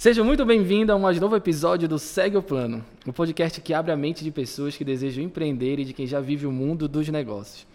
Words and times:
Seja 0.00 0.24
muito 0.24 0.46
bem-vindo 0.46 0.94
a 0.94 0.98
mais 0.98 1.20
novo 1.20 1.36
episódio 1.36 1.86
do 1.86 1.98
Segue 1.98 2.34
o 2.34 2.42
Plano, 2.42 2.82
o 3.04 3.10
um 3.10 3.12
podcast 3.12 3.60
que 3.60 3.74
abre 3.74 3.92
a 3.92 3.96
mente 3.98 4.24
de 4.24 4.30
pessoas 4.30 4.74
que 4.74 4.82
desejam 4.82 5.22
empreender 5.22 5.78
e 5.78 5.84
de 5.84 5.92
quem 5.92 6.06
já 6.06 6.20
vive 6.20 6.46
o 6.46 6.50
mundo 6.50 6.88
dos 6.88 7.06
negócios. 7.10 7.66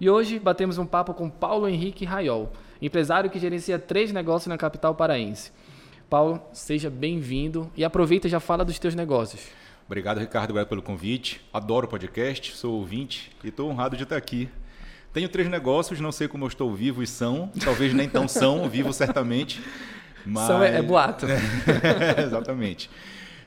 E 0.00 0.10
hoje 0.10 0.40
batemos 0.40 0.76
um 0.76 0.84
papo 0.84 1.14
com 1.14 1.30
Paulo 1.30 1.68
Henrique 1.68 2.04
Raiol, 2.04 2.50
empresário 2.82 3.30
que 3.30 3.38
gerencia 3.38 3.78
três 3.78 4.10
negócios 4.10 4.48
na 4.48 4.58
capital 4.58 4.92
paraense. 4.96 5.52
Paulo, 6.10 6.42
seja 6.52 6.90
bem-vindo 6.90 7.70
e 7.76 7.84
aproveita 7.84 8.26
e 8.26 8.30
já 8.30 8.40
fala 8.40 8.64
dos 8.64 8.80
teus 8.80 8.96
negócios. 8.96 9.46
Obrigado, 9.86 10.18
Ricardo, 10.18 10.50
obrigado 10.50 10.70
pelo 10.70 10.82
convite. 10.82 11.40
Adoro 11.52 11.86
o 11.86 11.88
podcast, 11.88 12.56
sou 12.56 12.74
ouvinte 12.74 13.30
e 13.44 13.50
estou 13.50 13.70
honrado 13.70 13.96
de 13.96 14.02
estar 14.02 14.16
aqui. 14.16 14.48
Tenho 15.12 15.28
três 15.28 15.48
negócios, 15.48 16.00
não 16.00 16.10
sei 16.10 16.26
como 16.26 16.42
eu 16.44 16.48
estou 16.48 16.74
vivo 16.74 17.04
e 17.04 17.06
são, 17.06 17.52
talvez 17.64 17.94
nem 17.94 18.08
tão 18.08 18.26
são, 18.26 18.68
vivo 18.68 18.92
certamente. 18.92 19.62
Mas... 20.24 20.46
São 20.46 20.62
é, 20.62 20.78
é 20.78 20.82
boato. 20.82 21.26
Exatamente. 22.18 22.90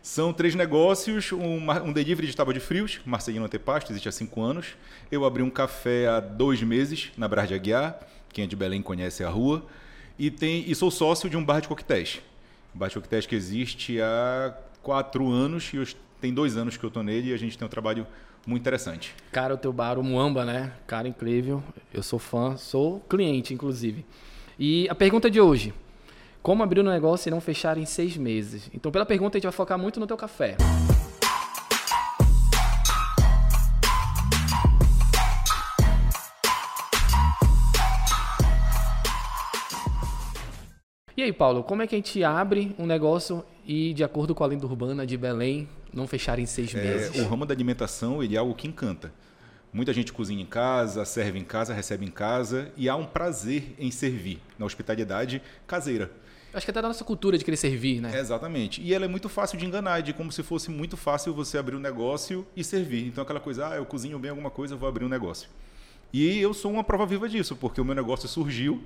São 0.02 0.34
três 0.34 0.56
negócios, 0.56 1.32
um, 1.32 1.60
um 1.86 1.94
delivery 1.94 2.28
de 2.28 2.36
tábua 2.36 2.54
de 2.54 2.60
frios, 2.60 3.00
Marcelino 3.06 3.46
Antepasto, 3.46 3.92
existe 3.92 4.10
há 4.10 4.12
cinco 4.12 4.42
anos. 4.42 4.76
Eu 5.12 5.24
abri 5.26 5.44
um 5.44 5.50
café 5.50 6.08
há 6.08 6.20
dois 6.20 6.64
meses, 6.64 7.12
na 7.16 7.28
Brás 7.28 7.48
de 7.48 7.54
Aguiar, 7.54 8.00
quem 8.30 8.46
é 8.46 8.48
de 8.48 8.56
Belém 8.56 8.82
conhece 8.82 9.24
a 9.24 9.30
rua. 9.30 9.64
E, 10.18 10.32
tem, 10.32 10.64
e 10.68 10.74
sou 10.74 10.90
sócio 10.90 11.30
de 11.30 11.38
um 11.38 11.44
bar 11.44 11.62
de 11.62 11.68
coquetéis. 11.68 12.20
Um 12.76 12.80
bar 12.80 12.88
de 12.88 12.96
coquetéis 12.96 13.28
que 13.28 13.36
existe 13.36 14.02
há 14.02 14.56
quatro 14.82 15.30
anos 15.32 15.72
e 15.72 15.78
eu, 15.78 15.86
tem 16.20 16.34
dois 16.34 16.58
anos 16.58 16.78
que 16.78 16.84
eu 16.84 16.88
estou 16.88 17.04
nele 17.04 17.30
e 17.30 17.34
a 17.34 17.38
gente 17.38 17.56
tem 17.56 17.66
um 17.66 17.70
trabalho 17.70 18.08
muito 18.46 18.62
interessante. 18.62 19.14
Cara, 19.32 19.54
o 19.54 19.58
teu 19.58 19.72
bar, 19.72 20.00
o 20.00 20.04
Muamba, 20.04 20.44
né? 20.44 20.74
Cara, 20.88 21.08
incrível. 21.08 21.64
Eu 21.94 22.02
sou 22.02 22.18
fã, 22.18 22.58
sou 22.58 23.00
cliente, 23.02 23.54
inclusive. 23.54 24.04
E 24.58 24.88
a 24.90 24.96
pergunta 24.96 25.30
de 25.30 25.40
hoje: 25.40 25.74
como 26.42 26.64
abrir 26.64 26.80
um 26.80 26.84
negócio 26.84 27.30
e 27.30 27.32
não 27.32 27.40
fechar 27.40 27.78
em 27.78 27.86
seis 27.86 28.18
meses? 28.18 28.70
Então, 28.74 28.92
pela 28.92 29.06
pergunta, 29.06 29.38
a 29.38 29.40
gente 29.40 29.44
vai 29.44 29.52
focar 29.52 29.78
muito 29.78 30.00
no 30.00 30.08
teu 30.08 30.18
café. 30.18 30.58
E 41.16 41.24
aí, 41.24 41.32
Paulo, 41.32 41.64
como 41.64 41.84
é 41.84 41.88
que 41.88 41.94
a 41.94 41.98
gente 41.98 42.24
abre 42.24 42.76
um 42.80 42.88
negócio 42.88 43.46
e, 43.64 43.94
de 43.94 44.04
acordo 44.04 44.34
com 44.34 44.44
a 44.44 44.48
lenda 44.48 44.66
urbana 44.66 45.06
de 45.06 45.16
Belém, 45.16 45.70
não 45.94 46.08
fechar 46.08 46.40
em 46.40 46.48
seis 46.48 46.74
é, 46.74 46.82
meses? 46.82 47.22
O 47.22 47.28
ramo 47.28 47.46
da 47.46 47.54
alimentação 47.54 48.24
ele 48.24 48.36
é 48.36 48.40
algo 48.40 48.56
que 48.56 48.68
encanta. 48.68 49.14
Muita 49.72 49.94
gente 49.94 50.12
cozinha 50.12 50.42
em 50.42 50.46
casa, 50.46 51.06
serve 51.06 51.38
em 51.38 51.44
casa, 51.44 51.74
recebe 51.74 52.06
em 52.06 52.12
casa 52.12 52.72
e 52.76 52.90
há 52.90 52.96
um 52.96 53.06
prazer 53.06 53.76
em 53.78 53.92
servir 53.92 54.42
na 54.58 54.66
hospitalidade 54.66 55.42
caseira. 55.68 56.10
Acho 56.54 56.66
que 56.66 56.72
até 56.72 56.82
da 56.82 56.88
nossa 56.88 57.04
cultura 57.04 57.38
de 57.38 57.46
querer 57.46 57.58
servir, 57.58 58.02
né? 58.02 58.18
exatamente. 58.20 58.82
E 58.82 58.94
ela 58.94 59.06
é 59.06 59.08
muito 59.08 59.30
fácil 59.30 59.58
de 59.58 59.66
enganar, 59.66 60.02
de 60.02 60.14
como 60.14 60.32
se 60.32 60.44
fosse 60.44 60.70
muito 60.70 60.98
fácil 60.98 61.34
você 61.34 61.58
abrir 61.58 61.76
um 61.76 61.80
negócio 61.80 62.46
e 62.56 62.64
servir. 62.64 63.08
Então 63.08 63.24
aquela 63.24 63.40
coisa, 63.40 63.70
ah, 63.70 63.76
eu 63.76 63.86
cozinho 63.86 64.20
bem 64.20 64.30
alguma 64.30 64.50
coisa, 64.50 64.74
eu 64.74 64.78
vou 64.78 64.90
abrir 64.90 65.06
um 65.06 65.10
negócio. 65.10 65.50
E 66.14 66.40
eu 66.40 66.54
sou 66.54 66.72
uma 66.72 66.84
prova 66.84 67.06
viva 67.06 67.30
disso, 67.30 67.56
porque 67.56 67.80
o 67.80 67.86
meu 67.86 67.96
negócio 67.96 68.28
surgiu 68.28 68.84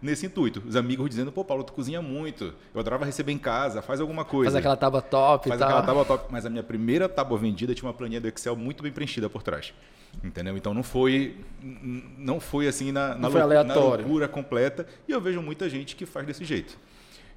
nesse 0.00 0.26
intuito. 0.26 0.62
Os 0.66 0.76
amigos 0.76 1.10
dizendo, 1.10 1.32
pô, 1.32 1.44
Paulo, 1.44 1.64
tu 1.64 1.72
cozinha 1.72 2.00
muito. 2.00 2.54
Eu 2.72 2.80
adorava 2.80 3.04
receber 3.04 3.32
em 3.32 3.38
casa, 3.38 3.82
faz 3.82 4.00
alguma 4.00 4.24
coisa. 4.24 4.52
Faz 4.52 4.56
aquela 4.56 4.76
tábua 4.76 5.02
top 5.02 5.48
Faz 5.48 5.58
tal. 5.58 5.68
aquela 5.68 5.82
tábua 5.84 6.04
top. 6.04 6.26
Mas 6.30 6.46
a 6.46 6.50
minha 6.50 6.62
primeira 6.62 7.08
tábua 7.08 7.36
vendida 7.36 7.74
tinha 7.74 7.88
uma 7.88 7.94
planilha 7.94 8.20
do 8.20 8.28
Excel 8.28 8.54
muito 8.54 8.82
bem 8.82 8.92
preenchida 8.92 9.28
por 9.28 9.42
trás. 9.42 9.74
Entendeu? 10.22 10.56
Então 10.56 10.72
não 10.72 10.82
foi 10.82 11.36
não 12.16 12.40
foi 12.40 12.66
assim 12.66 12.90
na, 12.90 13.14
na, 13.14 13.30
foi 13.30 13.40
na 13.64 13.74
loucura 13.74 14.26
completa. 14.26 14.86
E 15.06 15.12
eu 15.12 15.20
vejo 15.20 15.42
muita 15.42 15.68
gente 15.68 15.94
que 15.96 16.06
faz 16.06 16.26
desse 16.26 16.44
jeito. 16.44 16.78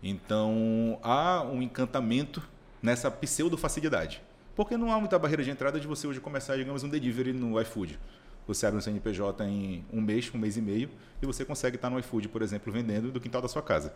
Então, 0.04 1.00
há 1.04 1.44
um 1.44 1.62
encantamento 1.62 2.42
nessa 2.82 3.12
pseudo-facilidade. 3.12 4.22
Porque 4.56 4.76
não 4.76 4.92
há 4.92 5.00
muita 5.00 5.18
barreira 5.18 5.44
de 5.44 5.50
entrada 5.50 5.80
de 5.80 5.88
você 5.88 6.08
hoje 6.08 6.20
começar, 6.20 6.58
digamos, 6.58 6.84
um 6.84 6.90
delivery 6.90 7.34
no 7.34 7.60
iFood. 7.62 8.00
Você 8.48 8.66
abre 8.66 8.80
um 8.80 8.82
CNPJ 8.82 9.46
em 9.46 9.86
um 9.94 10.02
mês, 10.02 10.30
um 10.34 10.38
mês 10.38 10.58
e 10.58 10.62
meio, 10.62 10.90
e 11.22 11.26
você 11.26 11.46
consegue 11.46 11.76
estar 11.76 11.90
no 11.90 12.00
iFood, 12.00 12.28
por 12.28 12.42
exemplo, 12.42 12.74
vendendo 12.74 13.12
do 13.12 13.20
quintal 13.20 13.42
da 13.42 13.48
sua 13.48 13.62
casa. 13.62 13.94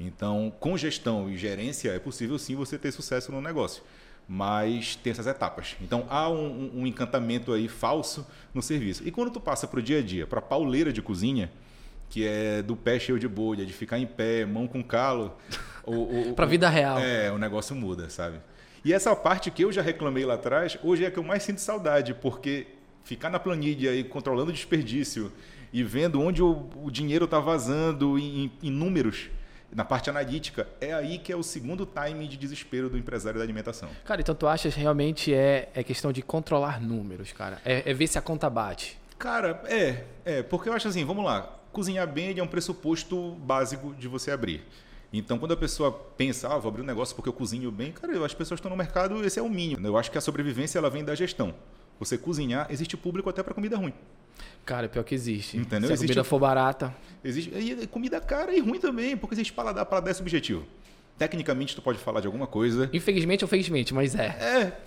Então, 0.00 0.52
com 0.58 0.76
gestão 0.76 1.30
e 1.30 1.36
gerência, 1.36 1.90
é 1.90 1.98
possível 1.98 2.38
sim 2.38 2.56
você 2.56 2.78
ter 2.78 2.90
sucesso 2.90 3.30
no 3.30 3.40
negócio. 3.40 3.82
Mas 4.26 4.96
tem 4.96 5.10
essas 5.10 5.26
etapas. 5.26 5.76
Então, 5.80 6.06
há 6.08 6.28
um, 6.28 6.80
um 6.80 6.86
encantamento 6.86 7.52
aí 7.52 7.68
falso 7.68 8.26
no 8.54 8.62
serviço. 8.62 9.06
E 9.06 9.10
quando 9.10 9.30
tu 9.30 9.40
passa 9.40 9.66
para 9.68 9.78
o 9.78 9.82
dia 9.82 9.98
a 9.98 10.02
dia, 10.02 10.26
para 10.26 10.38
a 10.38 10.42
pauleira 10.42 10.92
de 10.92 11.02
cozinha, 11.02 11.52
que 12.14 12.24
é 12.24 12.62
do 12.62 12.76
pé 12.76 12.96
cheio 12.96 13.18
de 13.18 13.26
bolha, 13.26 13.66
de 13.66 13.72
ficar 13.72 13.98
em 13.98 14.06
pé, 14.06 14.44
mão 14.46 14.68
com 14.68 14.84
calo. 14.84 15.36
Para 16.36 16.44
a 16.44 16.48
vida 16.48 16.68
real. 16.68 17.00
É, 17.00 17.32
o 17.32 17.38
negócio 17.38 17.74
muda, 17.74 18.08
sabe? 18.08 18.36
E 18.84 18.92
essa 18.92 19.16
parte 19.16 19.50
que 19.50 19.64
eu 19.64 19.72
já 19.72 19.82
reclamei 19.82 20.24
lá 20.24 20.34
atrás, 20.34 20.78
hoje 20.84 21.02
é 21.02 21.08
a 21.08 21.10
que 21.10 21.18
eu 21.18 21.24
mais 21.24 21.42
sinto 21.42 21.60
saudade, 21.60 22.14
porque 22.14 22.68
ficar 23.02 23.30
na 23.30 23.40
planilha 23.40 23.92
e 23.92 24.04
controlando 24.04 24.50
o 24.50 24.52
desperdício 24.52 25.32
e 25.72 25.82
vendo 25.82 26.20
onde 26.20 26.40
o, 26.40 26.70
o 26.84 26.88
dinheiro 26.88 27.24
está 27.24 27.40
vazando 27.40 28.16
em, 28.16 28.52
em, 28.62 28.70
números, 28.70 29.28
na 29.74 29.84
parte 29.84 30.08
analítica, 30.08 30.68
é 30.80 30.94
aí 30.94 31.18
que 31.18 31.32
é 31.32 31.36
o 31.36 31.42
segundo 31.42 31.84
time 31.84 32.28
de 32.28 32.36
desespero 32.36 32.88
do 32.88 32.96
empresário 32.96 33.40
da 33.40 33.44
alimentação. 33.44 33.88
Cara, 34.04 34.20
então 34.20 34.36
tu 34.36 34.46
achas 34.46 34.76
realmente 34.76 35.34
é, 35.34 35.68
é 35.74 35.82
questão 35.82 36.12
de 36.12 36.22
controlar 36.22 36.80
números, 36.80 37.32
cara? 37.32 37.60
É, 37.64 37.90
é 37.90 37.92
ver 37.92 38.06
se 38.06 38.16
a 38.16 38.22
conta 38.22 38.48
bate? 38.48 38.96
Cara, 39.18 39.60
é, 39.66 40.04
é, 40.24 40.42
porque 40.44 40.68
eu 40.68 40.72
acho 40.74 40.86
assim, 40.86 41.04
vamos 41.04 41.24
lá, 41.24 41.63
cozinhar 41.74 42.06
bem 42.06 42.38
é 42.38 42.42
um 42.42 42.46
pressuposto 42.46 43.32
básico 43.32 43.92
de 43.98 44.08
você 44.08 44.30
abrir. 44.30 44.62
Então, 45.12 45.38
quando 45.38 45.52
a 45.52 45.56
pessoa 45.56 45.92
pensa, 45.92 46.48
ah, 46.48 46.58
vou 46.58 46.70
abrir 46.70 46.82
um 46.82 46.86
negócio 46.86 47.14
porque 47.14 47.28
eu 47.28 47.32
cozinho 47.32 47.70
bem, 47.70 47.92
cara, 47.92 48.24
as 48.24 48.34
pessoas 48.34 48.58
estão 48.58 48.70
no 48.70 48.76
mercado, 48.76 49.24
esse 49.24 49.38
é 49.38 49.42
o 49.42 49.48
mínimo. 49.48 49.86
Eu 49.86 49.96
acho 49.96 50.10
que 50.10 50.16
a 50.16 50.20
sobrevivência 50.20 50.78
ela 50.78 50.88
vem 50.88 51.04
da 51.04 51.14
gestão. 51.14 51.54
Você 51.98 52.16
cozinhar, 52.16 52.66
existe 52.70 52.96
público 52.96 53.28
até 53.28 53.42
para 53.42 53.54
comida 53.54 53.76
ruim. 53.76 53.92
Cara, 54.64 54.88
pior 54.88 55.04
que 55.04 55.14
existe. 55.14 55.56
Entendeu? 55.56 55.88
Se 55.88 55.92
a 55.92 55.94
existe, 55.94 56.08
comida 56.08 56.24
for 56.24 56.38
barata. 56.40 56.94
Existe 57.22 57.50
e 57.54 57.86
comida 57.86 58.20
cara 58.20 58.54
e 58.54 58.60
ruim 58.60 58.80
também, 58.80 59.16
porque 59.16 59.34
existe 59.34 59.52
paladar, 59.52 59.84
paladar 59.86 60.10
é 60.10 60.14
subjetivo. 60.14 60.64
Tecnicamente, 61.16 61.76
tu 61.76 61.82
pode 61.82 61.98
falar 61.98 62.20
de 62.20 62.26
alguma 62.26 62.46
coisa. 62.48 62.90
Infelizmente 62.92 63.44
ou 63.44 63.48
felizmente, 63.48 63.94
mas 63.94 64.16
é. 64.16 64.26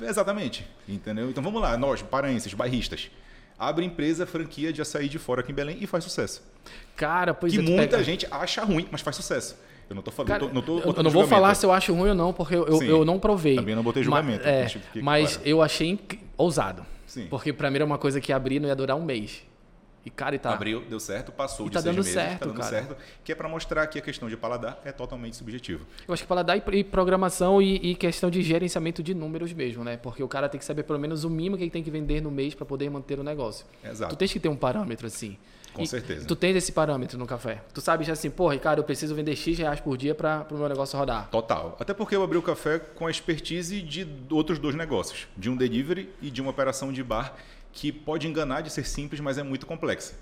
É, 0.02 0.06
exatamente. 0.06 0.68
Entendeu? 0.88 1.30
Então 1.30 1.42
vamos 1.42 1.62
lá, 1.62 1.78
nós, 1.78 2.02
paraenses, 2.02 2.54
bairristas 2.54 3.09
abre 3.57 3.85
empresa, 3.85 4.25
franquia 4.25 4.72
de 4.72 4.81
açaí 4.81 5.09
de 5.09 5.18
fora 5.18 5.41
aqui 5.41 5.51
em 5.51 5.56
Belém 5.56 5.78
e 5.81 5.88
faz 5.88 6.03
sucesso. 6.03 6.44
Cara, 6.95 7.34
pois 7.34 7.53
Que 7.53 7.59
é, 7.59 7.62
muita 7.62 7.97
pega... 7.97 8.03
gente 8.03 8.28
acha 8.29 8.63
ruim, 8.63 8.88
mas 8.91 9.01
faz 9.01 9.16
sucesso. 9.16 9.57
Eu 9.90 9.95
não 9.95 10.03
tô 10.03 10.12
falando, 10.12 10.28
Cara, 10.28 10.53
não 10.53 10.62
tô, 10.62 10.75
não 10.75 10.94
tô 10.94 11.00
eu 11.00 11.03
não 11.03 11.12
vou 11.12 11.25
falar 11.25 11.56
se 11.56 11.66
eu 11.66 11.72
acho 11.72 11.94
ruim 11.94 12.09
ou 12.09 12.16
não, 12.16 12.34
porque 12.34 12.56
eu, 12.56 12.68
eu, 12.68 12.84
eu 12.84 13.06
não 13.06 13.18
provei. 13.19 13.56
Também 13.56 13.73
não 13.73 13.84
botei 13.84 14.03
julgamento. 14.03 14.44
Mas, 14.44 14.75
é, 14.75 15.01
mas 15.01 15.40
eu 15.45 15.62
achei 15.62 15.97
ousado. 16.35 16.85
Sim. 17.06 17.28
Porque 17.29 17.53
para 17.53 17.72
mim 17.72 17.78
era 17.78 17.85
uma 17.85 17.97
coisa 17.97 18.19
que 18.19 18.34
abrir 18.34 18.59
não 18.59 18.68
ia 18.68 18.75
durar 18.75 18.97
um 18.97 19.03
mês. 19.03 19.44
E, 20.06 20.09
cara, 20.09 20.35
e 20.35 20.40
tá. 20.40 20.53
Abriu, 20.53 20.81
deu 20.81 21.00
certo, 21.00 21.31
passou 21.31 21.66
e 21.66 21.69
de 21.69 21.74
tá 21.74 21.81
seis 21.81 21.94
dando 21.94 22.03
meses, 22.03 22.13
certo, 22.13 22.40
tá 22.40 22.46
dando 22.46 22.58
cara. 22.58 22.69
certo. 22.69 22.97
Que 23.24 23.31
é 23.34 23.35
para 23.35 23.50
mostrar 23.50 23.85
que 23.88 24.00
a 24.00 24.02
questão 24.02 24.30
de 24.30 24.38
paladar 24.38 24.80
é 24.85 24.91
totalmente 24.91 25.35
subjetivo. 25.35 25.85
Eu 26.08 26.13
acho 26.13 26.24
que 26.24 26.28
paladar 26.28 26.58
e 26.58 26.84
programação 26.84 27.62
e, 27.62 27.75
e, 27.75 27.96
questão 27.96 28.30
de 28.30 28.41
gerenciamento 28.41 29.03
de 29.03 29.13
números 29.13 29.52
mesmo, 29.52 29.84
né? 29.84 29.97
Porque 29.97 30.24
o 30.24 30.28
cara 30.28 30.47
tem 30.47 30.59
que 30.59 30.66
saber 30.66 30.84
pelo 30.84 30.97
menos 30.97 31.24
o 31.24 31.30
mínimo 31.30 31.57
que 31.57 31.63
ele 31.63 31.72
tem 31.72 31.84
que 31.84 31.91
vender 31.91 32.22
no 32.22 32.31
mês 32.31 32.56
para 32.56 32.66
poder 32.66 32.90
manter 32.90 33.19
o 33.19 33.24
negócio. 33.24 33.66
Exato. 33.84 34.16
Tu 34.16 34.18
tens 34.18 34.31
que 34.31 34.40
ter 34.40 34.50
um 34.50 34.56
parâmetro 34.56 35.07
assim. 35.07 35.38
Com 35.78 35.84
e 35.84 35.88
certeza. 35.88 36.25
Tu 36.25 36.36
tens 36.36 36.56
esse 36.56 36.72
parâmetro 36.72 37.19
no 37.19 37.28
café. 37.28 37.62
Tu 37.72 37.81
sabe 37.81 38.03
já 38.03 38.13
assim, 38.13 38.31
pô, 38.31 38.50
Ricardo, 38.50 38.80
eu 38.80 38.84
preciso 38.84 39.13
vender 39.13 39.36
X 39.36 39.57
reais 39.59 39.80
por 39.80 39.96
dia 39.96 40.16
para 40.16 40.47
o 40.50 40.56
meu 40.56 40.68
negócio 40.68 40.97
rodar. 40.97 41.30
Total. 41.30 41.78
Até 41.80 41.94
porque 41.94 42.16
eu 42.16 42.24
abri 42.24 42.38
o 42.38 42.41
café 42.41 42.80
com 42.80 43.06
a 43.06 43.12
expertise 43.12 43.81
de 43.81 44.07
outros 44.31 44.57
dois 44.57 44.74
negócios, 44.74 45.28
de 45.38 45.50
um 45.50 45.56
delivery 45.56 46.09
e 46.19 46.31
de 46.31 46.41
uma 46.41 46.50
operação 46.50 46.91
de 46.91 47.03
bar 47.03 47.36
que 47.77 47.91
pode 47.91 48.27
enganar 48.27 48.62
de 48.62 48.71
ser 48.71 48.83
simples, 48.88 49.21
mas 49.21 49.38
é 49.38 49.44
muito 49.44 49.68
complexa. 49.68 50.15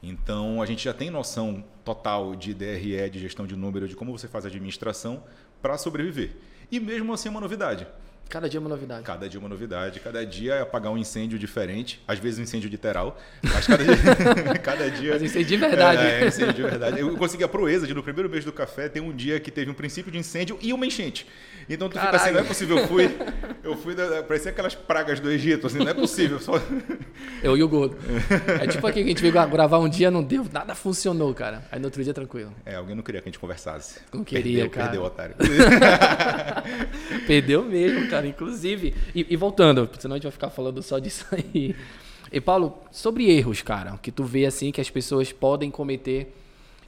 Então, 0.00 0.62
a 0.62 0.66
gente 0.66 0.84
já 0.84 0.94
tem 0.94 1.10
noção 1.10 1.64
total 1.84 2.36
de 2.36 2.54
DRE, 2.54 3.10
de 3.10 3.18
gestão 3.18 3.48
de 3.48 3.56
número, 3.56 3.88
de 3.88 3.96
como 3.96 4.16
você 4.16 4.28
faz 4.28 4.44
a 4.44 4.48
administração 4.48 5.24
para 5.60 5.76
sobreviver. 5.76 6.36
E 6.70 6.78
mesmo 6.78 7.12
assim 7.12 7.26
é 7.26 7.32
uma 7.32 7.40
novidade. 7.40 7.84
Cada 8.30 8.48
dia 8.48 8.58
é 8.58 8.60
uma 8.60 8.68
novidade. 8.68 9.02
Cada 9.02 9.28
dia 9.28 9.38
é 9.38 9.40
uma 9.40 9.48
novidade. 9.48 9.98
Cada 9.98 10.24
dia 10.24 10.54
é 10.54 10.60
apagar 10.60 10.92
um 10.92 10.96
incêndio 10.96 11.36
diferente. 11.36 12.00
Às 12.06 12.20
vezes 12.20 12.38
um 12.38 12.42
incêndio 12.44 12.70
literal. 12.70 13.18
Mas 13.42 13.66
cada 13.66 13.84
dia. 13.84 14.54
cada 14.62 14.88
dia 14.88 15.12
mas 15.14 15.22
incêndio 15.22 15.48
de 15.48 15.56
verdade. 15.56 16.02
É, 16.06 16.22
é, 16.22 16.28
incêndio 16.28 16.54
de 16.54 16.62
verdade. 16.62 17.00
Eu 17.00 17.16
consegui 17.16 17.42
a 17.42 17.48
proeza 17.48 17.88
de 17.88 17.92
no 17.92 18.04
primeiro 18.04 18.30
mês 18.30 18.44
do 18.44 18.52
café 18.52 18.88
ter 18.88 19.00
um 19.00 19.12
dia 19.12 19.40
que 19.40 19.50
teve 19.50 19.68
um 19.68 19.74
princípio 19.74 20.12
de 20.12 20.18
incêndio 20.18 20.56
e 20.62 20.72
uma 20.72 20.86
enchente. 20.86 21.26
Então 21.68 21.88
tu 21.88 21.94
Caralho. 21.94 22.12
fica 22.12 22.24
assim, 22.24 22.34
não 22.34 22.40
é 22.40 22.44
possível. 22.44 22.78
Eu 22.78 22.86
fui. 22.86 23.16
Eu 23.64 23.76
fui. 23.76 23.94
Parecia 24.28 24.52
aquelas 24.52 24.76
pragas 24.76 25.18
do 25.18 25.28
Egito, 25.28 25.66
assim, 25.66 25.78
não 25.78 25.88
é 25.88 25.94
possível. 25.94 26.38
Só... 26.38 26.52
Eu 27.42 27.56
e 27.56 27.62
o 27.62 27.68
Gordo. 27.68 27.96
É 28.60 28.66
tipo 28.66 28.86
aqui 28.86 29.00
que 29.02 29.06
a 29.06 29.08
gente 29.08 29.22
veio 29.22 29.32
gravar 29.32 29.78
um 29.78 29.88
dia, 29.88 30.10
não 30.10 30.22
deu, 30.22 30.46
nada 30.52 30.74
funcionou, 30.74 31.34
cara. 31.34 31.64
Aí 31.70 31.78
no 31.78 31.86
outro 31.86 32.02
dia 32.02 32.14
tranquilo. 32.14 32.52
É, 32.64 32.76
alguém 32.76 32.94
não 32.94 33.02
queria 33.02 33.20
que 33.20 33.28
a 33.28 33.30
gente 33.30 33.38
conversasse. 33.38 34.00
Não 34.12 34.22
queria, 34.22 34.68
perdeu, 34.68 34.70
cara. 34.70 34.86
Perdeu, 34.86 35.04
otário. 35.04 35.36
perdeu 37.26 37.64
mesmo, 37.64 38.08
cara. 38.08 38.19
Inclusive. 38.28 38.94
E, 39.14 39.26
e, 39.30 39.36
voltando, 39.36 39.88
senão 39.98 40.14
a 40.14 40.16
gente 40.16 40.24
vai 40.24 40.32
ficar 40.32 40.50
falando 40.50 40.82
só 40.82 40.98
disso 40.98 41.26
aí. 41.32 41.74
E 42.32 42.40
Paulo, 42.40 42.78
sobre 42.92 43.30
erros, 43.30 43.62
cara, 43.62 43.96
que 43.98 44.12
tu 44.12 44.24
vê 44.24 44.46
assim 44.46 44.70
que 44.70 44.80
as 44.80 44.90
pessoas 44.90 45.32
podem 45.32 45.70
cometer 45.70 46.34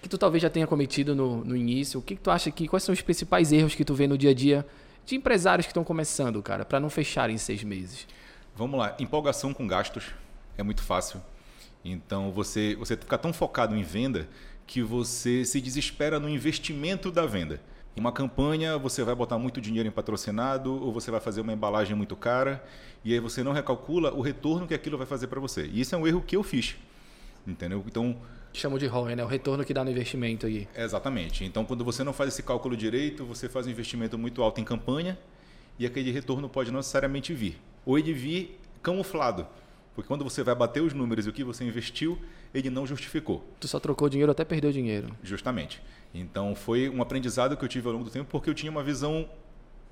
que 0.02 0.08
tu 0.08 0.18
talvez 0.18 0.42
já 0.42 0.50
tenha 0.50 0.66
cometido 0.66 1.14
no, 1.14 1.44
no 1.44 1.56
início? 1.56 2.00
O 2.00 2.02
que, 2.02 2.16
que 2.16 2.20
tu 2.20 2.30
acha 2.30 2.50
que 2.50 2.66
quais 2.66 2.82
são 2.82 2.92
os 2.92 3.00
principais 3.00 3.52
erros 3.52 3.76
que 3.76 3.84
tu 3.84 3.94
vê 3.94 4.08
no 4.08 4.18
dia 4.18 4.30
a 4.30 4.34
dia 4.34 4.66
de 5.06 5.14
empresários 5.14 5.64
que 5.64 5.70
estão 5.70 5.84
começando, 5.84 6.42
cara, 6.42 6.64
para 6.64 6.80
não 6.80 6.90
fecharem 6.90 7.36
em 7.36 7.38
seis 7.38 7.62
meses? 7.62 8.06
Vamos 8.56 8.78
lá, 8.78 8.96
empolgação 8.98 9.54
com 9.54 9.66
gastos 9.66 10.06
é 10.58 10.62
muito 10.62 10.82
fácil. 10.82 11.22
Então 11.84 12.32
você 12.32 12.74
você 12.74 12.96
fica 12.96 13.16
tão 13.16 13.32
focado 13.32 13.76
em 13.76 13.82
venda 13.82 14.28
que 14.66 14.82
você 14.82 15.44
se 15.44 15.60
desespera 15.60 16.18
no 16.18 16.28
investimento 16.28 17.10
da 17.10 17.24
venda. 17.24 17.60
Em 17.94 18.00
uma 18.00 18.12
campanha, 18.12 18.78
você 18.78 19.04
vai 19.04 19.14
botar 19.14 19.38
muito 19.38 19.60
dinheiro 19.60 19.88
em 19.88 19.92
patrocinado 19.92 20.82
ou 20.82 20.92
você 20.92 21.10
vai 21.10 21.20
fazer 21.20 21.42
uma 21.42 21.52
embalagem 21.52 21.94
muito 21.94 22.16
cara 22.16 22.64
e 23.04 23.12
aí 23.12 23.20
você 23.20 23.42
não 23.42 23.52
recalcula 23.52 24.12
o 24.14 24.22
retorno 24.22 24.66
que 24.66 24.72
aquilo 24.72 24.96
vai 24.96 25.06
fazer 25.06 25.26
para 25.26 25.38
você. 25.38 25.66
E 25.66 25.80
isso 25.80 25.94
é 25.94 25.98
um 25.98 26.06
erro 26.06 26.22
que 26.22 26.34
eu 26.34 26.42
fiz. 26.42 26.76
Entendeu? 27.46 27.84
Então, 27.86 28.16
Chamam 28.54 28.78
de 28.78 28.86
ROI, 28.86 29.16
né? 29.16 29.24
O 29.24 29.26
retorno 29.26 29.64
que 29.64 29.72
dá 29.72 29.82
no 29.82 29.90
investimento 29.90 30.46
aí. 30.46 30.68
Exatamente. 30.76 31.44
Então, 31.44 31.64
quando 31.64 31.84
você 31.84 32.04
não 32.04 32.12
faz 32.12 32.34
esse 32.34 32.42
cálculo 32.42 32.76
direito, 32.76 33.24
você 33.24 33.48
faz 33.48 33.66
um 33.66 33.70
investimento 33.70 34.18
muito 34.18 34.42
alto 34.42 34.60
em 34.60 34.64
campanha 34.64 35.18
e 35.78 35.86
aquele 35.86 36.10
retorno 36.10 36.48
pode 36.48 36.70
não 36.70 36.78
necessariamente 36.78 37.32
vir. 37.32 37.58
Ou 37.84 37.98
ele 37.98 38.12
vir 38.12 38.58
camuflado. 38.82 39.46
Porque 39.94 40.08
quando 40.08 40.24
você 40.24 40.42
vai 40.42 40.54
bater 40.54 40.82
os 40.82 40.94
números 40.94 41.26
e 41.26 41.28
o 41.28 41.32
que 41.32 41.44
você 41.44 41.64
investiu, 41.64 42.18
ele 42.54 42.70
não 42.70 42.86
justificou. 42.86 43.44
Tu 43.60 43.68
só 43.68 43.78
trocou 43.78 44.08
dinheiro 44.08 44.32
até 44.32 44.44
perdeu 44.44 44.72
dinheiro. 44.72 45.14
Justamente. 45.22 45.82
Então 46.14 46.54
foi 46.54 46.88
um 46.88 47.02
aprendizado 47.02 47.56
que 47.56 47.64
eu 47.64 47.68
tive 47.68 47.86
ao 47.86 47.92
longo 47.92 48.04
do 48.04 48.10
tempo 48.10 48.28
porque 48.30 48.48
eu 48.48 48.54
tinha 48.54 48.70
uma 48.70 48.82
visão 48.82 49.28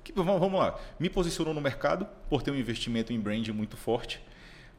que, 0.03 0.11
vamos 0.13 0.59
lá, 0.59 0.79
me 0.99 1.09
posicionou 1.09 1.53
no 1.53 1.61
mercado 1.61 2.07
por 2.29 2.41
ter 2.41 2.51
um 2.51 2.55
investimento 2.55 3.13
em 3.13 3.19
brand 3.19 3.47
muito 3.49 3.77
forte, 3.77 4.21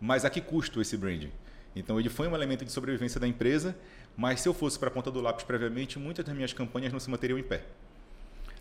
mas 0.00 0.24
a 0.24 0.30
que 0.30 0.40
custo 0.40 0.80
esse 0.80 0.96
brand? 0.96 1.26
Então 1.74 1.98
ele 1.98 2.08
foi 2.08 2.26
um 2.26 2.34
elemento 2.34 2.64
de 2.64 2.72
sobrevivência 2.72 3.20
da 3.20 3.26
empresa, 3.26 3.76
mas 4.16 4.40
se 4.40 4.48
eu 4.48 4.52
fosse 4.52 4.78
para 4.78 4.88
a 4.88 4.90
ponta 4.90 5.10
do 5.10 5.20
lápis 5.20 5.44
previamente, 5.44 5.98
muitas 5.98 6.24
das 6.24 6.34
minhas 6.34 6.52
campanhas 6.52 6.92
não 6.92 6.98
se 6.98 7.08
manteriam 7.08 7.38
em 7.38 7.42
pé. 7.42 7.64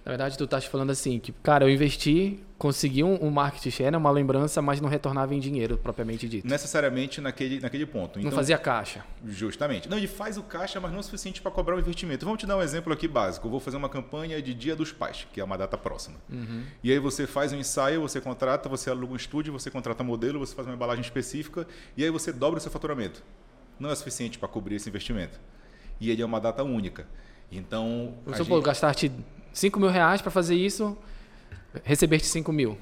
Na 0.04 0.12
verdade, 0.12 0.36
tu 0.36 0.46
estás 0.46 0.66
falando 0.66 0.90
assim, 0.90 1.20
que, 1.20 1.32
cara, 1.32 1.64
eu 1.66 1.70
investi, 1.70 2.40
consegui 2.58 3.04
um, 3.04 3.24
um 3.24 3.30
market 3.30 3.72
share, 3.72 3.92
né, 3.92 3.98
uma 3.98 4.10
lembrança, 4.10 4.60
mas 4.60 4.82
não 4.82 4.90
retornava 4.90 5.36
em 5.36 5.40
dinheiro, 5.40 5.78
propriamente 5.78 6.28
dito. 6.28 6.48
Necessariamente 6.48 7.22
naquele, 7.22 7.60
naquele 7.60 7.86
ponto. 7.86 8.18
Então, 8.18 8.32
não 8.32 8.36
fazia 8.36 8.58
caixa. 8.58 9.06
Justamente. 9.24 9.88
Não, 9.88 9.98
ele 9.98 10.08
faz 10.08 10.38
o 10.38 10.44
caixa, 10.44 10.80
mas 10.80 10.92
não 10.92 11.00
o 11.00 11.04
suficiente 11.04 11.40
para 11.40 11.52
cobrar 11.52 11.76
o 11.76 11.80
investimento. 11.80 12.26
Vamos 12.26 12.40
te 12.40 12.48
dar 12.48 12.58
um 12.58 12.64
exemplo 12.64 12.92
aqui 12.92 13.08
básico. 13.08 13.46
Eu 13.46 13.52
vou 13.52 13.60
fazer 13.60 13.78
uma 13.78 13.90
campanha 13.90 14.42
de 14.42 14.56
Dia 14.56 14.76
dos 14.76 14.92
Pais, 14.92 15.28
que 15.32 15.40
é 15.40 15.44
uma 15.44 15.56
data 15.56 15.78
próxima. 15.78 16.18
Uhum. 16.28 16.64
E 16.84 16.92
aí 16.92 16.98
você 16.98 17.28
faz 17.28 17.54
um 17.54 17.58
ensaio, 17.58 18.02
você 18.02 18.20
contrata, 18.20 18.68
você 18.68 18.90
aluga 18.90 19.14
um 19.14 19.18
estúdio, 19.18 19.54
você 19.54 19.70
contrata 19.70 20.04
modelo, 20.04 20.40
você 20.40 20.56
faz 20.56 20.68
uma 20.68 20.74
embalagem 20.74 21.04
específica, 21.04 21.68
e 21.96 22.04
aí 22.04 22.10
você 22.10 22.34
dobra 22.34 22.58
o 22.58 22.62
seu 22.62 22.72
faturamento. 22.72 23.24
Não 23.80 23.92
é 23.92 23.96
suficiente 23.96 24.40
para 24.40 24.48
cobrir 24.48 24.76
esse 24.76 24.90
investimento. 24.90 25.40
E 26.00 26.10
ele 26.10 26.24
é 26.24 26.26
uma 26.26 26.42
data 26.42 26.64
única. 26.64 27.06
Então. 27.52 28.16
Supor, 28.36 28.58
gente... 28.58 28.66
gastar-te 28.66 29.12
5 29.54 29.80
mil 29.80 29.90
reais 29.90 30.22
para 30.22 30.32
fazer 30.32 30.56
isso, 30.56 30.98
recebeste 31.84 32.28
5 32.28 32.52
mil. 32.52 32.78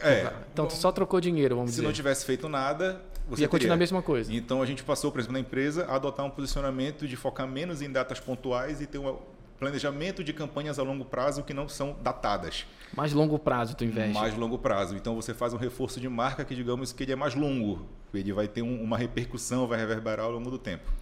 É. 0.00 0.32
Então, 0.52 0.66
tu 0.66 0.74
só 0.74 0.92
trocou 0.92 1.20
dinheiro, 1.20 1.56
vamos 1.56 1.70
se 1.70 1.76
dizer. 1.76 1.82
Se 1.82 1.86
não 1.86 1.92
tivesse 1.92 2.26
feito 2.26 2.48
nada, 2.48 3.00
você 3.28 3.42
ia 3.42 3.48
continuar 3.48 3.74
a 3.74 3.78
mesma 3.78 4.02
coisa. 4.02 4.32
Então, 4.32 4.60
a 4.60 4.66
gente 4.66 4.84
passou, 4.84 5.10
por 5.10 5.18
exemplo, 5.18 5.34
na 5.34 5.40
empresa, 5.40 5.86
a 5.86 5.96
adotar 5.96 6.26
um 6.26 6.30
posicionamento 6.30 7.08
de 7.08 7.16
focar 7.16 7.46
menos 7.46 7.80
em 7.80 7.90
datas 7.90 8.20
pontuais 8.20 8.80
e 8.80 8.86
ter 8.86 8.98
um 8.98 9.16
planejamento 9.58 10.22
de 10.22 10.32
campanhas 10.32 10.78
a 10.78 10.82
longo 10.82 11.04
prazo 11.04 11.42
que 11.42 11.54
não 11.54 11.68
são 11.68 11.96
datadas. 12.02 12.66
Mais 12.94 13.12
longo 13.12 13.38
prazo 13.38 13.74
tu 13.74 13.84
investe. 13.84 14.12
Mais 14.12 14.36
longo 14.36 14.58
prazo. 14.58 14.94
Então, 14.94 15.14
você 15.14 15.32
faz 15.32 15.54
um 15.54 15.56
reforço 15.56 16.00
de 16.00 16.08
marca 16.08 16.44
que, 16.44 16.54
digamos, 16.54 16.92
que 16.92 17.02
ele 17.02 17.12
é 17.12 17.16
mais 17.16 17.34
longo. 17.34 17.86
Ele 18.12 18.32
vai 18.32 18.46
ter 18.46 18.62
um, 18.62 18.82
uma 18.82 18.98
repercussão, 18.98 19.66
vai 19.66 19.78
reverberar 19.78 20.26
ao 20.26 20.32
longo 20.32 20.50
do 20.50 20.58
tempo. 20.58 20.92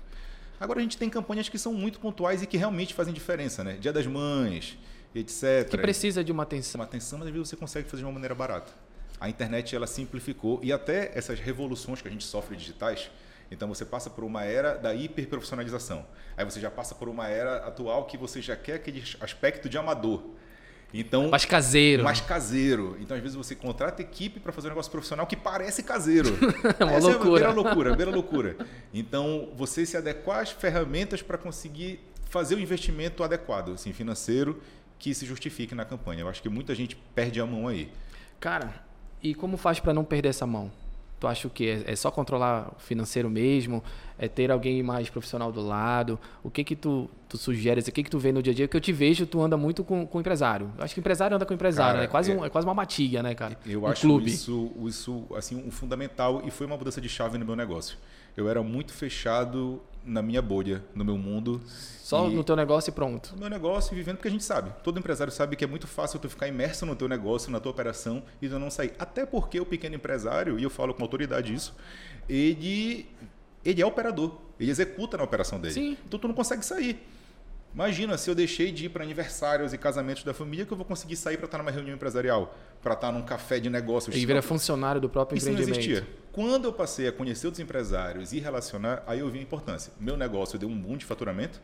Agora, 0.61 0.79
a 0.79 0.83
gente 0.83 0.97
tem 0.97 1.11
campanhas 1.11 1.49
que 1.49 1.59
são 1.59 1.75
muito 1.75 1.99
pontuais 1.99 2.41
e 2.41 2.47
que 2.47 2.57
realmente 2.57 2.95
fazem 2.95 3.13
diferença, 3.13 3.65
né? 3.65 3.77
Dia 3.81 3.93
das 3.93 4.07
Mães, 4.07 4.79
etc. 5.15 5.69
Que 5.69 5.79
precisa 5.79 6.23
de 6.25 6.33
uma 6.33 6.43
atenção. 6.43 6.81
Uma 6.81 6.85
atenção, 6.85 7.19
mas 7.19 7.29
às 7.29 7.33
vezes 7.33 7.49
você 7.49 7.57
consegue 7.57 7.89
fazer 7.89 8.03
de 8.03 8.07
uma 8.07 8.13
maneira 8.13 8.35
barata. 8.35 8.73
A 9.21 9.29
internet 9.29 9.75
ela 9.77 9.87
simplificou 9.87 10.59
e 10.63 10.73
até 10.73 11.13
essas 11.15 11.39
revoluções 11.39 12.03
que 12.03 12.09
a 12.09 12.11
gente 12.11 12.25
sofre 12.25 12.57
digitais. 12.57 13.11
Então 13.51 13.69
você 13.69 13.85
passa 13.85 14.09
por 14.09 14.25
uma 14.25 14.45
era 14.45 14.75
da 14.75 14.95
hiperprofissionalização. 14.95 16.07
Aí 16.37 16.45
você 16.45 16.59
já 16.59 16.71
passa 16.71 16.95
por 16.95 17.09
uma 17.09 17.29
era 17.29 17.67
atual 17.67 18.07
que 18.07 18.17
você 18.17 18.41
já 18.41 18.57
quer 18.57 18.75
aquele 18.75 19.05
aspecto 19.21 19.69
de 19.69 19.79
amador. 19.79 20.23
Então, 20.95 21.29
mais 21.29 21.45
caseiro. 21.45 22.05
Mais 22.05 22.21
caseiro. 22.21 22.97
Então, 23.01 23.17
às 23.17 23.23
vezes, 23.23 23.37
você 23.37 23.55
contrata 23.55 24.03
equipe 24.03 24.39
para 24.39 24.53
fazer 24.53 24.69
um 24.69 24.71
negócio 24.71 24.93
profissional 24.93 25.27
que 25.27 25.37
parece 25.37 25.83
caseiro. 25.83 26.29
é 26.79 26.85
uma 26.85 26.93
Essa 26.93 27.09
loucura. 27.09 27.29
É 27.29 27.47
beira 27.47 27.53
loucura, 27.53 27.97
beira 27.97 28.11
loucura. 28.11 28.57
Então, 28.93 29.49
você 29.57 29.87
se 29.87 29.97
adequar 29.97 30.41
às 30.41 30.51
ferramentas 30.51 31.23
para 31.23 31.39
conseguir 31.39 32.01
fazer 32.29 32.57
o 32.57 32.61
investimento 32.61 33.23
adequado, 33.23 33.73
assim, 33.73 33.93
financeiro 33.93 34.61
que 35.03 35.13
se 35.13 35.27
justifique 35.27 35.75
na 35.75 35.85
campanha. 35.85 36.21
Eu 36.21 36.29
acho 36.29 36.41
que 36.41 36.49
muita 36.49 36.77
gente 36.77 36.95
perde 37.13 37.41
a 37.41 37.45
mão 37.45 37.67
aí. 37.67 37.91
Cara, 38.39 38.73
e 39.21 39.35
como 39.35 39.57
faz 39.57 39.81
para 39.81 39.93
não 39.93 40.05
perder 40.05 40.29
essa 40.29 40.47
mão? 40.47 40.71
Tu 41.19 41.27
acha 41.27 41.49
o 41.49 41.51
quê? 41.51 41.83
É 41.87 41.97
só 41.97 42.09
controlar 42.09 42.73
o 42.77 42.81
financeiro 42.81 43.29
mesmo? 43.29 43.83
É 44.17 44.29
ter 44.29 44.53
alguém 44.53 44.81
mais 44.81 45.11
profissional 45.11 45.51
do 45.51 45.61
lado? 45.61 46.21
O 46.41 46.51
que 46.51 46.63
que 46.63 46.77
tu, 46.77 47.11
tu 47.29 47.37
sugeres? 47.37 47.89
O 47.89 47.93
que 47.93 48.05
que 48.05 48.11
tu 48.11 48.19
vê 48.19 48.31
no 48.31 48.41
dia 48.41 48.53
a 48.53 48.55
dia? 48.55 48.69
Que 48.69 48.77
eu 48.77 48.81
te 48.81 48.93
vejo, 48.93 49.27
tu 49.27 49.43
anda 49.43 49.57
muito 49.57 49.83
com, 49.83 50.07
com 50.07 50.21
empresário. 50.21 50.71
Eu 50.79 50.85
acho 50.85 50.95
que 50.95 51.01
empresário 51.01 51.35
anda 51.35 51.45
com 51.45 51.53
empresário, 51.53 51.95
cara, 51.95 51.99
né? 51.99 52.05
é 52.05 52.09
quase, 52.09 52.31
é, 52.31 52.37
um, 52.37 52.45
é 52.45 52.49
quase 52.49 52.65
uma 52.65 52.75
matilha, 52.75 53.25
né, 53.25 53.35
cara? 53.35 53.59
Eu 53.67 53.83
um 53.83 53.87
acho 53.89 54.03
clube. 54.03 54.31
isso, 54.31 54.71
isso 54.87 55.27
assim, 55.35 55.57
um 55.57 55.71
fundamental 55.73 56.43
e 56.45 56.51
foi 56.53 56.65
uma 56.67 56.77
mudança 56.77 57.01
de 57.01 57.09
chave 57.09 57.39
no 57.39 57.45
meu 57.45 57.57
negócio. 57.57 57.99
Eu 58.37 58.49
era 58.49 58.63
muito 58.63 58.93
fechado 58.93 59.83
na 60.05 60.23
minha 60.23 60.43
bolha, 60.43 60.85
no 60.95 61.05
meu 61.05 61.17
mundo. 61.17 61.61
Só 61.67 62.29
no 62.29 62.45
teu 62.45 62.57
negócio 62.57 62.91
e 62.91 62.93
pronto. 62.93 63.33
No 63.35 63.41
meu 63.41 63.51
negócio 63.51 63.95
e 63.95 63.97
vivendo 63.97 64.17
porque 64.17 64.29
a 64.29 64.31
gente 64.31 64.45
sabe. 64.45 64.73
Todo 64.83 64.99
empresário 64.99 65.33
sabe 65.33 65.57
que 65.57 65.65
é 65.65 65.67
muito 65.67 65.87
fácil 65.87 66.19
tu 66.19 66.29
ficar 66.29 66.49
imerso 66.49 66.85
no 66.85 66.95
teu 66.95 67.09
negócio, 67.09 67.51
na 67.51 67.61
tua 67.61 67.73
operação 67.73 68.23
e 68.41 68.49
tu 68.49 68.59
não 68.59 68.71
sair. 68.71 68.93
Até 68.99 69.25
porque 69.25 69.59
o 69.59 69.65
pequeno 69.65 69.95
empresário, 69.95 70.59
e 70.59 70.63
eu 70.63 70.71
falo 70.71 70.93
com 70.93 71.03
autoridade 71.03 71.55
isso, 71.55 71.75
ele, 72.29 73.07
ele 73.65 73.81
é 73.81 73.87
operador. 73.87 74.37
Ele 74.59 74.71
executa 74.71 75.17
na 75.17 75.25
operação 75.25 75.61
dele. 75.61 75.75
Sim. 75.75 75.97
Então 76.07 76.19
tu 76.19 76.29
não 76.29 76.35
consegue 76.35 76.65
sair. 76.65 77.03
Imagina 77.75 78.19
se 78.19 78.29
eu 78.29 78.35
deixei 78.35 78.71
de 78.71 78.87
ir 78.87 78.89
para 78.91 79.03
aniversários 79.03 79.73
e 79.73 79.79
casamentos 79.79 80.23
da 80.25 80.35
família 80.35 80.67
que 80.67 80.73
eu 80.73 80.77
vou 80.77 80.85
conseguir 80.85 81.17
sair 81.17 81.39
para 81.39 81.47
estar 81.47 81.59
numa 81.59 81.71
reunião 81.71 81.95
empresarial, 81.95 82.55
para 82.83 82.93
estar 82.93 83.11
num 83.11 83.23
café 83.23 83.59
de 83.59 83.71
negócios. 83.71 84.15
E 84.15 84.27
vira 84.27 84.43
funcionário 84.43 85.01
do 85.01 85.09
próprio 85.09 85.39
Isso 85.39 85.49
empreendimento. 85.49 85.75
Não 85.75 85.93
existia. 85.93 86.09
Quando 86.33 86.67
eu 86.67 86.73
passei 86.73 87.09
a 87.09 87.13
conhecer 87.13 87.47
outros 87.47 87.61
empresários 87.61 88.33
e 88.33 88.41
relacionar, 88.41 89.03
aí 89.07 89.21
eu 89.21 89.31
vi 89.31 89.39
a 89.39 89.43
importância. 89.43 89.93
Meu 89.99 90.17
negócio 90.17 90.59
deu 90.59 90.69
um 90.69 90.79
boom 90.79 90.97
de 90.97 91.07
faturamento 91.07 91.61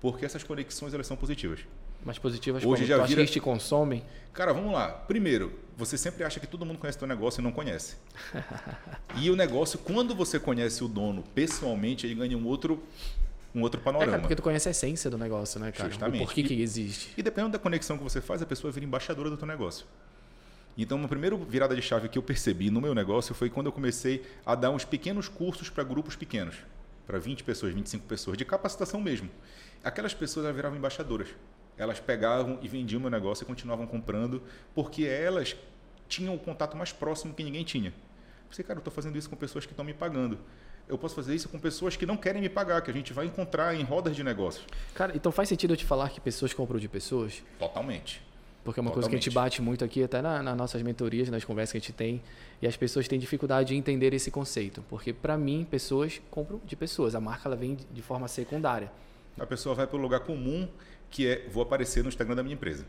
porque 0.00 0.26
essas 0.26 0.42
conexões 0.42 0.92
elas 0.92 1.06
são 1.06 1.16
positivas. 1.16 1.60
Mas 2.04 2.18
positivas 2.18 2.62
Hoje 2.62 2.82
como? 2.82 2.86
já 2.86 3.02
tu 3.02 3.08
vira... 3.08 3.24
que 3.24 3.32
te 3.32 3.40
consomem? 3.40 4.04
Cara, 4.34 4.52
vamos 4.52 4.72
lá. 4.72 4.88
Primeiro, 4.88 5.52
você 5.76 5.96
sempre 5.96 6.22
acha 6.22 6.38
que 6.38 6.46
todo 6.46 6.66
mundo 6.66 6.78
conhece 6.78 6.98
o 6.98 7.00
teu 7.00 7.08
negócio 7.08 7.40
e 7.40 7.42
não 7.42 7.50
conhece. 7.50 7.96
e 9.16 9.30
o 9.30 9.36
negócio, 9.36 9.78
quando 9.78 10.14
você 10.14 10.38
conhece 10.38 10.84
o 10.84 10.88
dono 10.88 11.24
pessoalmente, 11.34 12.06
ele 12.06 12.14
ganha 12.14 12.36
um 12.36 12.46
outro 12.46 12.82
um 13.54 13.62
outro 13.62 13.80
panorama. 13.80 14.04
É, 14.04 14.10
cara, 14.10 14.20
porque 14.20 14.34
tu 14.34 14.42
conhece 14.42 14.68
a 14.68 14.72
essência 14.72 15.08
do 15.08 15.16
negócio, 15.16 15.60
né, 15.60 15.70
cara? 15.70 15.88
Justamente. 15.88 16.22
O 16.22 16.26
porquê 16.26 16.42
que 16.42 16.60
existe. 16.60 17.14
E 17.16 17.22
dependendo 17.22 17.52
da 17.52 17.58
conexão 17.58 17.96
que 17.96 18.02
você 18.02 18.20
faz, 18.20 18.42
a 18.42 18.46
pessoa 18.46 18.72
vira 18.72 18.84
embaixadora 18.84 19.30
do 19.30 19.36
teu 19.36 19.46
negócio. 19.46 19.86
Então, 20.76 20.98
uma 20.98 21.06
primeira 21.06 21.36
virada 21.36 21.76
de 21.76 21.80
chave 21.80 22.08
que 22.08 22.18
eu 22.18 22.22
percebi 22.22 22.68
no 22.68 22.80
meu 22.80 22.94
negócio 22.94 23.32
foi 23.32 23.48
quando 23.48 23.66
eu 23.66 23.72
comecei 23.72 24.24
a 24.44 24.56
dar 24.56 24.70
uns 24.70 24.84
pequenos 24.84 25.28
cursos 25.28 25.70
para 25.70 25.84
grupos 25.84 26.16
pequenos, 26.16 26.56
para 27.06 27.16
20 27.18 27.44
pessoas, 27.44 27.72
25 27.72 28.04
pessoas, 28.06 28.36
de 28.36 28.44
capacitação 28.44 29.00
mesmo. 29.00 29.30
Aquelas 29.84 30.12
pessoas 30.12 30.44
elas 30.46 30.56
viravam 30.56 30.76
embaixadoras. 30.76 31.28
Elas 31.78 32.00
pegavam 32.00 32.58
e 32.60 32.66
vendiam 32.66 33.00
meu 33.00 33.10
negócio 33.10 33.44
e 33.44 33.46
continuavam 33.46 33.86
comprando, 33.86 34.42
porque 34.74 35.04
elas 35.04 35.56
tinham 36.08 36.34
o 36.34 36.38
contato 36.38 36.76
mais 36.76 36.92
próximo 36.92 37.32
que 37.32 37.44
ninguém 37.44 37.62
tinha. 37.62 37.90
Eu 37.90 38.48
pensei, 38.48 38.64
cara, 38.64 38.78
eu 38.78 38.80
estou 38.80 38.92
fazendo 38.92 39.16
isso 39.16 39.30
com 39.30 39.36
pessoas 39.36 39.64
que 39.64 39.72
estão 39.72 39.84
me 39.84 39.94
pagando 39.94 40.38
eu 40.88 40.98
posso 40.98 41.14
fazer 41.14 41.34
isso 41.34 41.48
com 41.48 41.58
pessoas 41.58 41.96
que 41.96 42.04
não 42.04 42.16
querem 42.16 42.42
me 42.42 42.48
pagar, 42.48 42.80
que 42.82 42.90
a 42.90 42.94
gente 42.94 43.12
vai 43.12 43.26
encontrar 43.26 43.74
em 43.74 43.82
rodas 43.82 44.14
de 44.14 44.22
negócios. 44.22 44.64
Cara, 44.94 45.12
então 45.14 45.32
faz 45.32 45.48
sentido 45.48 45.72
eu 45.72 45.76
te 45.76 45.84
falar 45.84 46.10
que 46.10 46.20
pessoas 46.20 46.52
compram 46.52 46.78
de 46.78 46.88
pessoas? 46.88 47.42
Totalmente. 47.58 48.22
Porque 48.64 48.80
é 48.80 48.82
uma 48.82 48.90
Totalmente. 48.90 48.94
coisa 48.94 49.08
que 49.10 49.14
a 49.14 49.18
gente 49.18 49.30
bate 49.30 49.60
muito 49.60 49.84
aqui, 49.84 50.02
até 50.02 50.22
na, 50.22 50.42
nas 50.42 50.56
nossas 50.56 50.82
mentorias, 50.82 51.28
nas 51.28 51.44
conversas 51.44 51.72
que 51.72 51.78
a 51.78 51.80
gente 51.80 51.92
tem, 51.92 52.22
e 52.62 52.66
as 52.66 52.76
pessoas 52.76 53.06
têm 53.06 53.18
dificuldade 53.18 53.68
de 53.68 53.74
entender 53.74 54.14
esse 54.14 54.30
conceito. 54.30 54.82
Porque, 54.88 55.12
para 55.12 55.36
mim, 55.36 55.66
pessoas 55.70 56.20
compram 56.30 56.60
de 56.64 56.74
pessoas. 56.74 57.14
A 57.14 57.20
marca 57.20 57.46
ela 57.46 57.56
vem 57.56 57.76
de 57.92 58.00
forma 58.00 58.26
secundária. 58.26 58.90
A 59.38 59.44
pessoa 59.44 59.74
vai 59.74 59.86
para 59.86 59.98
o 59.98 60.00
lugar 60.00 60.20
comum, 60.20 60.66
que 61.10 61.26
é 61.26 61.46
vou 61.50 61.62
aparecer 61.62 62.02
no 62.02 62.08
Instagram 62.08 62.36
da 62.36 62.42
minha 62.42 62.54
empresa. 62.54 62.86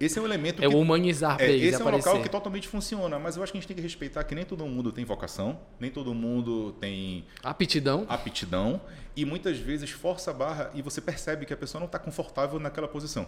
Esse 0.00 0.18
é 0.18 0.22
um 0.22 0.24
elemento 0.24 0.62
é 0.62 0.68
que, 0.68 0.74
humanizar 0.74 1.40
é, 1.40 1.50
Esse 1.50 1.74
é 1.74 1.78
um 1.78 1.88
aparecer. 1.88 2.08
local 2.08 2.22
que 2.22 2.28
totalmente 2.28 2.68
funciona, 2.68 3.18
mas 3.18 3.36
eu 3.36 3.42
acho 3.42 3.52
que 3.52 3.58
a 3.58 3.60
gente 3.60 3.68
tem 3.68 3.76
que 3.76 3.82
respeitar 3.82 4.24
que 4.24 4.34
nem 4.34 4.44
todo 4.44 4.64
mundo 4.64 4.92
tem 4.92 5.04
vocação, 5.04 5.58
nem 5.78 5.90
todo 5.90 6.14
mundo 6.14 6.72
tem 6.80 7.24
aptidão. 7.42 8.06
aptidão 8.08 8.80
e 9.16 9.24
muitas 9.24 9.58
vezes 9.58 9.90
força 9.90 10.30
a 10.30 10.34
barra 10.34 10.70
e 10.74 10.82
você 10.82 11.00
percebe 11.00 11.44
que 11.44 11.52
a 11.52 11.56
pessoa 11.56 11.80
não 11.80 11.86
está 11.86 11.98
confortável 11.98 12.58
naquela 12.58 12.88
posição. 12.88 13.26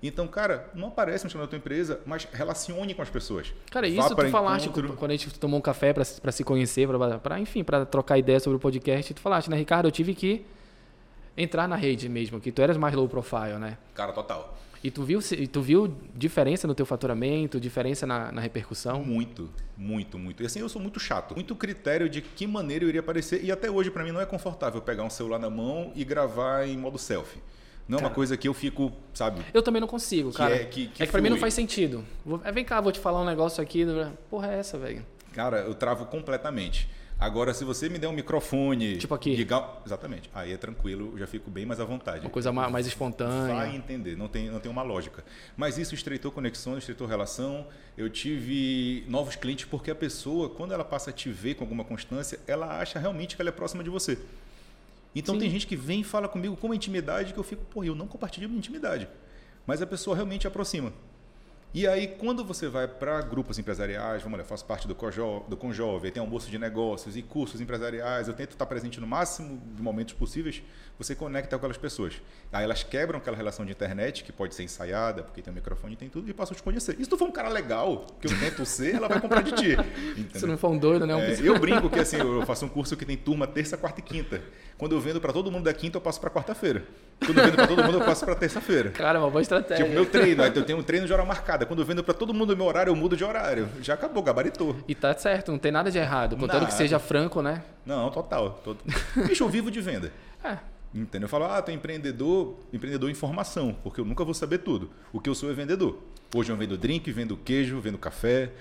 Então, 0.00 0.28
cara, 0.28 0.70
não 0.74 0.88
aparece 0.88 1.24
no 1.24 1.30
chão 1.30 1.40
da 1.40 1.46
tua 1.48 1.58
empresa, 1.58 2.00
mas 2.06 2.26
relacione 2.32 2.94
com 2.94 3.02
as 3.02 3.10
pessoas. 3.10 3.52
Cara, 3.68 3.88
isso 3.88 4.14
tu 4.14 4.30
falaste 4.30 4.68
encontro... 4.68 4.92
quando 4.94 5.10
a 5.10 5.16
gente 5.16 5.36
tomou 5.40 5.58
um 5.58 5.62
café 5.62 5.92
para 5.92 6.04
se 6.04 6.44
conhecer, 6.44 6.88
para 7.20 7.40
enfim, 7.40 7.64
para 7.64 7.84
trocar 7.84 8.16
ideia 8.16 8.38
sobre 8.38 8.56
o 8.56 8.60
podcast. 8.60 9.12
Tu 9.12 9.20
falaste, 9.20 9.50
né, 9.50 9.56
Ricardo? 9.56 9.86
Eu 9.88 9.92
tive 9.92 10.14
que 10.14 10.46
entrar 11.38 11.66
na 11.68 11.76
rede 11.76 12.08
mesmo, 12.08 12.40
que 12.40 12.50
tu 12.52 12.60
eras 12.60 12.76
mais 12.76 12.94
low 12.94 13.08
profile, 13.08 13.58
né? 13.58 13.78
Cara, 13.94 14.12
total. 14.12 14.56
E 14.82 14.90
tu 14.92 15.02
viu, 15.02 15.20
e 15.36 15.46
tu 15.48 15.60
viu 15.60 15.92
diferença 16.14 16.66
no 16.68 16.74
teu 16.74 16.86
faturamento, 16.86 17.58
diferença 17.60 18.06
na, 18.06 18.30
na 18.30 18.40
repercussão? 18.40 19.02
Muito, 19.02 19.48
muito, 19.76 20.16
muito. 20.18 20.42
E 20.42 20.46
assim, 20.46 20.60
eu 20.60 20.68
sou 20.68 20.80
muito 20.80 21.00
chato. 21.00 21.34
Muito 21.34 21.54
critério 21.56 22.08
de 22.08 22.20
que 22.20 22.46
maneira 22.46 22.84
eu 22.84 22.88
iria 22.88 23.00
aparecer. 23.00 23.42
E 23.42 23.50
até 23.50 23.68
hoje, 23.70 23.90
para 23.90 24.04
mim, 24.04 24.12
não 24.12 24.20
é 24.20 24.26
confortável 24.26 24.80
pegar 24.80 25.02
um 25.02 25.10
celular 25.10 25.38
na 25.40 25.50
mão 25.50 25.90
e 25.96 26.04
gravar 26.04 26.68
em 26.68 26.76
modo 26.76 26.96
selfie. 26.98 27.40
Não 27.88 27.98
é 27.98 28.00
uma 28.02 28.10
coisa 28.10 28.36
que 28.36 28.46
eu 28.46 28.52
fico, 28.54 28.92
sabe? 29.14 29.40
Eu 29.52 29.62
também 29.62 29.80
não 29.80 29.88
consigo, 29.88 30.30
cara. 30.32 30.54
é- 30.54 30.64
que- 30.66 30.88
que 30.88 31.02
é 31.02 31.06
que 31.06 31.10
pra 31.12 31.22
mim 31.22 31.30
não 31.30 31.38
faz 31.38 31.54
sentido. 31.54 32.04
Vou- 32.24 32.40
é, 32.44 32.52
vem 32.52 32.64
cá, 32.64 32.80
vou 32.80 32.92
te 32.92 33.00
falar 33.00 33.22
um 33.22 33.24
negócio 33.24 33.62
aqui. 33.62 33.84
Porra, 34.30 34.52
é 34.52 34.58
essa, 34.58 34.76
velho? 34.78 35.04
Cara, 35.32 35.60
eu 35.60 35.74
travo 35.74 36.04
completamente. 36.06 36.88
Agora, 37.20 37.52
se 37.52 37.64
você 37.64 37.88
me 37.88 37.98
der 37.98 38.06
um 38.06 38.12
microfone. 38.12 38.96
Tipo 38.96 39.12
aqui. 39.14 39.34
Exatamente. 39.84 40.30
Aí 40.32 40.52
é 40.52 40.56
tranquilo, 40.56 41.10
eu 41.14 41.18
já 41.18 41.26
fico 41.26 41.50
bem 41.50 41.66
mais 41.66 41.80
à 41.80 41.84
vontade. 41.84 42.20
Uma 42.20 42.30
coisa 42.30 42.52
ma- 42.52 42.70
mais 42.70 42.86
espontânea. 42.86 43.54
Vai 43.54 43.74
entender, 43.74 44.16
não 44.16 44.28
tem, 44.28 44.48
não 44.48 44.60
tem 44.60 44.70
uma 44.70 44.82
lógica. 44.82 45.24
Mas 45.56 45.78
isso 45.78 45.94
estreitou 45.96 46.30
conexões, 46.30 46.78
estreitou 46.78 47.08
relação. 47.08 47.66
Eu 47.96 48.08
tive 48.08 49.04
novos 49.08 49.34
clientes 49.34 49.64
porque 49.64 49.90
a 49.90 49.96
pessoa, 49.96 50.48
quando 50.48 50.72
ela 50.72 50.84
passa 50.84 51.10
a 51.10 51.12
te 51.12 51.28
ver 51.28 51.54
com 51.54 51.64
alguma 51.64 51.82
constância, 51.84 52.38
ela 52.46 52.78
acha 52.80 53.00
realmente 53.00 53.34
que 53.34 53.42
ela 53.42 53.48
é 53.48 53.52
próxima 53.52 53.82
de 53.82 53.90
você. 53.90 54.16
Então 55.12 55.34
Sim. 55.34 55.40
tem 55.40 55.50
gente 55.50 55.66
que 55.66 55.74
vem 55.74 56.02
e 56.02 56.04
fala 56.04 56.28
comigo 56.28 56.56
com 56.56 56.68
uma 56.68 56.76
intimidade 56.76 57.32
que 57.32 57.38
eu 57.40 57.44
fico, 57.44 57.64
pô, 57.64 57.82
eu 57.82 57.96
não 57.96 58.06
compartilho 58.06 58.48
minha 58.48 58.58
intimidade. 58.58 59.08
Mas 59.66 59.82
a 59.82 59.86
pessoa 59.86 60.14
realmente 60.14 60.46
aproxima. 60.46 60.92
E 61.74 61.86
aí, 61.86 62.08
quando 62.08 62.42
você 62.42 62.66
vai 62.66 62.88
para 62.88 63.20
grupos 63.20 63.58
empresariais, 63.58 64.22
vamos 64.22 64.38
lá, 64.38 64.42
eu 64.42 64.48
faço 64.48 64.64
parte 64.64 64.88
do, 64.88 64.94
Cojo, 64.94 65.44
do 65.48 65.56
Conjove, 65.56 66.10
tem 66.10 66.20
almoço 66.20 66.50
de 66.50 66.58
negócios 66.58 67.14
e 67.14 67.20
cursos 67.20 67.60
empresariais, 67.60 68.26
eu 68.26 68.32
tento 68.32 68.52
estar 68.52 68.64
presente 68.64 68.98
no 68.98 69.06
máximo 69.06 69.60
de 69.76 69.82
momentos 69.82 70.14
possíveis, 70.14 70.62
você 70.98 71.14
conecta 71.14 71.50
com 71.50 71.56
aquelas 71.56 71.76
pessoas. 71.76 72.22
Aí 72.50 72.64
elas 72.64 72.82
quebram 72.82 73.18
aquela 73.18 73.36
relação 73.36 73.66
de 73.66 73.72
internet, 73.72 74.24
que 74.24 74.32
pode 74.32 74.54
ser 74.54 74.62
ensaiada, 74.62 75.22
porque 75.22 75.42
tem 75.42 75.52
um 75.52 75.54
microfone 75.54 75.92
e 75.92 75.96
tem 75.96 76.08
tudo, 76.08 76.28
e 76.30 76.32
passam 76.32 76.54
a 76.54 76.56
te 76.56 76.62
conhecer. 76.62 76.96
E 76.98 77.04
se 77.04 77.10
tu 77.10 77.18
for 77.18 77.28
um 77.28 77.32
cara 77.32 77.50
legal, 77.50 78.06
que 78.18 78.26
eu 78.26 78.38
tento 78.38 78.64
ser, 78.64 78.94
ela 78.94 79.06
vai 79.06 79.20
comprar 79.20 79.42
de 79.42 79.52
ti. 79.52 79.76
Se 80.14 80.20
entendeu? 80.20 80.48
não 80.48 80.58
for 80.58 80.70
um 80.70 80.78
doido, 80.78 81.06
né? 81.06 81.14
Um 81.14 81.20
É, 81.20 81.36
eu 81.42 81.58
brinco 81.58 81.90
que 81.90 81.98
assim, 81.98 82.16
eu 82.16 82.44
faço 82.46 82.64
um 82.64 82.68
curso 82.68 82.96
que 82.96 83.04
tem 83.04 83.16
turma 83.16 83.46
terça, 83.46 83.76
quarta 83.76 84.00
e 84.00 84.02
quinta. 84.02 84.42
Quando 84.78 84.92
eu 84.92 85.00
vendo 85.00 85.20
para 85.20 85.32
todo 85.32 85.50
mundo 85.50 85.64
da 85.64 85.74
quinta, 85.74 85.96
eu 85.96 86.00
passo 86.00 86.20
para 86.20 86.30
quarta-feira. 86.30 86.84
Quando 87.18 87.36
eu 87.36 87.44
vendo 87.46 87.56
para 87.56 87.66
todo 87.66 87.82
mundo, 87.82 87.98
eu 87.98 88.04
passo 88.04 88.24
para 88.24 88.36
terça-feira. 88.36 88.90
Cara, 88.90 89.18
uma 89.18 89.28
boa 89.28 89.42
estratégia. 89.42 89.84
Tipo, 89.84 89.92
meu 89.92 90.06
treino, 90.06 90.44
eu 90.44 90.64
tenho 90.64 90.78
um 90.78 90.84
treino 90.84 91.04
de 91.04 91.12
hora 91.12 91.24
marcada. 91.24 91.66
Quando 91.66 91.80
eu 91.80 91.84
vendo 91.84 92.04
para 92.04 92.14
todo 92.14 92.32
mundo 92.32 92.52
o 92.52 92.56
meu 92.56 92.64
horário, 92.64 92.92
eu 92.92 92.94
mudo 92.94 93.16
de 93.16 93.24
horário. 93.24 93.68
Já 93.82 93.94
acabou, 93.94 94.22
gabaritou. 94.22 94.76
E 94.86 94.94
tá 94.94 95.12
certo, 95.18 95.50
não 95.50 95.58
tem 95.58 95.72
nada 95.72 95.90
de 95.90 95.98
errado. 95.98 96.36
Contanto 96.36 96.66
que 96.66 96.74
seja 96.74 97.00
franco, 97.00 97.42
né? 97.42 97.64
Não, 97.84 98.08
total. 98.10 98.60
Tô... 98.62 98.76
Bicho, 99.26 99.42
eu 99.42 99.48
vivo 99.48 99.68
de 99.68 99.80
venda. 99.80 100.12
É. 100.44 100.58
Entendeu? 100.94 101.26
Eu 101.26 101.28
falo, 101.28 101.46
ah, 101.46 101.60
tu 101.60 101.72
é 101.72 101.74
empreendedor, 101.74 102.54
empreendedor 102.72 103.10
em 103.10 103.14
formação, 103.14 103.76
porque 103.82 104.00
eu 104.00 104.04
nunca 104.04 104.24
vou 104.24 104.32
saber 104.32 104.58
tudo. 104.58 104.90
O 105.12 105.20
que 105.20 105.28
eu 105.28 105.34
sou 105.34 105.50
é 105.50 105.52
vendedor. 105.52 105.98
Hoje 106.32 106.52
eu 106.52 106.56
vendo 106.56 106.78
drink, 106.78 107.10
vendo 107.10 107.36
queijo, 107.36 107.80
vendo 107.80 107.98
café. 107.98 108.52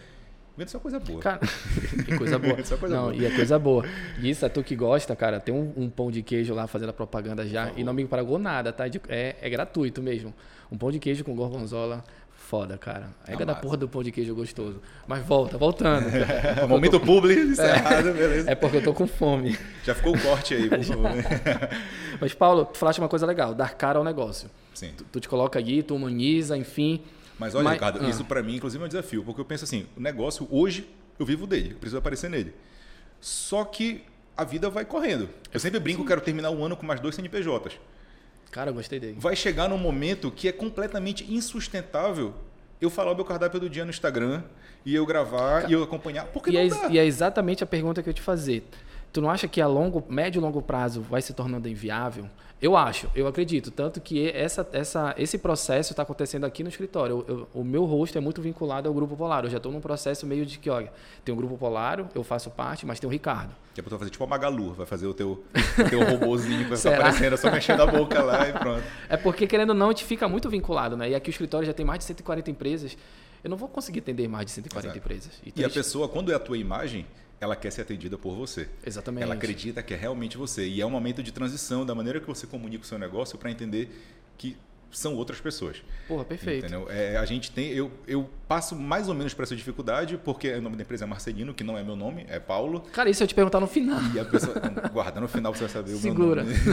Vendo 0.58 0.70
só 0.70 0.80
coisa 0.80 1.00
boa. 1.00 1.20
Cara, 1.20 1.40
que 2.04 2.18
coisa 2.18 2.40
boa. 2.40 2.58
É 2.60 2.64
coisa 2.64 2.96
não, 2.96 3.04
boa. 3.04 3.16
e 3.16 3.26
é 3.26 3.30
coisa 3.30 3.60
boa. 3.60 3.86
E 4.20 4.30
isso 4.30 4.44
é 4.44 4.50
tu 4.50 4.64
que 4.64 4.76
gosta, 4.76 5.16
cara. 5.16 5.40
Tem 5.40 5.54
um, 5.54 5.72
um 5.78 5.90
pão 5.90 6.10
de 6.10 6.24
queijo 6.24 6.54
lá 6.56 6.66
fazendo 6.66 6.90
a 6.90 6.94
propaganda 6.94 7.46
já. 7.46 7.72
E 7.78 7.84
não 7.84 7.94
me 7.94 8.06
pagou 8.06 8.40
nada, 8.40 8.74
tá? 8.74 8.86
É, 9.08 9.36
é 9.40 9.50
gratuito 9.50 10.02
mesmo. 10.02 10.34
Um 10.72 10.78
pão 10.78 10.92
de 10.92 10.98
queijo 10.98 11.24
com 11.24 11.36
gorgonzola. 11.36 12.04
Foda, 12.32 12.78
cara. 12.78 13.10
É 13.28 13.36
da 13.36 13.46
massa. 13.46 13.60
porra 13.60 13.78
do 13.78 13.90
pão 13.90 14.02
de 14.02 14.12
queijo 14.12 14.34
gostoso. 14.34 14.82
Mas 15.06 15.24
volta, 15.26 15.58
voltando. 15.58 16.08
Momento 16.68 16.98
publi, 17.00 17.38
encerrado, 17.52 18.14
beleza. 18.14 18.50
É 18.50 18.56
porque 18.56 18.78
eu 18.78 18.84
tô 18.84 18.94
com 18.94 19.06
fome. 19.06 19.58
Já 19.84 19.94
ficou 19.94 20.16
o 20.16 20.20
corte 20.20 20.54
aí, 20.54 20.70
por 20.70 20.82
favor. 20.82 21.12
Mas, 22.22 22.34
Paulo, 22.34 22.66
tu 22.66 22.78
falaste 22.78 23.00
uma 23.00 23.10
coisa 23.10 23.26
legal: 23.26 23.54
dar 23.54 23.76
cara 23.76 24.00
ao 24.00 24.04
negócio. 24.04 24.50
Sim. 24.74 24.92
Tu, 24.96 25.04
tu 25.04 25.20
te 25.20 25.28
coloca 25.28 25.60
ali, 25.60 25.84
tu 25.84 25.94
humaniza, 25.94 26.58
enfim. 26.58 27.02
Mas 27.40 27.54
olha, 27.56 27.64
Mas- 27.66 27.74
Ricardo, 27.74 28.00
ah. 28.04 28.10
isso 28.10 28.26
para 28.26 28.42
mim, 28.42 28.56
inclusive, 28.56 28.82
é 28.82 28.86
um 28.86 28.90
desafio, 28.90 29.24
porque 29.24 29.40
eu 29.42 29.46
penso 29.46 29.64
assim, 29.64 29.86
o 29.96 30.00
negócio 30.00 30.48
hoje 30.52 30.88
eu 31.20 31.26
vivo 31.26 31.46
dele, 31.48 31.72
eu 31.72 31.78
preciso 31.78 31.98
aparecer 31.98 32.30
nele. 32.30 32.54
Só 33.20 33.64
que 33.64 34.04
a 34.36 34.44
vida 34.44 34.70
vai 34.70 34.86
correndo. 34.86 35.30
Eu 35.52 35.60
sempre 35.60 35.80
brinco, 35.80 36.06
quero 36.06 36.22
terminar 36.22 36.52
o 36.52 36.64
ano 36.64 36.76
com 36.78 36.86
mais 36.86 37.00
dois 37.00 37.16
CNPJs. 37.16 37.80
Cara, 38.52 38.70
eu 38.70 38.74
gostei 38.74 39.00
dele. 39.00 39.18
Vai 39.20 39.36
chegar 39.36 39.68
num 39.68 39.78
momento 39.78 40.32
que 40.32 40.48
é 40.48 40.52
completamente 40.52 41.32
insustentável 41.32 42.34
eu 42.80 42.90
falar 42.90 43.12
o 43.12 43.16
meu 43.16 43.26
cardápio 43.26 43.60
do 43.60 43.70
dia 43.70 43.84
no 43.84 43.90
Instagram 43.90 44.44
e 44.86 44.94
eu 44.94 45.06
gravar 45.06 45.70
e 45.70 45.74
eu 45.74 45.82
acompanhar, 45.84 46.26
porque 46.28 46.52
E 46.52 46.54
não 46.54 46.62
é, 46.62 46.68
dá. 46.70 46.90
e 46.90 46.98
é 47.00 47.06
exatamente 47.06 47.64
a 47.64 47.68
pergunta 47.68 48.02
que 48.04 48.10
eu 48.10 48.14
te 48.14 48.22
fazer. 48.22 48.64
Tu 49.18 49.22
não 49.22 49.32
acha 49.32 49.48
que 49.48 49.60
a 49.60 49.66
longo, 49.66 50.04
médio 50.08 50.38
e 50.38 50.42
longo 50.44 50.62
prazo 50.62 51.02
vai 51.02 51.24
se 51.24 51.34
tornando 51.34 51.68
inviável? 51.68 52.30
Eu 52.62 52.78
acho, 52.78 53.10
eu 53.16 53.26
acredito. 53.26 53.72
Tanto 53.72 54.00
que 54.00 54.30
essa, 54.30 54.68
essa, 54.72 55.16
esse 55.18 55.40
processo 55.40 55.92
está 55.92 56.04
acontecendo 56.04 56.46
aqui 56.46 56.62
no 56.62 56.70
escritório. 56.70 57.26
Eu- 57.28 57.36
eu- 57.36 57.48
o 57.52 57.64
meu 57.64 57.84
rosto 57.86 58.16
é 58.16 58.22
muito 58.22 58.44
vinculado 58.44 58.88
ao 58.88 58.94
Grupo 58.94 59.18
Polar. 59.18 59.44
Eu 59.44 59.50
já 59.50 59.58
estou 59.58 59.72
num 59.72 59.82
processo 59.82 60.28
meio 60.28 60.46
de 60.46 60.60
que, 60.60 60.70
olha, 60.70 60.94
tem 61.26 61.34
o 61.34 61.36
Grupo 61.36 61.58
Polar, 61.58 62.06
eu 62.14 62.24
faço 62.24 62.52
parte, 62.52 62.86
mas 62.86 63.00
tem 63.00 63.08
o 63.08 63.12
Ricardo. 63.12 63.56
Que 63.74 63.80
a 63.80 63.84
pessoa 63.84 63.98
vai 63.98 64.06
fazer 64.06 64.12
tipo 64.12 64.24
a 64.24 64.28
Magalu, 64.28 64.74
vai 64.74 64.86
fazer 64.86 65.08
o 65.08 65.16
teu, 65.16 65.44
o 65.80 65.90
teu 65.90 66.04
robozinho 66.12 66.66
que 66.66 66.70
vai 66.70 66.78
ficar 66.78 66.94
aparecendo, 67.00 67.34
é 67.34 67.38
só 67.38 67.50
mexendo 67.52 67.82
a 67.82 67.88
boca 67.88 68.22
lá 68.22 68.48
e 68.48 68.54
pronto. 68.54 68.84
É 69.10 69.18
porque, 69.18 69.48
querendo 69.48 69.70
ou 69.70 69.76
não, 69.76 69.88
a 69.88 69.90
gente 69.90 70.06
fica 70.06 70.28
muito 70.30 70.48
vinculado, 70.48 70.96
né? 70.96 71.10
E 71.10 71.16
aqui 71.16 71.30
o 71.30 71.32
escritório 71.32 71.66
já 71.66 71.74
tem 71.74 71.84
mais 71.84 71.98
de 71.98 72.06
140 72.06 72.52
empresas. 72.52 72.96
Eu 73.44 73.50
não 73.50 73.58
vou 73.58 73.68
conseguir 73.68 73.98
atender 74.00 74.28
mais 74.28 74.46
de 74.46 74.52
140 74.52 74.88
Exato. 74.90 74.98
empresas. 75.00 75.32
E 75.44 75.50
a 75.60 75.64
gente- 75.68 75.74
pessoa, 75.74 76.08
quando 76.08 76.32
é 76.32 76.36
a 76.36 76.40
tua 76.40 76.58
imagem, 76.58 77.08
ela 77.40 77.56
quer 77.56 77.72
ser 77.72 77.82
atendida 77.82 78.18
por 78.18 78.36
você. 78.36 78.68
Exatamente. 78.86 79.24
Ela 79.24 79.36
acredita 79.36 79.84
que 79.84 79.94
é 79.94 79.98
realmente 79.98 80.38
você. 80.38 80.68
E 80.68 80.82
é 80.82 80.86
um 80.86 80.90
momento 80.90 81.22
de 81.22 81.32
transição 81.32 81.86
da 81.86 81.94
maneira 81.94 82.20
que 82.20 82.28
você 82.28 82.48
comunica 82.48 82.84
o 82.84 82.88
seu 82.88 82.98
negócio 82.98 83.38
para 83.38 83.52
entender 83.52 83.90
que 84.38 84.58
são 84.92 85.16
outras 85.16 85.40
pessoas. 85.40 85.78
Porra, 86.08 86.24
perfeito. 86.24 86.66
Entendeu? 86.66 86.88
É, 86.90 87.18
a 87.18 87.26
gente 87.26 87.52
tem, 87.52 87.70
eu, 87.72 87.92
eu 88.08 88.30
passo 88.48 88.76
mais 88.76 89.08
ou 89.10 89.14
menos 89.14 89.34
por 89.34 89.44
essa 89.44 89.56
dificuldade, 89.56 90.18
porque 90.18 90.52
o 90.54 90.62
nome 90.62 90.76
da 90.78 90.84
empresa 90.84 91.04
é 91.06 91.08
Marcelino, 91.08 91.54
que 91.54 91.64
não 91.64 91.78
é 91.78 91.84
meu 91.84 91.96
nome, 91.96 92.26
é 92.30 92.40
Paulo. 92.40 92.82
Cara, 92.94 93.10
isso 93.10 93.22
eu 93.24 93.28
te 93.28 93.36
perguntar 93.36 93.60
no 93.60 93.68
final. 93.68 94.00
E 94.14 94.20
a 94.20 94.26
pessoa, 94.26 94.56
guarda, 94.94 95.20
no 95.20 95.28
final 95.28 95.54
você 95.54 95.62
vai 95.62 95.70
saber 95.70 95.94
o 95.94 95.98
Segura. 95.98 96.44
meu 96.44 96.54
nome. 96.54 96.68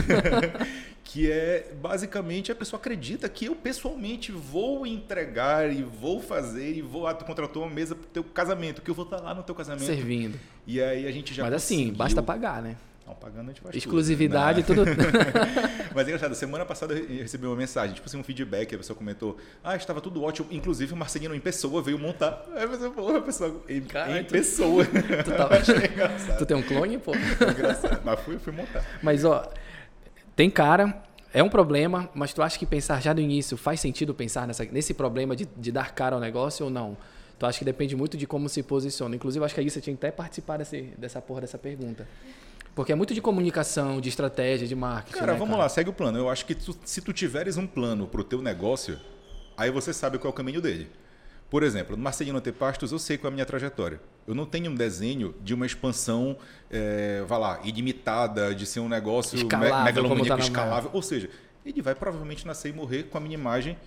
que 1.03 1.29
é, 1.31 1.71
basicamente, 1.81 2.51
a 2.51 2.55
pessoa 2.55 2.79
acredita 2.79 3.27
que 3.29 3.45
eu 3.45 3.55
pessoalmente 3.55 4.31
vou 4.31 4.85
entregar 4.87 5.71
e 5.71 5.83
vou 5.83 6.19
fazer 6.21 6.73
e 6.75 6.81
vou, 6.81 7.07
ah, 7.07 7.13
tu 7.13 7.25
contratou 7.25 7.63
uma 7.63 7.71
mesa 7.73 7.95
pro 7.95 8.07
teu 8.07 8.23
casamento, 8.23 8.81
que 8.81 8.89
eu 8.89 8.95
vou 8.95 9.05
estar 9.05 9.19
lá 9.19 9.33
no 9.33 9.43
teu 9.43 9.53
casamento. 9.55 9.85
Servindo. 9.85 10.39
E 10.65 10.81
aí 10.81 11.07
a 11.07 11.11
gente 11.11 11.33
já 11.33 11.43
Mas 11.43 11.53
assim, 11.53 11.75
conseguiu- 11.77 11.95
basta 11.97 12.23
pagar, 12.23 12.61
né? 12.61 12.75
Não, 13.05 13.13
pagando 13.13 13.43
a 13.51 13.53
gente 13.53 13.61
faz 13.61 13.75
Exclusividade, 13.75 14.63
tudo. 14.63 14.83
tudo. 14.83 14.95
Né? 14.97 15.05
Mas 15.93 16.07
é 16.07 16.09
engraçado, 16.09 16.33
semana 16.33 16.65
passada 16.65 16.95
eu 16.95 17.21
recebi 17.21 17.45
uma 17.45 17.55
mensagem, 17.55 17.93
tipo 17.93 18.07
assim, 18.07 18.17
um 18.17 18.23
feedback, 18.23 18.73
a 18.73 18.77
pessoa 18.79 18.97
comentou, 18.97 19.37
ah, 19.63 19.75
estava 19.75 20.01
tudo 20.01 20.23
ótimo, 20.23 20.47
inclusive 20.51 20.91
o 20.93 20.95
Marcelino 20.97 21.35
em 21.35 21.39
pessoa 21.39 21.81
veio 21.83 21.99
montar. 21.99 22.43
Aí 22.55 22.67
pensei, 22.67 22.89
porra, 22.89 23.19
a 23.19 23.21
pessoa 23.21 23.61
em, 23.69 23.81
Cara, 23.81 24.19
em 24.19 24.23
tu- 24.23 24.31
pessoa. 24.31 24.83
tu 25.23 25.31
tá- 25.31 25.47
Achei 25.55 25.75
engraçado. 25.85 26.37
tu 26.39 26.45
tem 26.47 26.57
um 26.57 26.63
clone, 26.63 26.97
pô? 26.97 27.11
engraçado. 27.15 28.01
Mas 28.03 28.19
fui, 28.21 28.39
fui 28.39 28.51
montar. 28.51 28.83
Mas, 29.03 29.23
ó, 29.23 29.47
tem 30.35 30.49
cara, 30.49 31.03
é 31.31 31.43
um 31.43 31.49
problema, 31.49 32.09
mas 32.15 32.33
tu 32.33 32.41
acha 32.41 32.57
que 32.57 32.65
pensar 32.65 33.01
já 33.01 33.13
do 33.13 33.21
início 33.21 33.55
faz 33.55 33.79
sentido 33.79 34.15
pensar 34.15 34.47
nessa, 34.47 34.65
nesse 34.65 34.93
problema 34.95 35.35
de, 35.35 35.45
de 35.55 35.71
dar 35.71 35.93
cara 35.93 36.15
ao 36.15 36.19
negócio 36.21 36.65
ou 36.65 36.71
não? 36.71 36.97
Tu 37.37 37.45
acha 37.45 37.59
que 37.59 37.65
depende 37.65 37.95
muito 37.95 38.17
de 38.17 38.25
como 38.25 38.47
se 38.49 38.63
posiciona. 38.63 39.15
Inclusive, 39.15 39.43
acho 39.45 39.53
que 39.53 39.59
aí 39.59 39.69
você 39.69 39.79
tinha 39.81 39.95
que 39.95 40.05
até 40.05 40.09
participar 40.15 40.57
desse, 40.57 40.81
dessa 40.97 41.21
porra 41.21 41.41
dessa 41.41 41.57
pergunta. 41.57 42.07
Porque 42.75 42.91
é 42.91 42.95
muito 42.95 43.13
de 43.13 43.21
comunicação, 43.21 44.01
de 44.01 44.09
estratégia, 44.09 44.67
de 44.67 44.75
marketing. 44.75 45.17
Cara, 45.17 45.31
né, 45.33 45.39
vamos 45.39 45.57
lá, 45.57 45.67
segue 45.69 45.89
o 45.89 45.93
plano. 45.93 46.17
Eu 46.17 46.29
acho 46.29 46.45
que 46.45 46.53
tu- 46.53 46.75
se 46.83 47.01
tu 47.01 47.13
tiveres 47.13 47.55
um 47.55 47.65
plano 47.65 48.05
pro 48.05 48.21
teu 48.23 48.41
negócio, 48.41 48.99
aí 49.57 49.71
você 49.71 49.93
sabe 49.93 50.17
qual 50.17 50.29
é 50.29 50.33
o 50.33 50.35
caminho 50.35 50.61
dele. 50.61 50.89
Por 51.49 51.63
exemplo, 51.63 51.95
no 51.95 52.03
Marcelino 52.03 52.37
Antepastos, 52.37 52.91
eu 52.91 52.99
sei 52.99 53.17
qual 53.17 53.29
é 53.29 53.31
a 53.31 53.33
minha 53.35 53.45
trajetória. 53.45 54.01
Eu 54.27 54.35
não 54.35 54.45
tenho 54.45 54.69
um 54.71 54.75
desenho 54.75 55.33
de 55.41 55.53
uma 55.53 55.65
expansão, 55.65 56.35
é, 56.69 57.23
vai 57.25 57.39
lá, 57.39 57.61
ilimitada, 57.63 58.53
de 58.53 58.65
ser 58.65 58.81
um 58.81 58.89
negócio 58.89 59.37
Escalável, 59.37 59.83
megalomaníaco, 59.85 60.27
tá 60.37 60.43
escalável. 60.43 60.89
Ou 60.91 61.01
seja, 61.01 61.29
ele 61.65 61.81
vai 61.81 61.95
provavelmente 61.95 62.45
nascer 62.45 62.69
e 62.69 62.73
morrer 62.73 63.03
com 63.03 63.17
a 63.17 63.21
minha 63.21 63.35
imagem 63.35 63.77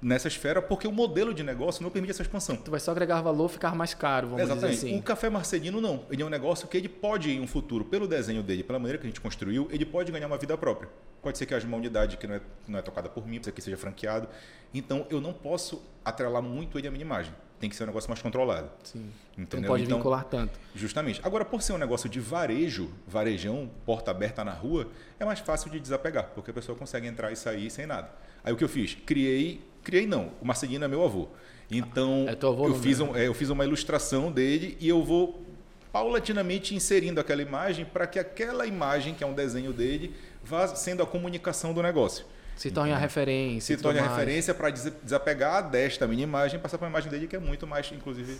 nessa 0.00 0.28
esfera, 0.28 0.62
porque 0.62 0.86
o 0.86 0.92
modelo 0.92 1.34
de 1.34 1.42
negócio 1.42 1.82
não 1.82 1.90
permite 1.90 2.12
essa 2.12 2.22
expansão. 2.22 2.56
Tu 2.56 2.70
vai 2.70 2.78
só 2.80 2.92
agregar 2.92 3.20
valor, 3.20 3.48
ficar 3.48 3.74
mais 3.74 3.94
caro, 3.94 4.28
vamos 4.28 4.42
Exatamente. 4.44 4.74
dizer 4.74 4.86
assim. 4.88 4.98
O 4.98 5.02
café 5.02 5.28
marcelino 5.28 5.80
não. 5.80 6.04
Ele 6.10 6.22
é 6.22 6.26
um 6.26 6.28
negócio 6.28 6.68
que 6.68 6.76
ele 6.76 6.88
pode, 6.88 7.30
em 7.30 7.40
um 7.40 7.46
futuro, 7.46 7.84
pelo 7.84 8.06
desenho 8.06 8.42
dele, 8.42 8.62
pela 8.62 8.78
maneira 8.78 8.98
que 8.98 9.06
a 9.06 9.10
gente 9.10 9.20
construiu, 9.20 9.68
ele 9.70 9.84
pode 9.84 10.12
ganhar 10.12 10.26
uma 10.26 10.38
vida 10.38 10.56
própria. 10.56 10.88
Pode 11.20 11.36
ser 11.36 11.46
que 11.46 11.54
haja 11.54 11.66
uma 11.66 11.76
unidade 11.76 12.16
que 12.16 12.26
não 12.26 12.36
é, 12.36 12.40
não 12.68 12.78
é 12.78 12.82
tocada 12.82 13.08
por 13.08 13.26
mim, 13.26 13.36
pode 13.36 13.46
ser 13.46 13.52
que 13.52 13.60
seja 13.60 13.76
franqueado. 13.76 14.28
Então, 14.72 15.06
eu 15.10 15.20
não 15.20 15.32
posso 15.32 15.82
atrelar 16.04 16.42
muito 16.42 16.78
ele 16.78 16.86
à 16.86 16.90
minha 16.90 17.02
imagem. 17.02 17.34
Tem 17.58 17.68
que 17.68 17.74
ser 17.74 17.82
um 17.82 17.86
negócio 17.86 18.08
mais 18.08 18.22
controlado. 18.22 18.70
Sim. 18.84 19.10
Entendeu? 19.36 19.62
não 19.62 19.68
pode 19.68 19.82
Então, 19.82 19.96
vincular 19.98 20.22
tanto. 20.24 20.56
Justamente. 20.76 21.20
Agora, 21.24 21.44
por 21.44 21.60
ser 21.60 21.72
um 21.72 21.78
negócio 21.78 22.08
de 22.08 22.20
varejo, 22.20 22.88
varejão, 23.04 23.68
porta 23.84 24.12
aberta 24.12 24.44
na 24.44 24.52
rua, 24.52 24.86
é 25.18 25.24
mais 25.24 25.40
fácil 25.40 25.68
de 25.68 25.80
desapegar, 25.80 26.30
porque 26.36 26.52
a 26.52 26.54
pessoa 26.54 26.78
consegue 26.78 27.08
entrar 27.08 27.32
e 27.32 27.36
sair 27.36 27.68
sem 27.68 27.84
nada. 27.84 28.10
Aí 28.44 28.52
o 28.52 28.56
que 28.56 28.62
eu 28.62 28.68
fiz? 28.68 28.94
Criei, 29.04 29.60
criei 29.88 30.06
não, 30.06 30.32
o 30.38 30.44
Marcelino 30.44 30.84
é 30.84 30.88
meu 30.88 31.02
avô. 31.02 31.28
Então, 31.70 32.26
É 32.28 32.32
avô, 32.32 32.68
eu, 32.68 32.74
fiz 32.74 33.00
um, 33.00 33.16
é, 33.16 33.26
eu 33.26 33.32
fiz 33.32 33.48
uma 33.48 33.64
ilustração 33.64 34.30
dele 34.30 34.76
e 34.78 34.86
eu 34.86 35.02
vou 35.02 35.42
paulatinamente 35.90 36.74
inserindo 36.74 37.18
aquela 37.18 37.40
imagem 37.40 37.86
para 37.86 38.06
que 38.06 38.18
aquela 38.18 38.66
imagem, 38.66 39.14
que 39.14 39.24
é 39.24 39.26
um 39.26 39.32
desenho 39.32 39.72
dele, 39.72 40.14
vá 40.44 40.68
sendo 40.68 41.02
a 41.02 41.06
comunicação 41.06 41.72
do 41.72 41.82
negócio. 41.82 42.26
Se 42.54 42.70
torne 42.70 42.92
a 42.92 42.98
referência. 42.98 43.74
Se 43.74 43.82
torne 43.82 43.98
a 43.98 44.06
referência 44.06 44.52
para 44.52 44.68
desapegar 44.68 45.70
desta 45.70 46.06
minha 46.06 46.24
imagem 46.24 46.58
e 46.58 46.62
passar 46.62 46.76
para 46.76 46.86
uma 46.86 46.90
imagem 46.90 47.10
dele 47.10 47.26
que 47.26 47.36
é 47.36 47.38
muito 47.38 47.66
mais, 47.66 47.90
inclusive, 47.90 48.36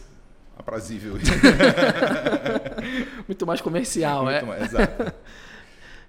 aprazível. 0.58 1.14
muito 3.26 3.46
mais 3.46 3.62
comercial, 3.62 4.24
muito 4.24 4.36
é? 4.36 4.42
Mais, 4.42 4.62
exato. 4.64 5.14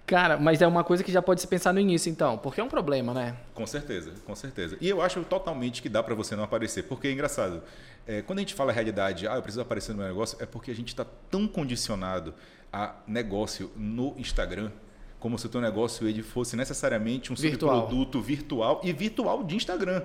Cara, 0.09 0.39
mas 0.39 0.59
é 0.59 0.65
uma 0.65 0.83
coisa 0.83 1.03
que 1.03 1.11
já 1.11 1.21
pode 1.21 1.39
se 1.39 1.45
pensar 1.45 1.71
no 1.71 1.79
início, 1.79 2.09
então, 2.09 2.35
porque 2.35 2.59
é 2.59 2.63
um 2.63 2.67
problema, 2.67 3.13
né? 3.13 3.37
Com 3.53 3.67
certeza, 3.67 4.11
com 4.25 4.33
certeza. 4.33 4.75
E 4.81 4.89
eu 4.89 5.03
acho 5.03 5.23
totalmente 5.23 5.83
que 5.83 5.87
dá 5.87 6.01
para 6.01 6.15
você 6.15 6.35
não 6.35 6.43
aparecer, 6.43 6.85
porque 6.85 7.09
é 7.09 7.11
engraçado. 7.11 7.61
É, 8.07 8.23
quando 8.23 8.39
a 8.39 8.41
gente 8.41 8.55
fala 8.55 8.71
a 8.71 8.73
realidade, 8.73 9.27
ah, 9.27 9.35
eu 9.35 9.41
preciso 9.43 9.61
aparecer 9.61 9.91
no 9.91 9.99
meu 9.99 10.07
negócio, 10.07 10.35
é 10.41 10.47
porque 10.47 10.71
a 10.71 10.75
gente 10.75 10.87
está 10.87 11.05
tão 11.29 11.47
condicionado 11.47 12.33
a 12.73 12.95
negócio 13.05 13.69
no 13.75 14.15
Instagram, 14.17 14.71
como 15.19 15.37
se 15.37 15.45
o 15.45 15.49
teu 15.49 15.61
negócio 15.61 16.07
ele 16.07 16.23
fosse 16.23 16.55
necessariamente 16.55 17.31
um 17.31 17.35
virtual. 17.35 17.81
subproduto 17.81 18.19
virtual 18.19 18.81
e 18.83 18.91
virtual 18.91 19.43
de 19.43 19.57
Instagram. 19.57 20.01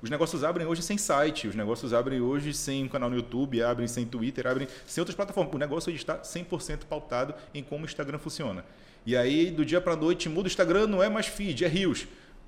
Os 0.00 0.08
negócios 0.08 0.42
abrem 0.42 0.66
hoje 0.66 0.80
sem 0.80 0.96
site, 0.96 1.48
os 1.48 1.54
negócios 1.54 1.92
abrem 1.92 2.18
hoje 2.18 2.54
sem 2.54 2.84
um 2.84 2.88
canal 2.88 3.10
no 3.10 3.16
YouTube, 3.16 3.62
abrem 3.62 3.88
sem 3.88 4.06
Twitter, 4.06 4.46
abrem 4.46 4.66
sem 4.86 5.02
outras 5.02 5.14
plataformas. 5.14 5.54
O 5.54 5.58
negócio 5.58 5.90
hoje 5.90 6.00
está 6.00 6.18
100% 6.20 6.86
pautado 6.88 7.34
em 7.52 7.62
como 7.62 7.82
o 7.82 7.84
Instagram 7.86 8.18
funciona. 8.18 8.64
E 9.06 9.16
aí, 9.16 9.50
do 9.50 9.64
dia 9.64 9.80
para 9.80 9.94
noite, 9.96 10.28
muda 10.28 10.44
o 10.44 10.50
Instagram, 10.50 10.86
não 10.86 11.02
é 11.02 11.08
mais 11.08 11.26
feed, 11.26 11.64
é 11.64 11.68
Rios. 11.68 12.06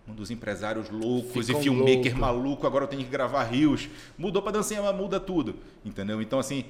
Um 0.08 0.14
dos 0.14 0.30
empresários 0.30 0.88
loucos 0.88 1.46
Ficam 1.46 1.60
e 1.60 1.64
filmmaker 1.64 2.12
louco. 2.12 2.18
maluco, 2.18 2.66
agora 2.66 2.84
eu 2.84 2.88
tenho 2.88 3.02
que 3.02 3.10
gravar 3.10 3.42
Rios. 3.44 3.88
Mudou 4.16 4.40
para 4.40 4.52
dancinha, 4.52 4.80
mas 4.80 4.94
muda 4.94 5.18
tudo. 5.18 5.56
Entendeu? 5.84 6.22
Então, 6.22 6.38
assim, 6.38 6.64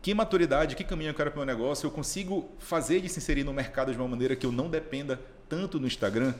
que 0.00 0.14
maturidade, 0.14 0.76
que 0.76 0.84
caminho 0.84 1.10
eu 1.10 1.14
quero 1.14 1.30
para 1.32 1.42
o 1.42 1.44
meu 1.44 1.54
negócio, 1.54 1.86
eu 1.86 1.90
consigo 1.90 2.48
fazer 2.58 2.96
ele 2.96 3.08
se 3.08 3.18
inserir 3.18 3.42
no 3.42 3.52
mercado 3.52 3.90
de 3.90 3.98
uma 3.98 4.06
maneira 4.06 4.36
que 4.36 4.46
eu 4.46 4.52
não 4.52 4.70
dependa 4.70 5.20
tanto 5.48 5.78
do 5.78 5.86
Instagram. 5.86 6.32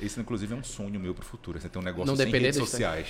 Esse, 0.00 0.20
inclusive, 0.20 0.54
é 0.54 0.56
um 0.56 0.62
sonho 0.62 1.00
meu 1.00 1.12
para 1.12 1.22
o 1.22 1.26
futro. 1.26 1.58
Você 1.58 1.68
ter 1.68 1.78
um 1.78 1.82
negócio 1.82 2.06
não 2.06 2.16
sem 2.16 2.30
redes 2.30 2.56
sociais. 2.56 3.08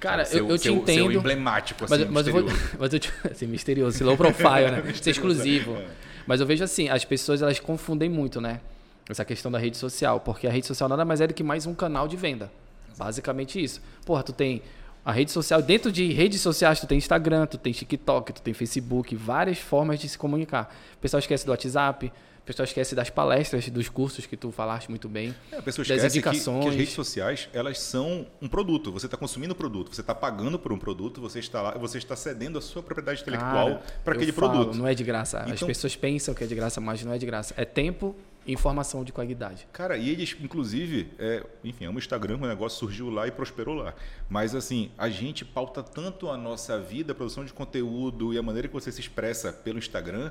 Cara, 0.00 0.24
eu, 0.32 0.48
eu 0.48 0.58
te 0.58 0.64
seu, 0.64 0.74
entendo. 0.74 1.10
Seu 1.10 1.12
emblemático, 1.12 1.84
assim, 1.84 2.04
mas, 2.06 2.10
mas 2.10 2.26
misterioso. 2.26 2.54
Eu 2.54 2.68
vou, 2.68 2.68
mas 2.80 2.92
eu 2.92 2.98
te, 2.98 3.12
assim, 3.30 3.46
misterioso, 3.46 4.04
low 4.04 4.16
profile, 4.16 4.70
né? 4.70 4.92
Ser 5.00 5.10
exclusivo. 5.10 5.76
É. 5.76 5.86
Mas 6.26 6.40
eu 6.40 6.46
vejo 6.46 6.64
assim, 6.64 6.88
as 6.88 7.04
pessoas 7.04 7.42
elas 7.42 7.60
confundem 7.60 8.08
muito, 8.08 8.40
né? 8.40 8.60
Essa 9.08 9.24
questão 9.24 9.50
da 9.50 9.58
rede 9.58 9.76
social, 9.76 10.20
porque 10.20 10.46
a 10.46 10.50
rede 10.50 10.66
social 10.66 10.88
nada 10.88 11.04
mais 11.04 11.20
é 11.20 11.26
do 11.26 11.34
que 11.34 11.42
mais 11.42 11.66
um 11.66 11.74
canal 11.74 12.08
de 12.08 12.16
venda. 12.16 12.50
Basicamente 12.96 13.62
isso. 13.62 13.82
Porra, 14.06 14.22
tu 14.22 14.32
tem 14.32 14.62
a 15.04 15.12
rede 15.12 15.30
social, 15.30 15.60
dentro 15.60 15.92
de 15.92 16.10
redes 16.12 16.40
sociais, 16.40 16.80
tu 16.80 16.86
tem 16.86 16.96
Instagram, 16.96 17.44
tu 17.46 17.58
tem 17.58 17.72
TikTok, 17.72 18.32
tu 18.32 18.40
tem 18.40 18.54
Facebook, 18.54 19.14
várias 19.14 19.58
formas 19.58 20.00
de 20.00 20.08
se 20.08 20.16
comunicar. 20.16 20.74
O 20.96 20.98
pessoal 20.98 21.18
esquece 21.18 21.44
do 21.44 21.50
WhatsApp, 21.50 22.10
o 22.44 22.46
pessoal 22.46 22.64
esquece 22.64 22.94
das 22.94 23.08
palestras, 23.08 23.70
dos 23.70 23.88
cursos 23.88 24.26
que 24.26 24.36
tu 24.36 24.52
falaste 24.52 24.90
muito 24.90 25.08
bem. 25.08 25.34
É, 25.50 25.56
a 25.56 25.62
pessoa 25.62 25.82
esquece 25.82 26.02
das 26.02 26.14
indicações. 26.14 26.58
Que, 26.58 26.64
que 26.64 26.68
as 26.68 26.74
redes 26.76 26.92
sociais, 26.92 27.48
elas 27.54 27.80
são 27.80 28.26
um 28.40 28.46
produto. 28.46 28.92
Você 28.92 29.06
está 29.06 29.16
consumindo 29.16 29.54
o 29.54 29.56
produto, 29.56 29.94
você 29.94 30.02
está 30.02 30.14
pagando 30.14 30.58
por 30.58 30.70
um 30.70 30.78
produto, 30.78 31.22
você 31.22 31.38
está 31.38 31.62
lá, 31.62 31.70
você 31.78 31.96
está 31.96 32.14
cedendo 32.14 32.58
a 32.58 32.60
sua 32.60 32.82
propriedade 32.82 33.22
intelectual 33.22 33.82
para 34.04 34.12
aquele 34.12 34.30
falo, 34.30 34.52
produto. 34.52 34.76
Não 34.76 34.86
é 34.86 34.94
de 34.94 35.02
graça. 35.02 35.40
Então, 35.44 35.54
as 35.54 35.62
pessoas 35.62 35.96
pensam 35.96 36.34
que 36.34 36.44
é 36.44 36.46
de 36.46 36.54
graça, 36.54 36.82
mas 36.82 37.02
não 37.02 37.14
é 37.14 37.18
de 37.18 37.24
graça. 37.24 37.54
É 37.56 37.64
tempo 37.64 38.14
e 38.46 38.52
informação 38.52 39.02
de 39.04 39.10
qualidade. 39.10 39.66
Cara, 39.72 39.96
e 39.96 40.10
eles, 40.10 40.36
inclusive, 40.38 41.08
é, 41.18 41.46
enfim, 41.64 41.86
é 41.86 41.88
um 41.88 41.96
Instagram, 41.96 42.36
o 42.36 42.46
negócio 42.46 42.78
surgiu 42.78 43.08
lá 43.08 43.26
e 43.26 43.30
prosperou 43.30 43.74
lá. 43.74 43.94
Mas, 44.28 44.54
assim, 44.54 44.90
a 44.98 45.08
gente 45.08 45.46
pauta 45.46 45.82
tanto 45.82 46.28
a 46.28 46.36
nossa 46.36 46.78
vida, 46.78 47.12
a 47.12 47.14
produção 47.14 47.42
de 47.42 47.54
conteúdo 47.54 48.34
e 48.34 48.38
a 48.38 48.42
maneira 48.42 48.68
que 48.68 48.74
você 48.74 48.92
se 48.92 49.00
expressa 49.00 49.50
pelo 49.50 49.78
Instagram 49.78 50.30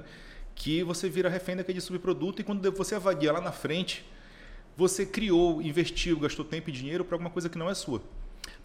que 0.56 0.84
você 0.84 1.10
vira 1.10 1.30
refém 1.30 1.56
daquele 1.56 1.82
subproduto 1.82 2.42
e 2.42 2.44
quando 2.44 2.72
você 2.72 2.96
avalia 2.96 3.32
lá 3.32 3.42
na 3.42 3.52
frente, 3.52 4.06
você 4.76 5.06
criou, 5.06 5.62
investiu, 5.62 6.20
gastou 6.20 6.46
tempo 6.46 6.70
e 6.70 6.74
dinheiro 6.74 7.04
para 7.04 7.16
alguma 7.16 7.30
coisa 7.30 7.50
que 7.50 7.58
não 7.58 7.70
é 7.70 7.74
sua. 7.74 8.02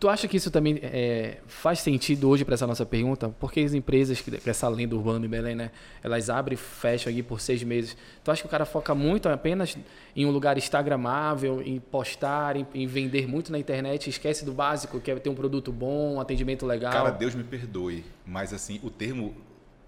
Tu 0.01 0.09
acha 0.09 0.29
que 0.29 0.37
isso 0.37 0.51
também 0.51 0.79
é, 0.81 1.38
faz 1.46 1.81
sentido 1.81 2.29
hoje 2.29 2.44
para 2.44 2.55
essa 2.55 2.66
nossa 2.66 2.87
pergunta? 2.87 3.35
Porque 3.40 3.61
as 3.61 3.74
empresas, 3.74 4.20
que 4.20 4.48
essa 4.48 4.68
lenda 4.68 4.94
urbana 4.94 5.27
em 5.27 5.29
Belém, 5.29 5.57
né? 5.57 5.72
Elas 6.03 6.31
abrem 6.31 6.55
e 6.55 6.57
fecham 6.57 7.11
aqui 7.12 7.20
por 7.20 7.40
seis 7.40 7.64
meses. 7.64 7.96
Tu 8.22 8.31
acha 8.31 8.40
que 8.42 8.46
o 8.46 8.51
cara 8.51 8.64
foca 8.64 8.94
muito 8.94 9.29
apenas 9.29 9.77
em 10.14 10.24
um 10.24 10.31
lugar 10.31 10.57
instagramável, 10.57 11.61
em 11.62 11.81
postar, 11.81 12.57
em, 12.57 12.66
em 12.74 12.87
vender 12.87 13.27
muito 13.27 13.51
na 13.51 13.59
internet 13.59 14.09
esquece 14.09 14.44
do 14.44 14.53
básico, 14.53 15.01
que 15.01 15.11
é 15.11 15.16
ter 15.16 15.31
um 15.31 15.35
produto 15.35 15.72
bom, 15.72 16.14
um 16.14 16.20
atendimento 16.20 16.64
legal? 16.64 16.92
Cara, 16.92 17.11
Deus 17.11 17.35
me 17.35 17.42
perdoe, 17.42 18.05
mas 18.24 18.53
assim, 18.53 18.79
o 18.85 18.90
termo 18.90 19.35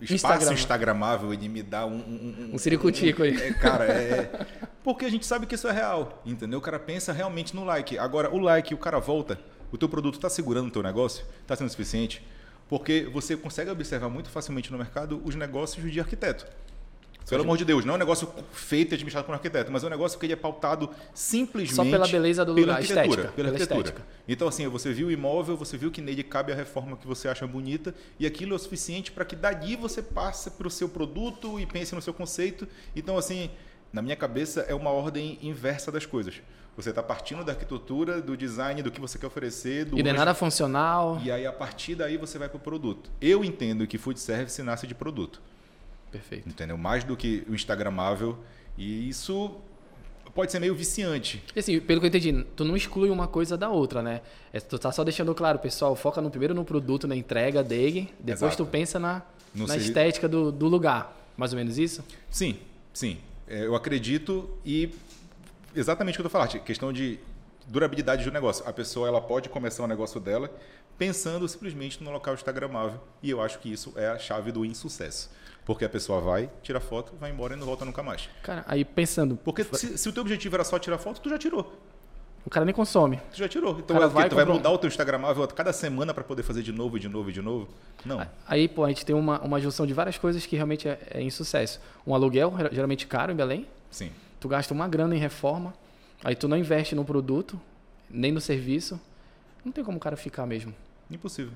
espaço 0.01 0.35
Instagram. 0.35 0.53
instagramável 0.55 1.33
ele 1.33 1.49
me 1.49 1.63
dá 1.63 1.87
um... 1.87 1.95
Um, 1.95 2.49
um, 2.51 2.55
um 2.55 2.59
ciricutico 2.59 3.23
aí. 3.23 3.41
É, 3.41 3.53
cara, 3.53 3.85
é... 3.85 4.47
Porque 4.83 5.05
a 5.05 5.11
gente 5.11 5.27
sabe 5.27 5.47
que 5.47 5.55
isso 5.55 5.69
é 5.69 5.73
real, 5.73 6.23
entendeu? 6.25 6.59
O 6.59 6.63
cara 6.63 6.79
pensa 6.79 7.13
realmente 7.13 7.55
no 7.55 7.65
like. 7.65 7.99
Agora, 7.99 8.35
o 8.35 8.39
like, 8.39 8.73
o 8.73 8.79
cara 8.79 8.99
volta, 8.99 9.39
o 9.71 9.79
teu 9.79 9.89
produto 9.89 10.15
está 10.15 10.31
segurando 10.31 10.69
o 10.69 10.71
teu 10.71 10.83
negócio? 10.83 11.25
Está 11.43 11.55
sendo 11.55 11.69
suficiente? 11.69 12.27
Porque 12.69 13.09
você 13.13 13.37
consegue 13.37 13.71
observar 13.71 14.09
muito 14.09 14.31
facilmente 14.31 14.71
no 14.71 14.79
mercado 14.79 15.21
os 15.25 15.35
negócios 15.35 15.91
de 15.91 16.01
arquiteto. 16.01 16.47
Pelo 17.29 17.43
amor 17.43 17.57
de 17.57 17.65
Deus, 17.65 17.85
não 17.85 17.95
é 17.95 17.97
um 17.97 17.99
negócio 17.99 18.29
feito 18.53 18.93
e 18.93 18.95
administrado 18.95 19.25
por 19.25 19.33
um 19.33 19.35
arquiteto, 19.35 19.71
mas 19.71 19.85
é 19.85 19.87
um 19.87 19.91
negócio 19.91 20.19
que 20.19 20.27
ele 20.27 20.33
é 20.33 20.37
pautado 20.37 20.91
simplesmente 21.15 21.75
Só 21.75 21.85
pela 21.85 22.09
beleza 22.09 22.45
do 22.45 22.55
pela 22.55 22.67
lugar, 22.67 22.79
arquitetura, 22.79 23.07
estética, 23.07 23.23
pela, 23.23 23.35
pela 23.35 23.49
arquitetura. 23.49 23.81
Estética. 23.81 24.07
Então, 24.27 24.49
assim, 24.49 24.67
você 24.67 24.93
viu 24.93 25.09
o 25.09 25.11
imóvel, 25.11 25.57
você 25.57 25.77
viu 25.77 25.91
que 25.91 26.01
nele 26.01 26.25
cabe 26.25 26.53
a 26.53 26.57
reforma 26.57 26.97
que 26.97 27.07
você 27.07 27.29
acha 27.29 27.47
bonita, 27.47 27.95
e 28.19 28.27
aquilo 28.27 28.53
é 28.53 28.57
o 28.57 28.59
suficiente 28.59 29.13
para 29.13 29.25
que 29.25 29.37
dali 29.37 29.77
você 29.77 30.03
passe 30.03 30.51
para 30.51 30.67
o 30.67 30.71
seu 30.71 30.89
produto 30.89 31.61
e 31.61 31.67
pense 31.67 31.95
no 31.95 32.03
seu 32.03 32.13
conceito. 32.13 32.67
Então, 32.97 33.17
assim, 33.17 33.51
na 33.93 34.03
minha 34.03 34.17
cabeça, 34.17 34.63
é 34.63 34.75
uma 34.75 34.91
ordem 34.91 35.39
inversa 35.43 35.91
das 35.91 36.07
coisas. 36.07 36.41
Você 36.77 36.91
está 36.91 37.03
partindo 37.03 37.45
da 37.45 37.53
arquitetura, 37.53 38.23
do 38.23 38.37
design, 38.37 38.83
do 38.83 38.91
que 38.91 39.01
você 39.01 39.19
quer 39.19 39.27
oferecer. 39.27 39.85
Do 39.85 39.99
e 39.99 40.03
não 40.03 40.11
é 40.11 40.15
nada 40.15 40.33
funcional. 40.33 41.21
E 41.23 41.31
aí, 41.31 41.45
a 41.45 41.53
partir 41.53 41.95
daí, 41.95 42.17
você 42.17 42.39
vai 42.39 42.49
para 42.49 42.57
o 42.57 42.61
produto. 42.61 43.11
Eu 43.21 43.45
entendo 43.45 43.87
que 43.87 43.99
food 43.99 44.19
service 44.19 44.63
nasce 44.63 44.87
de 44.87 44.95
produto. 44.95 45.43
Perfeito. 46.11 46.49
Entendeu? 46.49 46.77
Mais 46.77 47.05
do 47.05 47.17
que 47.17 47.45
o 47.49 47.55
Instagramável. 47.55 48.39
E 48.77 49.09
isso 49.09 49.57
pode 50.35 50.53
ser 50.53 50.61
meio 50.61 50.75
viciante. 50.75 51.43
E 51.55 51.59
assim, 51.59 51.81
pelo 51.81 52.01
que 52.01 52.07
eu 52.07 52.09
entendi, 52.09 52.45
tu 52.57 52.65
não 52.65 52.77
exclui 52.77 53.11
uma 53.11 53.27
coisa 53.27 53.57
da 53.57 53.69
outra, 53.69 54.03
né? 54.03 54.21
É, 54.53 54.61
tu 54.61 54.79
tá 54.79 54.93
só 54.93 55.05
deixando 55.05 55.35
claro, 55.35 55.59
pessoal, 55.59 55.95
foca 55.97 56.21
no 56.21 56.31
primeiro 56.31 56.55
no 56.55 56.65
produto, 56.65 57.07
na 57.07 57.17
entrega 57.17 57.63
dele, 57.63 58.13
depois 58.19 58.53
Exato. 58.53 58.65
tu 58.65 58.71
pensa 58.71 58.99
na, 58.99 59.23
na 59.55 59.77
estética 59.77 60.29
do, 60.29 60.53
do 60.53 60.67
lugar. 60.67 61.17
Mais 61.37 61.53
ou 61.53 61.59
menos 61.59 61.79
isso? 61.79 62.05
Sim, 62.31 62.59
sim. 62.93 63.19
É, 63.49 63.67
eu 63.67 63.75
acredito 63.75 64.49
e 64.65 64.91
exatamente 65.75 66.15
o 66.15 66.23
que 66.23 66.29
tu 66.29 66.31
falaste, 66.31 66.59
questão 66.61 66.93
de 66.93 67.19
durabilidade 67.67 68.25
do 68.25 68.31
negócio. 68.31 68.67
A 68.69 68.73
pessoa 68.73 69.09
ela 69.09 69.21
pode 69.21 69.49
começar 69.49 69.83
o 69.85 69.87
negócio 69.87 70.21
dela 70.21 70.51
pensando 71.01 71.49
simplesmente 71.49 72.05
no 72.05 72.11
local 72.11 72.35
instagramável 72.35 73.01
e 73.23 73.31
eu 73.31 73.41
acho 73.41 73.59
que 73.59 73.73
isso 73.73 73.95
é 73.97 74.07
a 74.09 74.19
chave 74.19 74.53
do 74.53 74.67
insucesso. 74.67 75.31
Porque 75.65 75.83
a 75.83 75.89
pessoa 75.89 76.21
vai, 76.21 76.51
tira 76.63 76.79
foto, 76.79 77.15
vai 77.19 77.31
embora 77.31 77.55
e 77.55 77.57
não 77.57 77.65
volta 77.65 77.87
nunca 77.87 78.03
mais. 78.03 78.29
Cara, 78.43 78.67
aí 78.69 78.85
pensando. 78.85 79.35
Porque 79.37 79.65
se, 79.65 79.97
se 79.97 80.09
o 80.11 80.13
teu 80.13 80.21
objetivo 80.21 80.57
era 80.57 80.65
só 80.65 80.79
tirar 80.79 80.99
foto, 80.99 81.23
tu 81.23 81.31
já 81.31 81.39
tirou. 81.39 81.75
O 82.45 82.51
cara 82.51 82.67
nem 82.67 82.75
consome. 82.75 83.19
Tu 83.33 83.39
já 83.39 83.49
tirou. 83.49 83.79
Então 83.79 83.97
é 83.97 84.07
vai, 84.09 84.29
tu 84.29 84.35
vai 84.35 84.45
mudar 84.45 84.71
o 84.71 84.77
teu 84.77 84.89
Instagramável 84.89 85.47
cada 85.49 85.73
semana 85.73 86.13
para 86.13 86.23
poder 86.23 86.43
fazer 86.43 86.63
de 86.63 86.73
novo, 86.73 86.99
de 86.99 87.09
novo, 87.09 87.33
de 87.33 87.41
novo? 87.41 87.69
Não. 88.05 88.27
Aí, 88.47 88.69
pô, 88.69 88.85
a 88.85 88.89
gente 88.89 89.07
tem 89.07 89.17
uma, 89.17 89.41
uma 89.41 89.59
junção 89.59 89.87
de 89.87 89.95
várias 89.95 90.19
coisas 90.19 90.45
que 90.45 90.55
realmente 90.55 90.87
é, 90.87 90.99
é 91.13 91.23
insucesso. 91.23 91.81
Um 92.07 92.15
aluguel, 92.15 92.53
geralmente 92.73 93.07
caro 93.07 93.33
em 93.33 93.37
Belém. 93.37 93.67
Sim. 93.91 94.11
Tu 94.39 94.49
gasta 94.49 94.75
uma 94.75 94.87
grana 94.87 95.17
em 95.17 95.19
reforma, 95.19 95.73
aí 96.23 96.35
tu 96.35 96.47
não 96.47 96.59
investe 96.59 96.95
no 96.95 97.07
produto, 97.07 97.59
nem 98.11 98.33
no 98.33 98.41
serviço. 98.41 99.01
Não 99.65 99.73
tem 99.73 99.83
como 99.83 99.97
o 99.97 100.01
cara 100.01 100.17
ficar 100.17 100.47
mesmo. 100.47 100.75
Impossível. 101.11 101.53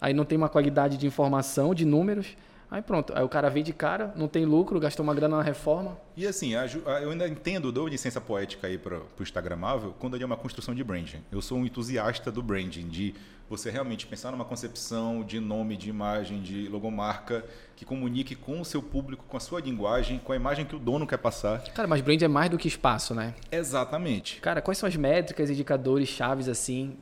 Aí 0.00 0.12
não 0.12 0.24
tem 0.24 0.36
uma 0.36 0.48
qualidade 0.48 0.96
de 0.96 1.06
informação, 1.06 1.74
de 1.74 1.84
números. 1.84 2.36
Aí 2.68 2.82
pronto, 2.82 3.12
aí 3.16 3.22
o 3.22 3.28
cara 3.28 3.48
vem 3.48 3.62
de 3.62 3.72
cara, 3.72 4.12
não 4.16 4.26
tem 4.26 4.44
lucro, 4.44 4.80
gastou 4.80 5.04
uma 5.04 5.14
grana 5.14 5.36
na 5.36 5.42
reforma. 5.42 5.96
E 6.16 6.26
assim, 6.26 6.52
eu 6.54 7.10
ainda 7.10 7.28
entendo, 7.28 7.70
dou 7.70 7.86
licença 7.86 8.20
poética 8.20 8.66
aí 8.66 8.76
para 8.76 8.98
o 8.98 9.22
Instagramável, 9.22 9.94
quando 10.00 10.20
é 10.20 10.24
uma 10.24 10.36
construção 10.36 10.74
de 10.74 10.82
branding. 10.82 11.22
Eu 11.30 11.40
sou 11.40 11.58
um 11.58 11.64
entusiasta 11.64 12.30
do 12.32 12.42
branding, 12.42 12.88
de 12.88 13.14
você 13.48 13.70
realmente 13.70 14.04
pensar 14.08 14.32
numa 14.32 14.44
concepção 14.44 15.22
de 15.22 15.38
nome, 15.38 15.76
de 15.76 15.88
imagem, 15.88 16.42
de 16.42 16.66
logomarca, 16.66 17.44
que 17.76 17.84
comunique 17.84 18.34
com 18.34 18.60
o 18.60 18.64
seu 18.64 18.82
público, 18.82 19.24
com 19.28 19.36
a 19.36 19.40
sua 19.40 19.60
linguagem, 19.60 20.18
com 20.18 20.32
a 20.32 20.36
imagem 20.36 20.64
que 20.64 20.74
o 20.74 20.80
dono 20.80 21.06
quer 21.06 21.18
passar. 21.18 21.62
Cara, 21.72 21.86
mas 21.86 22.00
brand 22.00 22.20
é 22.20 22.26
mais 22.26 22.50
do 22.50 22.58
que 22.58 22.66
espaço, 22.66 23.14
né? 23.14 23.32
Exatamente. 23.52 24.40
Cara, 24.40 24.60
quais 24.60 24.76
são 24.76 24.88
as 24.88 24.96
métricas, 24.96 25.48
indicadores, 25.48 26.08
chaves 26.08 26.48
assim 26.48 26.96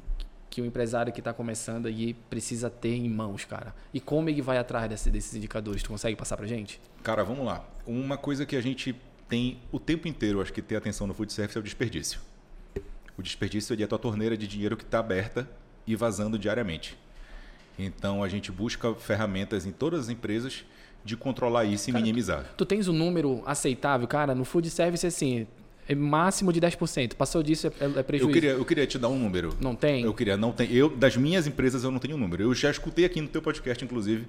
que 0.54 0.62
o 0.62 0.64
empresário 0.64 1.12
que 1.12 1.18
está 1.18 1.32
começando 1.32 1.86
aí 1.86 2.14
precisa 2.30 2.70
ter 2.70 2.94
em 2.94 3.08
mãos, 3.08 3.44
cara? 3.44 3.74
E 3.92 3.98
como 3.98 4.28
ele 4.28 4.40
vai 4.40 4.56
atrás 4.56 4.88
desse, 4.88 5.10
desses 5.10 5.34
indicadores? 5.34 5.82
Tu 5.82 5.88
consegue 5.88 6.14
passar 6.14 6.36
para 6.36 6.46
gente? 6.46 6.80
Cara, 7.02 7.24
vamos 7.24 7.44
lá. 7.44 7.64
Uma 7.84 8.16
coisa 8.16 8.46
que 8.46 8.54
a 8.54 8.60
gente 8.60 8.94
tem 9.28 9.58
o 9.72 9.80
tempo 9.80 10.06
inteiro, 10.06 10.40
acho 10.40 10.52
que 10.52 10.62
ter 10.62 10.76
atenção 10.76 11.08
no 11.08 11.12
food 11.12 11.32
service 11.32 11.58
é 11.58 11.60
o 11.60 11.64
desperdício. 11.64 12.20
O 13.18 13.22
desperdício 13.22 13.76
é 13.76 13.82
a 13.82 13.88
tua 13.88 13.98
torneira 13.98 14.36
de 14.36 14.46
dinheiro 14.46 14.76
que 14.76 14.84
está 14.84 15.00
aberta 15.00 15.50
e 15.84 15.96
vazando 15.96 16.38
diariamente. 16.38 16.96
Então 17.76 18.22
a 18.22 18.28
gente 18.28 18.52
busca 18.52 18.94
ferramentas 18.94 19.66
em 19.66 19.72
todas 19.72 20.02
as 20.02 20.08
empresas 20.08 20.64
de 21.04 21.16
controlar 21.16 21.64
isso 21.64 21.90
e 21.90 21.92
Cara, 21.92 22.04
minimizar. 22.04 22.54
Tu 22.56 22.64
tens 22.64 22.86
um 22.86 22.92
número 22.92 23.42
aceitável, 23.44 24.06
cara? 24.06 24.36
No 24.36 24.44
food 24.44 24.70
service, 24.70 25.04
assim, 25.04 25.48
é 25.88 25.94
máximo 25.94 26.52
de 26.52 26.60
10%. 26.60 27.14
Passou 27.14 27.42
disso 27.42 27.66
é, 27.66 27.70
é 27.84 28.02
prejuízo. 28.02 28.30
Eu 28.30 28.32
queria, 28.32 28.50
eu 28.50 28.64
queria 28.64 28.86
te 28.86 28.98
dar 28.98 29.08
um 29.08 29.18
número. 29.18 29.54
Não 29.60 29.74
tem? 29.74 30.04
Eu 30.04 30.14
queria, 30.14 30.36
não 30.36 30.52
tem. 30.52 30.72
Eu, 30.72 30.88
das 30.88 31.16
minhas 31.16 31.46
empresas, 31.46 31.84
eu 31.84 31.90
não 31.90 31.98
tenho 31.98 32.16
um 32.16 32.18
número. 32.18 32.42
Eu 32.42 32.54
já 32.54 32.70
escutei 32.70 33.04
aqui 33.04 33.20
no 33.20 33.28
teu 33.28 33.42
podcast, 33.42 33.84
inclusive, 33.84 34.26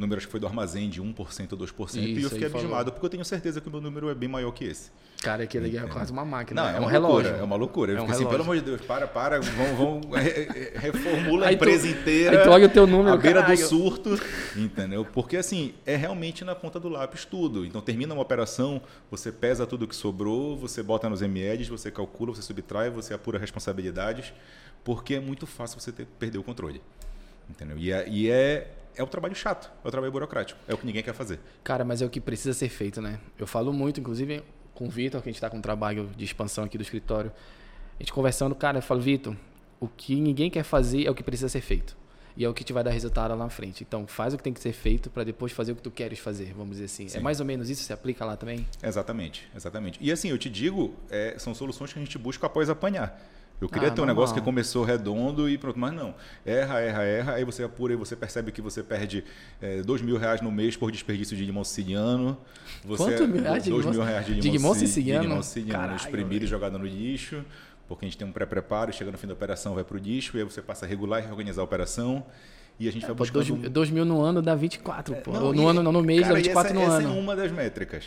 número 0.00 0.18
acho 0.18 0.26
que 0.26 0.30
foi 0.30 0.40
do 0.40 0.46
armazém 0.46 0.88
de 0.90 1.00
1% 1.02 1.52
ou 1.52 1.58
2%. 1.58 1.88
Isso, 1.88 1.98
e 1.98 2.22
eu 2.22 2.30
fiquei 2.30 2.46
abismado, 2.46 2.92
porque 2.92 3.06
eu 3.06 3.10
tenho 3.10 3.24
certeza 3.24 3.60
que 3.60 3.68
o 3.68 3.70
meu 3.70 3.80
número 3.80 4.08
é 4.10 4.14
bem 4.14 4.28
maior 4.28 4.50
que 4.52 4.64
esse. 4.64 4.90
Cara, 5.22 5.44
aquilo 5.44 5.64
ali 5.64 5.78
é 5.78 5.82
quase 5.86 6.12
uma 6.12 6.24
máquina. 6.24 6.62
Não, 6.62 6.68
é, 6.68 6.72
é, 6.72 6.78
um 6.78 6.82
uma 6.82 6.90
relógio. 6.90 7.14
loucura. 7.22 7.36
É 7.38 7.42
uma 7.42 7.56
loucura. 7.56 7.92
Eu 7.92 7.96
É 7.96 8.00
um 8.00 8.04
fiquei 8.04 8.14
assim, 8.16 8.24
pelo 8.24 8.42
relógio. 8.42 8.52
amor 8.52 8.64
de 8.64 8.70
Deus, 8.76 8.80
para, 8.86 9.06
para, 9.08 9.40
re- 10.20 10.48
re- 10.52 10.72
reformula 10.78 11.46
a 11.46 11.48
Aí 11.48 11.56
tu- 11.56 11.64
empresa 11.64 11.88
inteira. 11.88 12.38
aí 12.38 12.44
tu 12.44 12.50
olha 12.50 12.66
o 12.66 12.68
teu 12.68 12.86
número, 12.86 13.14
à 13.14 13.16
beira 13.16 13.40
caralho. 13.40 13.58
do 13.58 13.66
surto, 13.66 14.20
entendeu? 14.54 15.04
Porque 15.04 15.36
assim, 15.38 15.72
é 15.86 15.96
realmente 15.96 16.44
na 16.44 16.54
ponta 16.54 16.78
do 16.78 16.88
lápis 16.90 17.24
tudo. 17.24 17.64
Então 17.64 17.80
termina 17.80 18.12
uma 18.12 18.22
operação, 18.22 18.80
você 19.10 19.32
pesa 19.32 19.66
tudo 19.66 19.88
que 19.88 19.96
sobrou, 19.96 20.56
você 20.56 20.82
bota 20.82 21.08
nos 21.08 21.22
MLs, 21.22 21.70
você 21.70 21.90
calcula, 21.90 22.34
você 22.34 22.42
subtrai, 22.42 22.90
você 22.90 23.14
apura 23.14 23.38
responsabilidades, 23.38 24.32
porque 24.84 25.14
é 25.14 25.20
muito 25.20 25.46
fácil 25.46 25.80
você 25.80 25.90
ter, 25.90 26.06
perder 26.18 26.38
o 26.38 26.42
controle. 26.42 26.82
Entendeu? 27.48 27.78
E, 27.78 27.90
é, 27.92 28.08
e 28.08 28.30
é, 28.30 28.70
é 28.96 29.02
o 29.02 29.06
trabalho 29.06 29.34
chato, 29.34 29.70
é 29.84 29.88
o 29.88 29.90
trabalho 29.90 30.12
burocrático, 30.12 30.58
é 30.66 30.74
o 30.74 30.78
que 30.78 30.86
ninguém 30.86 31.02
quer 31.02 31.14
fazer. 31.14 31.38
Cara, 31.62 31.84
mas 31.84 32.02
é 32.02 32.06
o 32.06 32.10
que 32.10 32.20
precisa 32.20 32.52
ser 32.54 32.68
feito, 32.68 33.00
né? 33.00 33.20
Eu 33.38 33.46
falo 33.46 33.72
muito, 33.72 34.00
inclusive 34.00 34.42
com 34.74 34.86
o 34.86 34.90
Vitor, 34.90 35.22
que 35.22 35.28
a 35.28 35.30
gente 35.30 35.36
está 35.36 35.48
com 35.48 35.58
um 35.58 35.62
trabalho 35.62 36.10
de 36.16 36.24
expansão 36.24 36.64
aqui 36.64 36.76
do 36.76 36.82
escritório. 36.82 37.32
A 37.98 38.02
gente 38.02 38.12
conversando, 38.12 38.54
cara, 38.54 38.78
eu 38.78 38.82
falo, 38.82 39.00
Vitor, 39.00 39.36
o 39.80 39.88
que 39.88 40.20
ninguém 40.20 40.50
quer 40.50 40.62
fazer 40.62 41.06
é 41.06 41.10
o 41.10 41.14
que 41.14 41.22
precisa 41.22 41.48
ser 41.48 41.60
feito. 41.60 41.96
E 42.36 42.44
é 42.44 42.48
o 42.48 42.52
que 42.52 42.62
te 42.62 42.72
vai 42.72 42.84
dar 42.84 42.90
resultado 42.90 43.30
lá 43.30 43.36
na 43.36 43.48
frente. 43.48 43.82
Então, 43.82 44.06
faz 44.06 44.34
o 44.34 44.36
que 44.36 44.42
tem 44.42 44.52
que 44.52 44.60
ser 44.60 44.72
feito 44.72 45.08
para 45.08 45.24
depois 45.24 45.52
fazer 45.52 45.72
o 45.72 45.76
que 45.76 45.80
tu 45.80 45.90
queres 45.90 46.18
fazer, 46.18 46.52
vamos 46.52 46.72
dizer 46.72 46.84
assim. 46.84 47.08
Sim. 47.08 47.18
É 47.18 47.20
mais 47.20 47.40
ou 47.40 47.46
menos 47.46 47.70
isso? 47.70 47.82
Se 47.82 47.92
aplica 47.94 48.26
lá 48.26 48.36
também? 48.36 48.66
Exatamente, 48.82 49.48
exatamente. 49.56 49.98
E 50.02 50.12
assim, 50.12 50.28
eu 50.28 50.36
te 50.36 50.50
digo, 50.50 50.94
é, 51.08 51.36
são 51.38 51.54
soluções 51.54 51.94
que 51.94 51.98
a 51.98 52.02
gente 52.02 52.18
busca 52.18 52.46
após 52.46 52.68
apanhar. 52.68 53.18
Eu 53.58 53.68
queria 53.70 53.88
Ah, 53.88 53.90
ter 53.90 54.00
um 54.02 54.04
normal. 54.04 54.14
negócio 54.16 54.34
que 54.34 54.42
começou 54.42 54.84
redondo 54.84 55.48
e 55.48 55.56
pronto, 55.56 55.78
mas 55.78 55.92
não. 55.94 56.14
Erra, 56.44 56.78
erra, 56.80 57.02
erra, 57.04 57.32
aí 57.34 57.44
você 57.44 57.62
apura 57.64 57.94
e 57.94 57.96
você 57.96 58.14
percebe 58.14 58.52
que 58.52 58.60
você 58.60 58.82
perde 58.82 59.24
é, 59.62 59.80
dois 59.82 60.02
mil 60.02 60.18
reais 60.18 60.42
no 60.42 60.52
mês 60.52 60.76
por 60.76 60.92
desperdício 60.92 61.34
de 61.34 61.42
limão 61.44 61.64
siciliano. 61.64 62.36
Você, 62.84 63.02
Quanto 63.04 63.26
mil 63.28 63.42
reais 63.42 63.64
de 63.64 63.70
dois 63.70 63.86
limão- 63.86 63.98
mil 63.98 64.06
reais 64.06 64.26
de 64.26 64.34
de 64.34 64.40
limão, 64.42 64.52
limão 64.56 64.74
si- 64.74 64.80
siciliano? 64.80 65.20
De 65.22 65.26
limão 65.28 65.42
siciliano, 65.42 65.80
Caralho, 65.80 65.96
espremido 65.96 66.44
e 66.44 66.48
jogado 66.48 66.78
no 66.78 66.84
lixo, 66.84 67.42
porque 67.88 68.04
a 68.04 68.08
gente 68.08 68.18
tem 68.18 68.26
um 68.26 68.32
pré-preparo, 68.32 68.92
chega 68.92 69.10
no 69.10 69.16
fim 69.16 69.26
da 69.26 69.32
operação, 69.32 69.74
vai 69.74 69.84
para 69.84 69.96
o 69.96 69.98
lixo, 69.98 70.36
e 70.36 70.40
aí 70.40 70.44
você 70.44 70.60
passa 70.60 70.84
a 70.84 70.88
regular 70.88 71.22
e 71.22 71.24
reorganizar 71.26 71.62
a 71.62 71.64
operação. 71.64 72.26
E 72.78 72.86
a 72.86 72.92
gente 72.92 73.02
vai 73.06 73.12
Pô, 73.12 73.24
buscando... 73.24 73.56
dois, 73.56 73.70
dois 73.70 73.90
mil 73.90 74.04
no 74.04 74.20
ano 74.20 74.42
dá 74.42 74.54
24, 74.54 75.14
pô. 75.16 75.32
Não, 75.32 75.50
no 75.54 75.62
e- 75.62 75.66
ano, 75.66 75.82
não, 75.82 75.92
no 75.92 76.02
mês 76.02 76.20
cara, 76.20 76.34
dá 76.34 76.40
e 76.40 76.42
24 76.42 76.72
essa, 76.72 76.78
no 76.78 76.86
essa 76.94 76.96
ano. 77.08 77.16
é 77.16 77.20
uma 77.20 77.34
das 77.34 77.50
métricas. 77.50 78.04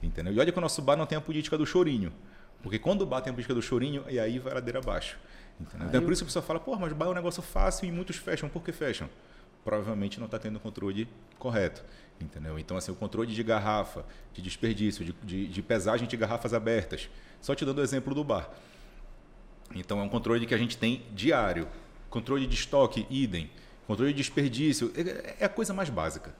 Entendeu? 0.00 0.32
E 0.32 0.38
olha 0.38 0.52
que 0.52 0.58
o 0.58 0.60
nosso 0.60 0.80
bar 0.80 0.96
não 0.96 1.06
tem 1.06 1.18
a 1.18 1.20
política 1.20 1.58
do 1.58 1.66
chorinho. 1.66 2.12
Porque 2.62 2.78
quando 2.78 3.02
o 3.02 3.06
bar 3.06 3.20
tem 3.20 3.30
a 3.30 3.34
política 3.34 3.54
do 3.54 3.62
chorinho, 3.62 4.04
e 4.08 4.18
aí 4.18 4.38
vai 4.38 4.54
ladeira 4.54 4.78
abaixo. 4.78 5.18
Entendeu? 5.60 5.88
Então 5.88 6.00
é 6.00 6.04
por 6.04 6.12
isso 6.12 6.22
que 6.22 6.26
a 6.26 6.28
pessoa 6.28 6.42
fala, 6.42 6.60
pô, 6.60 6.76
mas 6.76 6.92
o 6.92 6.94
bar 6.94 7.06
é 7.06 7.08
um 7.10 7.14
negócio 7.14 7.42
fácil 7.42 7.86
e 7.86 7.92
muitos 7.92 8.16
fecham. 8.16 8.48
Por 8.48 8.62
que 8.62 8.72
fecham? 8.72 9.08
Provavelmente 9.64 10.18
não 10.18 10.26
está 10.26 10.38
tendo 10.38 10.56
o 10.56 10.60
controle 10.60 11.08
correto. 11.38 11.84
Entendeu? 12.20 12.58
Então, 12.58 12.76
assim, 12.76 12.92
o 12.92 12.94
controle 12.94 13.32
de 13.32 13.42
garrafa, 13.42 14.04
de 14.32 14.40
desperdício, 14.40 15.04
de, 15.04 15.12
de, 15.22 15.48
de 15.48 15.62
pesagem 15.62 16.06
de 16.06 16.16
garrafas 16.16 16.54
abertas. 16.54 17.08
Só 17.40 17.54
te 17.54 17.64
dando 17.64 17.78
o 17.78 17.82
exemplo 17.82 18.14
do 18.14 18.22
bar. 18.22 18.48
Então 19.74 19.98
é 20.00 20.02
um 20.02 20.08
controle 20.08 20.46
que 20.46 20.54
a 20.54 20.58
gente 20.58 20.76
tem 20.76 21.02
diário. 21.12 21.66
Controle 22.08 22.46
de 22.46 22.54
estoque, 22.54 23.06
idem. 23.10 23.50
Controle 23.86 24.12
de 24.12 24.18
desperdício, 24.18 24.92
é 24.94 25.36
é 25.40 25.44
a 25.44 25.48
coisa 25.48 25.74
mais 25.74 25.90
básica. 25.90 26.32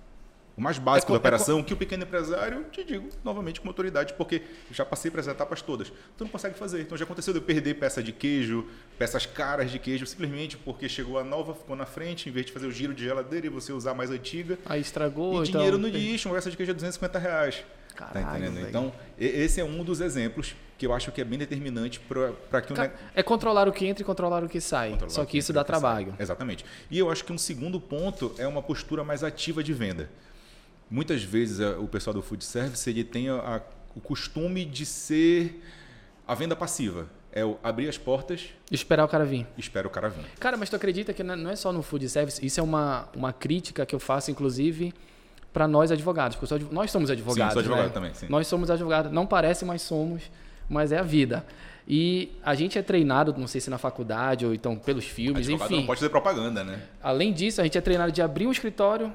O 0.57 0.61
mais 0.61 0.79
básico 0.79 1.07
co- 1.07 1.13
da 1.15 1.17
é 1.17 1.21
operação 1.21 1.63
que 1.63 1.73
o 1.73 1.77
pequeno 1.77 2.03
empresário, 2.03 2.65
te 2.71 2.85
digo 2.85 3.09
novamente 3.25 3.61
com 3.61 3.69
autoridade, 3.69 4.13
porque 4.15 4.43
já 4.71 4.85
passei 4.85 5.11
para 5.11 5.21
as 5.21 5.27
etapas 5.27 5.63
todas. 5.63 5.89
Tu 6.17 6.25
não 6.25 6.29
consegue 6.29 6.57
fazer. 6.59 6.83
Então 6.83 6.97
já 6.99 7.05
aconteceu 7.05 7.33
de 7.33 7.39
eu 7.39 7.43
perder 7.43 7.75
peça 7.75 8.03
de 8.03 8.13
queijo, 8.13 8.67
peças 8.99 9.25
caras 9.25 9.71
de 9.71 9.79
queijo, 9.79 10.05
simplesmente 10.07 10.57
porque 10.59 10.89
chegou 10.91 11.19
a 11.19 11.25
nova, 11.25 11.55
ficou 11.55 11.75
na 11.75 11.87
frente, 11.87 12.29
em 12.29 12.33
vez 12.33 12.45
de 12.47 12.53
fazer 12.53 12.67
o 12.67 12.71
giro 12.73 12.93
de 12.93 13.03
geladeira 13.05 13.47
e 13.47 13.49
você 13.49 13.73
usar 13.73 13.93
a 13.93 13.95
mais 13.95 14.11
antiga. 14.11 14.59
Aí 14.67 14.81
estragou, 14.81 15.43
e 15.43 15.49
então... 15.49 15.61
dinheiro 15.61 15.79
no 15.79 15.89
lixo, 15.89 16.29
uma 16.29 16.35
peça 16.35 16.51
de 16.51 16.57
queijo 16.57 16.73
é 16.73 16.75
250 16.75 17.19
reais. 17.19 17.65
tá 17.97 18.07
Caralho, 18.07 18.37
entendendo? 18.45 18.55
velho. 18.57 18.69
Então, 18.69 18.93
esse 19.19 19.59
é 19.59 19.65
um 19.65 19.83
dos 19.83 20.01
exemplos 20.03 20.55
que 20.77 20.85
eu 20.87 20.93
acho 20.93 21.11
que 21.13 21.21
é 21.21 21.25
bem 21.25 21.39
determinante 21.39 21.99
para 22.01 22.61
que 22.61 22.73
o 22.73 22.77
Ca- 22.77 22.91
É 23.15 23.23
controlar 23.23 23.69
o 23.69 23.73
que 23.73 23.87
entra 23.87 24.03
e 24.03 24.05
controlar 24.05 24.43
o 24.45 24.49
que 24.51 24.61
sai. 24.61 24.91
Controlar 24.91 25.13
Só 25.15 25.23
o 25.23 25.27
que 25.27 25.39
isso 25.39 25.53
dá 25.53 25.61
que 25.63 25.69
trabalho. 25.69 26.15
Exatamente. 26.19 26.65
E 26.91 26.99
eu 26.99 27.11
acho 27.11 27.25
que 27.25 27.33
um 27.33 27.39
segundo 27.39 27.81
ponto 27.81 28.35
é 28.37 28.47
uma 28.47 28.61
postura 28.63 29.03
mais 29.05 29.23
ativa 29.25 29.63
de 29.63 29.73
venda. 29.73 30.11
Muitas 30.93 31.23
vezes 31.23 31.61
a- 31.61 31.79
o 31.79 31.89
pessoal 31.89 32.13
do 32.13 32.21
food 32.23 32.45
service 32.45 32.89
ele 32.89 33.03
tem 33.03 33.29
a- 33.31 33.35
a- 33.57 33.61
o 33.97 34.01
costume 34.01 34.65
de 34.65 34.85
ser 34.85 35.63
a 36.29 36.35
venda 36.35 36.55
passiva. 36.55 37.07
É 37.35 37.43
o 37.45 37.57
abrir 37.63 37.89
as 37.89 37.97
portas 37.97 38.51
Esperar 38.71 39.05
o 39.05 39.09
cara 39.09 39.25
vir. 39.25 39.47
espera 39.57 39.87
o 39.89 39.91
cara 39.91 40.11
vir. 40.11 40.27
Cara, 40.39 40.55
mas 40.59 40.69
tu 40.69 40.77
acredita 40.77 41.15
que 41.15 41.23
não 41.23 41.49
é 41.51 41.57
só 41.57 41.73
no 41.73 41.83
food 41.83 42.07
service? 42.11 42.45
Isso 42.45 42.61
é 42.61 42.63
uma, 42.63 43.09
uma 43.17 43.33
crítica 43.33 43.87
que 43.87 43.95
eu 43.95 43.99
faço, 44.01 44.31
inclusive, 44.31 44.93
para 45.51 45.67
nós 45.67 45.91
advogados. 45.91 46.37
Porque 46.37 46.53
adv- 46.53 46.71
nós 46.71 46.91
somos 46.91 47.11
advogados. 47.11 47.55
sou 47.55 47.61
advogado 47.61 47.87
né? 47.87 47.93
também, 47.95 48.13
sim. 48.13 48.27
Nós 48.29 48.47
somos 48.47 48.71
advogados. 48.71 49.11
Não 49.11 49.27
parece, 49.27 49.65
mas 49.65 49.81
somos. 49.81 50.31
Mas 50.69 50.93
é 50.93 50.99
a 50.99 51.03
vida. 51.03 51.45
E 51.89 52.33
a 52.45 52.55
gente 52.55 52.79
é 52.79 52.83
treinado, 52.83 53.35
não 53.39 53.47
sei 53.47 53.63
se 53.63 53.71
na 53.71 53.79
faculdade 53.79 54.45
ou 54.45 54.53
então 54.55 54.77
pelos 54.77 55.07
filmes, 55.07 55.47
Advogado 55.47 55.69
enfim. 55.71 55.81
não 55.81 55.87
pode 55.87 56.01
fazer 56.01 56.11
propaganda, 56.11 56.63
né? 56.63 56.83
Além 57.03 57.33
disso, 57.33 57.61
a 57.63 57.65
gente 57.65 57.77
é 57.79 57.81
treinado 57.81 58.13
de 58.13 58.21
abrir 58.23 58.47
um 58.47 58.53
escritório, 58.53 59.11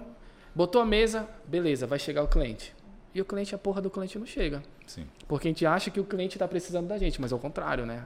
botou 0.58 0.82
a 0.82 0.86
mesa, 0.86 1.28
beleza, 1.48 1.86
vai 1.86 2.00
chegar 2.00 2.24
o 2.24 2.28
cliente. 2.28 2.74
E 3.13 3.22
o 3.22 3.26
cliente, 3.26 3.54
a 3.54 3.58
porra 3.58 3.80
do 3.82 3.89
cliente 3.89 4.17
não 4.17 4.26
chega. 4.26 4.62
Sim. 4.88 5.06
Porque 5.28 5.48
a 5.48 5.52
gente 5.52 5.65
acha 5.65 5.89
que 5.91 6.00
o 6.00 6.04
cliente 6.04 6.36
está 6.36 6.48
precisando 6.48 6.88
da 6.88 6.98
gente, 6.98 7.22
mas 7.22 7.32
é 7.32 7.36
o 7.36 7.39
contrário, 7.39 7.86
né? 7.86 8.04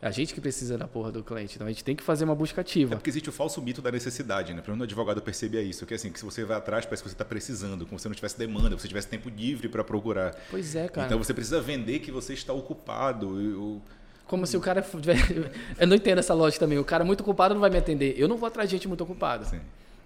É 0.00 0.06
a 0.06 0.10
gente 0.12 0.32
que 0.32 0.40
precisa 0.40 0.78
da 0.78 0.86
porra 0.86 1.10
do 1.10 1.24
cliente. 1.24 1.56
Então 1.56 1.66
a 1.66 1.70
gente 1.70 1.82
tem 1.82 1.96
que 1.96 2.02
fazer 2.04 2.24
uma 2.24 2.34
busca 2.34 2.60
É 2.60 2.62
ativa. 2.62 2.94
porque 2.96 3.10
existe 3.10 3.28
o 3.28 3.32
falso 3.32 3.60
mito 3.60 3.82
da 3.82 3.90
necessidade, 3.90 4.54
né? 4.54 4.60
Pelo 4.62 4.76
menos 4.76 4.82
o 4.82 4.88
advogado 4.88 5.20
percebe 5.20 5.60
isso, 5.60 5.84
que 5.84 5.92
assim, 5.94 6.12
que 6.12 6.18
se 6.20 6.24
você 6.24 6.44
vai 6.44 6.56
atrás, 6.56 6.84
parece 6.84 7.02
que 7.02 7.08
você 7.08 7.14
está 7.14 7.24
precisando, 7.24 7.84
como 7.84 7.98
se 7.98 8.02
você 8.04 8.08
não 8.08 8.14
tivesse 8.14 8.38
demanda, 8.38 8.76
você 8.78 8.86
tivesse 8.86 9.08
tempo 9.08 9.28
livre 9.28 9.68
para 9.68 9.82
procurar. 9.82 10.36
Pois 10.50 10.76
é, 10.76 10.88
cara. 10.88 11.06
Então 11.06 11.18
você 11.18 11.34
precisa 11.34 11.60
vender 11.60 11.98
que 11.98 12.12
você 12.12 12.32
está 12.32 12.52
ocupado. 12.52 13.40
e 13.42 13.48
o- 13.54 13.82
Como 14.26 14.46
se 14.46 14.56
o 14.56 14.60
cara. 14.60 14.86
Eu 15.80 15.86
não 15.86 15.96
entendo 15.96 16.18
essa 16.18 16.32
lógica 16.34 16.64
também. 16.64 16.78
O 16.78 16.84
cara 16.84 17.04
muito 17.04 17.20
ocupado 17.22 17.54
não 17.54 17.60
vai 17.60 17.70
me 17.70 17.78
atender. 17.78 18.14
Eu 18.16 18.28
não 18.28 18.36
vou 18.36 18.46
atrás 18.46 18.68
de 18.70 18.76
gente 18.76 18.86
muito 18.86 19.02
ocupada. 19.02 19.44
Assim. 19.44 19.60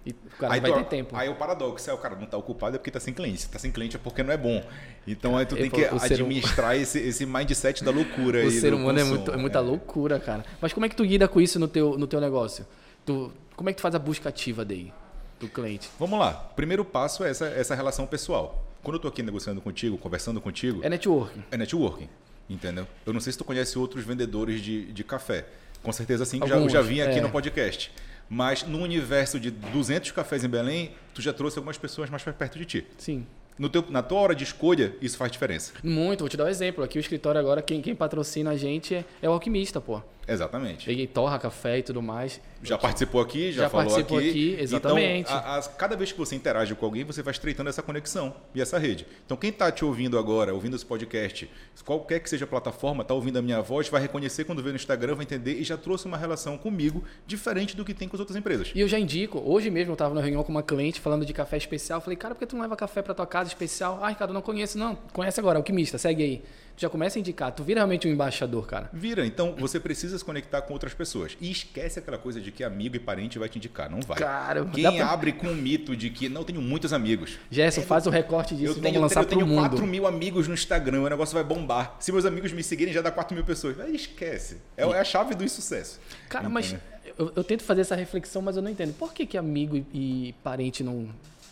E 0.05 0.11
o 0.11 0.15
cara 0.37 0.53
aí, 0.55 0.59
vai 0.59 0.71
tu- 0.71 0.77
ter 0.79 0.83
tempo. 0.85 1.15
aí 1.15 1.29
o 1.29 1.35
paradoxo 1.35 1.89
é 1.89 1.93
o 1.93 1.97
cara 1.97 2.15
não 2.15 2.23
está 2.25 2.37
ocupado 2.37 2.75
é 2.75 2.77
porque 2.79 2.89
está 2.89 2.99
sem 2.99 3.13
cliente. 3.13 3.39
Se 3.39 3.45
está 3.45 3.57
sem 3.57 3.71
cliente 3.71 3.95
é 3.95 3.99
porque 3.99 4.21
não 4.21 4.33
é 4.33 4.37
bom. 4.37 4.61
Então 5.07 5.37
aí 5.37 5.45
tu 5.45 5.55
tem 5.55 5.69
que 5.69 5.81
hum- 5.85 5.97
administrar 6.01 6.75
esse, 6.75 6.99
esse 6.99 7.25
mindset 7.25 7.83
da 7.83 7.91
loucura. 7.91 8.43
O 8.45 8.51
ser 8.51 8.73
humano 8.73 8.99
é, 8.99 9.03
muito, 9.03 9.31
é 9.31 9.37
muita 9.37 9.61
né? 9.61 9.67
loucura, 9.69 10.19
cara. 10.19 10.43
Mas 10.61 10.73
como 10.73 10.85
é 10.85 10.89
que 10.89 10.95
tu 10.95 11.03
lida 11.05 11.27
com 11.27 11.39
isso 11.39 11.57
no 11.59 11.67
teu, 11.67 11.97
no 11.97 12.05
teu 12.07 12.19
negócio? 12.19 12.65
Tu, 13.05 13.31
como 13.55 13.69
é 13.69 13.73
que 13.73 13.77
tu 13.77 13.81
faz 13.81 13.95
a 13.95 13.99
busca 13.99 14.27
ativa 14.29 14.65
daí, 14.65 14.91
do 15.39 15.47
cliente? 15.47 15.89
Vamos 15.99 16.19
lá. 16.19 16.33
Primeiro 16.33 16.83
passo 16.83 17.23
é 17.23 17.29
essa, 17.29 17.45
essa 17.47 17.73
relação 17.75 18.05
pessoal. 18.05 18.61
Quando 18.81 18.95
eu 18.95 18.97
estou 18.97 19.09
aqui 19.09 19.23
negociando 19.23 19.61
contigo, 19.61 19.97
conversando 19.97 20.41
contigo, 20.41 20.81
É 20.83 20.89
networking. 20.89 21.43
é 21.49 21.55
networking, 21.55 22.09
entendeu? 22.49 22.85
Eu 23.05 23.13
não 23.13 23.21
sei 23.21 23.31
se 23.31 23.37
tu 23.37 23.45
conhece 23.45 23.79
outros 23.79 24.03
vendedores 24.03 24.59
de, 24.61 24.91
de 24.91 25.03
café. 25.05 25.45
Com 25.81 25.91
certeza 25.93 26.25
sim, 26.25 26.39
que 26.39 26.47
já, 26.47 26.55
eu 26.55 26.57
Alguns, 26.59 26.73
já 26.73 26.81
vim 26.81 26.99
aqui 27.01 27.19
é. 27.19 27.21
no 27.21 27.29
podcast. 27.29 27.91
Mas 28.29 28.63
no 28.63 28.79
universo 28.79 29.39
de 29.39 29.51
200 29.51 30.11
cafés 30.11 30.43
em 30.43 30.49
Belém, 30.49 30.91
tu 31.13 31.21
já 31.21 31.33
trouxe 31.33 31.57
algumas 31.57 31.77
pessoas 31.77 32.09
mais 32.09 32.23
perto 32.23 32.57
de 32.57 32.65
ti. 32.65 32.87
Sim. 32.97 33.25
No 33.57 33.69
teu, 33.69 33.85
na 33.89 34.01
tua 34.01 34.19
hora 34.19 34.35
de 34.35 34.43
escolha, 34.43 34.95
isso 35.01 35.15
faz 35.15 35.31
diferença. 35.31 35.73
Muito, 35.83 36.21
vou 36.21 36.29
te 36.29 36.35
dar 36.35 36.45
um 36.45 36.49
exemplo. 36.49 36.83
Aqui 36.83 36.97
o 36.97 37.01
escritório 37.01 37.39
agora, 37.39 37.61
quem, 37.61 37.81
quem 37.81 37.93
patrocina 37.95 38.51
a 38.51 38.57
gente 38.57 38.95
é, 38.95 39.05
é 39.21 39.29
o 39.29 39.33
alquimista, 39.33 39.79
pô. 39.79 40.01
Exatamente. 40.27 40.89
Ele 40.89 41.05
torra 41.05 41.37
café 41.37 41.79
e 41.79 41.83
tudo 41.83 42.01
mais. 42.01 42.39
Já 42.61 42.77
participou 42.77 43.19
aqui, 43.19 43.51
já, 43.51 43.63
Já 43.63 43.69
falou 43.69 43.87
participou 43.87 44.17
aqui. 44.19 44.29
aqui, 44.29 44.55
exatamente. 44.59 45.21
Então, 45.29 45.35
a- 45.35 45.57
as- 45.57 45.67
cada 45.67 45.97
vez 45.97 46.11
que 46.13 46.17
você 46.17 46.33
interage 46.35 46.73
com 46.75 46.85
alguém, 46.85 47.03
você 47.03 47.21
vai 47.21 47.31
estreitando 47.33 47.69
essa 47.69 47.81
conexão 47.81 48.33
e 48.55 48.61
essa 48.61 48.77
rede. 48.77 49.05
Então, 49.25 49.35
quem 49.35 49.49
está 49.49 49.69
te 49.69 49.83
ouvindo 49.83 50.17
agora, 50.17 50.53
ouvindo 50.53 50.75
esse 50.75 50.85
podcast, 50.85 51.49
qualquer 51.83 52.19
que 52.21 52.29
seja 52.29 52.45
a 52.45 52.47
plataforma, 52.47 53.01
está 53.01 53.13
ouvindo 53.13 53.37
a 53.37 53.41
minha 53.41 53.61
voz, 53.61 53.89
vai 53.89 54.01
reconhecer 54.01 54.45
quando 54.45 54.63
vê 54.63 54.69
no 54.69 54.77
Instagram, 54.77 55.15
vai 55.15 55.23
entender 55.25 55.59
e 55.59 55.63
já 55.63 55.75
trouxe 55.77 56.05
uma 56.05 56.17
relação 56.17 56.57
comigo 56.57 57.03
diferente 57.27 57.75
do 57.75 57.83
que 57.83 57.93
tem 57.93 58.07
com 58.07 58.15
as 58.15 58.19
outras 58.21 58.37
empresas. 58.37 58.71
E 58.73 58.79
eu 58.79 58.87
já 58.87 58.97
indico, 58.97 59.41
hoje 59.45 59.69
mesmo 59.69 59.91
eu 59.91 59.95
estava 59.95 60.15
na 60.15 60.21
reunião 60.21 60.41
com 60.43 60.51
uma 60.51 60.63
cliente 60.63 61.01
falando 61.01 61.25
de 61.25 61.33
café 61.33 61.57
especial. 61.57 61.99
Falei, 61.99 62.15
cara, 62.15 62.33
por 62.33 62.39
que 62.39 62.45
tu 62.45 62.55
não 62.55 62.61
leva 62.61 62.77
café 62.77 63.01
para 63.01 63.13
tua 63.13 63.27
casa 63.27 63.49
especial? 63.49 63.99
Ah, 64.01 64.07
Ricardo, 64.07 64.33
não 64.33 64.41
conheço. 64.41 64.77
Não, 64.77 64.95
conhece 65.11 65.37
agora, 65.39 65.57
alquimista, 65.59 65.97
segue 65.97 66.23
aí. 66.23 66.43
Tu 66.75 66.81
já 66.81 66.89
começa 66.89 67.17
a 67.17 67.21
indicar, 67.21 67.51
tu 67.51 67.63
vira 67.63 67.79
realmente 67.79 68.07
um 68.07 68.11
embaixador, 68.11 68.65
cara. 68.65 68.89
Vira, 68.91 69.25
então 69.25 69.55
você 69.57 69.79
precisa 69.79 70.17
se 70.17 70.25
conectar 70.25 70.61
com 70.63 70.73
outras 70.73 70.93
pessoas. 70.93 71.37
E 71.39 71.51
esquece 71.51 71.99
aquela 71.99 72.17
coisa 72.17 72.41
de 72.41 72.51
que 72.51 72.63
amigo 72.63 72.95
e 72.95 72.99
parente 72.99 73.37
vai 73.37 73.47
te 73.47 73.57
indicar. 73.59 73.89
Não 73.91 73.99
vai. 74.01 74.17
Cara, 74.17 74.65
Quem 74.65 74.83
pra- 74.83 75.07
abre 75.11 75.33
com 75.33 75.47
o 75.47 75.55
mito 75.55 75.95
de 75.95 76.09
que 76.09 76.27
não 76.27 76.43
tenho 76.43 76.61
muitos 76.61 76.91
amigos. 76.91 77.37
Gerson, 77.51 77.81
faz 77.83 78.07
o 78.07 78.09
recorte 78.09 78.55
disso 78.55 78.71
Eu 78.71 78.81
tenho, 78.81 78.95
vamos 78.95 79.01
lançar 79.01 79.21
eu 79.21 79.25
tenho 79.27 79.41
pro 79.45 79.49
mundo. 79.49 79.69
4 79.69 79.85
mil 79.85 80.07
amigos 80.07 80.47
no 80.47 80.53
Instagram, 80.55 81.01
o 81.01 81.09
negócio 81.09 81.33
vai 81.35 81.43
bombar. 81.43 81.95
Se 81.99 82.11
meus 82.11 82.25
amigos 82.25 82.51
me 82.51 82.63
seguirem, 82.63 82.93
já 82.93 83.01
dá 83.01 83.11
4 83.11 83.35
mil 83.35 83.45
pessoas. 83.45 83.79
Aí 83.79 83.95
esquece. 83.95 84.57
É, 84.75 84.83
é 84.83 84.99
a 84.99 85.03
chave 85.03 85.35
do 85.35 85.43
insucesso. 85.43 85.99
Cara, 86.27 86.49
mas 86.49 86.67
Entendeu? 86.73 87.13
eu, 87.19 87.33
eu 87.35 87.43
tento 87.43 87.63
fazer 87.63 87.81
essa 87.81 87.95
reflexão, 87.95 88.41
mas 88.41 88.55
eu 88.55 88.63
não 88.63 88.69
entendo. 88.71 88.93
Por 88.93 89.13
que, 89.13 89.25
que 89.27 89.37
amigo 89.37 89.77
e, 89.77 89.85
e 90.29 90.33
parente 90.43 90.83
não, 90.83 91.07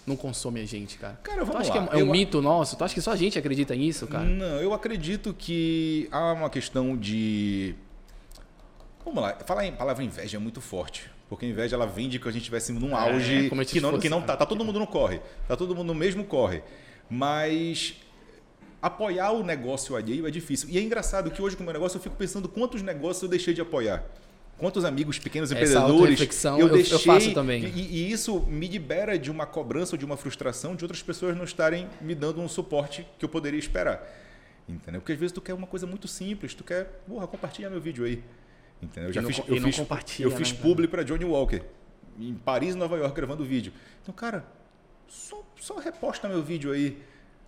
não 0.06 0.16
consome 0.16 0.60
a 0.62 0.66
gente, 0.66 0.98
cara? 0.98 1.20
Cara, 1.24 1.44
vamos 1.46 1.52
tu 1.52 1.58
acha 1.72 1.80
lá. 1.80 1.88
que 1.88 1.96
é, 1.96 2.00
é 2.00 2.04
um 2.04 2.08
Eu- 2.08 2.12
mito 2.12 2.42
nosso? 2.42 2.76
Tu 2.78 2.84
acha 2.84 2.94
que 2.94 3.02
só 3.02 3.12
a 3.12 3.16
gente 3.16 3.38
acredita 3.38 3.76
nisso, 3.76 4.08
cara? 4.08 4.24
Não, 4.26 4.58
eu 4.60 4.74
acredito 4.74 5.34
que 5.34 6.08
há 6.12 6.34
uma 6.34 6.50
questão 6.50 6.98
de. 6.98 7.76
Vamos 9.06 9.22
lá, 9.22 9.38
falar 9.46 9.66
em 9.66 9.72
palavra 9.74 10.04
inveja 10.04 10.38
é 10.38 10.40
muito 10.40 10.62
forte. 10.62 11.10
Porque 11.30 11.46
a 11.46 11.50
inveja 11.50 11.76
ela 11.76 11.86
vende 11.88 12.20
que 12.20 12.28
a 12.28 12.32
gente 12.32 12.42
estivesse 12.42 12.74
num 12.74 12.96
auge 12.96 13.46
É, 13.46 13.50
como 13.50 13.66
que, 13.66 13.80
não, 13.80 13.92
fosse- 13.92 14.02
que 14.02 14.10
não 14.10 14.22
tá. 14.22 14.36
Tá 14.36 14.46
todo 14.46 14.66
mundo 14.66 14.78
no 14.80 14.86
corre. 14.88 15.22
Tá 15.48 15.56
todo 15.56 15.74
mundo 15.76 15.88
no 15.88 15.96
mesmo 15.96 16.26
corre. 16.26 16.62
Mas 17.10 17.96
apoiar 18.82 19.32
o 19.32 19.44
negócio 19.44 19.96
alheio 19.96 20.28
é 20.28 20.32
difícil. 20.32 20.68
E 20.70 20.78
é 20.78 20.82
engraçado 20.82 21.32
que 21.32 21.42
hoje, 21.42 21.56
com 21.56 21.62
o 21.64 21.66
meu 21.66 21.74
negócio, 21.74 21.98
eu 21.98 22.02
fico 22.02 22.16
pensando 22.16 22.50
quantos 22.50 22.82
negócios 22.82 23.24
eu 23.24 23.30
deixei 23.30 23.54
de 23.54 23.62
apoiar. 23.62 24.04
Quantos 24.62 24.86
amigos 24.86 25.17
pequenos 25.17 25.52
empreendedores 25.52 26.19
eu 26.60 26.67
eu- 26.67 26.67
eu 26.67 26.74
deixei. 26.76 26.97
faço 27.00 27.34
também. 27.34 27.65
E, 27.65 27.80
e 27.82 28.12
isso 28.12 28.41
me 28.41 28.67
libera 28.67 29.17
de 29.17 29.32
uma 29.32 29.45
cobrança 29.47 29.95
ou 29.95 29.97
de 29.97 30.06
uma 30.06 30.15
frustração 30.15 30.76
de 30.76 30.84
outras 30.86 31.02
pessoas 31.02 31.36
não 31.36 31.43
estarem 31.43 31.89
me 32.00 32.13
dando 32.13 32.39
um 32.39 32.47
suporte 32.47 33.06
que 33.17 33.26
eu 33.26 33.30
poderia 33.30 33.58
esperar. 33.60 34.08
Entendeu? 34.69 35.02
Porque 35.02 35.13
às 35.13 35.17
vezes 35.19 35.34
tu 35.34 35.41
quer 35.41 35.56
uma 35.56 35.65
coisa 35.65 35.88
muito 35.88 36.08
simples, 36.08 36.54
tu 36.54 36.63
quer, 36.63 37.02
porra, 37.08 37.26
compartilha 37.28 37.69
meu 37.71 37.82
vídeo 37.82 38.06
aí. 38.06 38.24
Entendeu? 38.80 39.10
Eu 39.10 39.13
já 39.13 39.21
não 39.21 39.30
fiz, 39.30 39.39
eu 39.39 39.56
não 39.60 39.71
fiz, 39.71 39.78
eu 40.19 40.32
fiz 40.38 40.52
né, 40.54 40.60
publi 40.62 40.88
para 40.88 41.04
Johnny 41.04 41.26
Walker 41.26 41.62
em 42.19 42.36
Paris, 42.36 42.76
Nova 42.76 42.95
York, 42.97 43.15
gravando 43.15 43.43
vídeo. 43.43 43.74
Então, 44.04 44.13
cara, 44.13 44.45
só, 45.08 45.43
só 45.60 45.80
reposta 45.80 46.30
meu 46.30 46.43
vídeo 46.43 46.71
aí. 46.71 46.97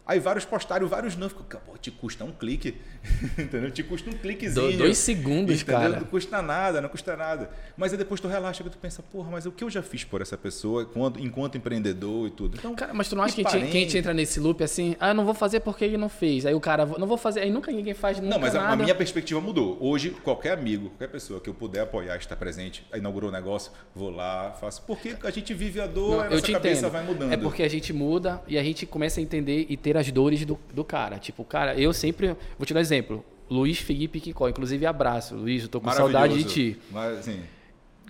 Aí 0.05 0.19
vários 0.19 0.43
postaram, 0.43 0.85
vários 0.87 1.15
não. 1.15 1.29
Ficou, 1.29 1.45
pô, 1.65 1.77
te 1.77 1.89
custa 1.89 2.25
um 2.25 2.31
clique. 2.33 2.75
Entendeu? 3.39 3.71
Te 3.71 3.83
custa 3.83 4.09
um 4.09 4.13
cliquezinho. 4.13 4.71
Do- 4.73 4.77
dois 4.79 4.97
segundos, 4.97 5.61
Entendeu? 5.61 5.79
cara. 5.81 5.99
Não 6.01 6.07
custa 6.07 6.41
nada, 6.41 6.81
não 6.81 6.89
custa 6.89 7.15
nada. 7.15 7.49
Mas 7.77 7.91
aí 7.93 7.97
depois 7.97 8.19
tu 8.19 8.27
relaxa 8.27 8.63
tu 8.63 8.77
pensa, 8.77 9.01
porra, 9.01 9.29
mas 9.31 9.45
o 9.45 9.51
que 9.51 9.63
eu 9.63 9.69
já 9.69 9.81
fiz 9.81 10.03
por 10.03 10.21
essa 10.21 10.37
pessoa 10.37 10.83
enquanto, 10.83 11.19
enquanto 11.19 11.57
empreendedor 11.57 12.27
e 12.27 12.31
tudo. 12.31 12.57
Então, 12.57 12.75
Cara, 12.75 12.93
mas 12.93 13.07
tu 13.07 13.15
não 13.15 13.23
acha 13.23 13.33
que 13.35 13.41
a, 13.41 13.43
gente, 13.43 13.51
parente- 13.51 13.71
que 13.71 13.77
a 13.77 13.79
gente 13.81 13.97
entra 13.97 14.13
nesse 14.13 14.39
loop 14.39 14.61
assim, 14.63 14.95
ah, 14.99 15.09
eu 15.09 15.13
não 15.13 15.23
vou 15.25 15.33
fazer 15.33 15.61
porque 15.61 15.85
ele 15.85 15.97
não 15.97 16.09
fez. 16.09 16.45
Aí 16.45 16.53
o 16.53 16.59
cara, 16.59 16.85
não 16.85 17.07
vou 17.07 17.17
fazer, 17.17 17.39
aí 17.41 17.49
nunca 17.51 17.71
ninguém 17.71 17.93
faz 17.93 18.17
nunca 18.17 18.29
Não, 18.29 18.39
mas 18.39 18.55
a, 18.55 18.59
a 18.59 18.63
nada. 18.63 18.83
minha 18.83 18.95
perspectiva 18.95 19.39
mudou. 19.39 19.77
Hoje, 19.79 20.09
qualquer 20.09 20.51
amigo, 20.51 20.89
qualquer 20.89 21.07
pessoa 21.09 21.39
que 21.39 21.49
eu 21.49 21.53
puder 21.53 21.81
apoiar, 21.81 22.17
estar 22.17 22.35
presente, 22.35 22.85
inaugurou 22.93 23.29
um 23.29 23.33
negócio, 23.33 23.71
vou 23.95 24.09
lá, 24.09 24.51
faço. 24.59 24.81
Porque 24.83 25.15
a 25.23 25.31
gente 25.31 25.53
vive 25.53 25.79
a 25.79 25.87
dor, 25.87 26.11
Não, 26.11 26.21
a 26.21 26.25
eu 26.25 26.29
nossa 26.31 26.41
te 26.43 26.51
cabeça 26.51 26.79
entendo. 26.81 26.91
vai 26.91 27.03
mudando. 27.05 27.31
É 27.33 27.37
porque 27.37 27.63
a 27.63 27.69
gente 27.69 27.93
muda 27.93 28.41
e 28.47 28.57
a 28.57 28.63
gente 28.63 28.85
começa 28.85 29.19
a 29.19 29.23
entender 29.23 29.65
e 29.69 29.77
ter 29.77 29.92
as 29.97 30.11
dores 30.11 30.45
do, 30.45 30.59
do 30.73 30.83
cara. 30.83 31.17
Tipo, 31.17 31.43
cara, 31.43 31.75
eu 31.75 31.93
sempre. 31.93 32.35
Vou 32.57 32.65
te 32.65 32.73
dar 32.73 32.79
um 32.79 32.81
exemplo. 32.81 33.25
Luiz 33.49 33.77
Felipe 33.77 34.19
Quicó, 34.19 34.47
inclusive 34.49 34.85
abraço. 34.85 35.35
Luiz, 35.35 35.63
eu 35.63 35.69
tô 35.69 35.79
com 35.79 35.91
saudade 35.91 36.35
de 36.35 36.43
ti. 36.43 36.79
Mas, 36.91 37.19
assim, 37.19 37.41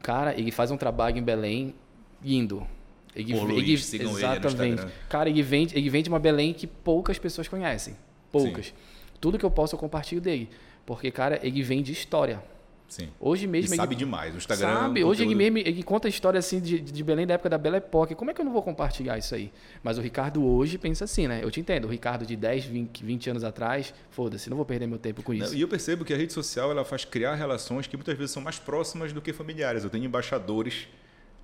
Cara, 0.03 0.37
ele 0.37 0.51
faz 0.51 0.69
um 0.69 0.75
trabalho 0.75 1.17
em 1.17 1.23
Belém 1.23 1.73
lindo. 2.21 2.67
Ele, 3.15 3.33
Pô, 3.33 3.43
Luiz, 3.43 3.93
ele 3.93 4.03
exatamente. 4.03 4.73
Instagram. 4.73 4.91
Cara, 5.07 5.29
ele 5.29 5.41
vende, 5.41 5.77
ele 5.77 5.89
vende 5.89 6.09
uma 6.09 6.19
Belém 6.19 6.53
que 6.53 6.67
poucas 6.67 7.17
pessoas 7.17 7.47
conhecem. 7.47 7.95
Poucas. 8.29 8.73
Tudo 9.21 9.37
que 9.37 9.45
eu 9.45 9.51
posso 9.51 9.75
eu 9.75 9.79
compartilho 9.79 10.19
dele. 10.19 10.49
Porque, 10.85 11.09
cara, 11.09 11.39
ele 11.41 11.63
vende 11.63 11.91
história. 11.91 12.43
Sim. 12.87 13.09
Hoje 13.19 13.47
mesmo 13.47 13.69
ele 13.69 13.75
sabe 13.75 13.95
demais. 13.95 14.33
O 14.33 14.37
Instagram. 14.37 14.67
é 14.67 14.71
um 14.71 14.79
Sabe, 14.81 15.03
hoje 15.03 15.23
ele 15.23 15.35
mesmo 15.35 15.57
ele 15.57 15.83
conta 15.83 16.07
a 16.07 16.09
história 16.09 16.37
assim 16.37 16.59
de, 16.59 16.79
de 16.79 17.03
Belém 17.03 17.25
da 17.25 17.35
época 17.35 17.49
da 17.49 17.57
Belle 17.57 17.77
Époque. 17.77 18.15
Como 18.15 18.31
é 18.31 18.33
que 18.33 18.41
eu 18.41 18.45
não 18.45 18.53
vou 18.53 18.61
compartilhar 18.61 19.17
isso 19.17 19.33
aí? 19.35 19.51
Mas 19.81 19.97
o 19.97 20.01
Ricardo 20.01 20.45
hoje 20.45 20.77
pensa 20.77 21.05
assim, 21.05 21.27
né? 21.27 21.39
Eu 21.43 21.51
te 21.51 21.59
entendo. 21.59 21.85
O 21.85 21.87
Ricardo 21.89 22.25
de 22.25 22.35
10, 22.35 22.65
20, 22.65 23.03
20 23.03 23.29
anos 23.29 23.43
atrás, 23.43 23.93
foda-se, 24.11 24.49
não 24.49 24.57
vou 24.57 24.65
perder 24.65 24.87
meu 24.87 24.99
tempo 24.99 25.21
com 25.23 25.33
isso. 25.33 25.55
E 25.55 25.61
eu 25.61 25.67
percebo 25.67 26.05
que 26.05 26.13
a 26.13 26.17
rede 26.17 26.33
social 26.33 26.71
ela 26.71 26.85
faz 26.85 27.05
criar 27.05 27.35
relações 27.35 27.87
que 27.87 27.97
muitas 27.97 28.17
vezes 28.17 28.31
são 28.31 28.41
mais 28.41 28.59
próximas 28.59 29.11
do 29.11 29.21
que 29.21 29.33
familiares. 29.33 29.83
Eu 29.83 29.89
tenho 29.89 30.05
embaixadores, 30.05 30.87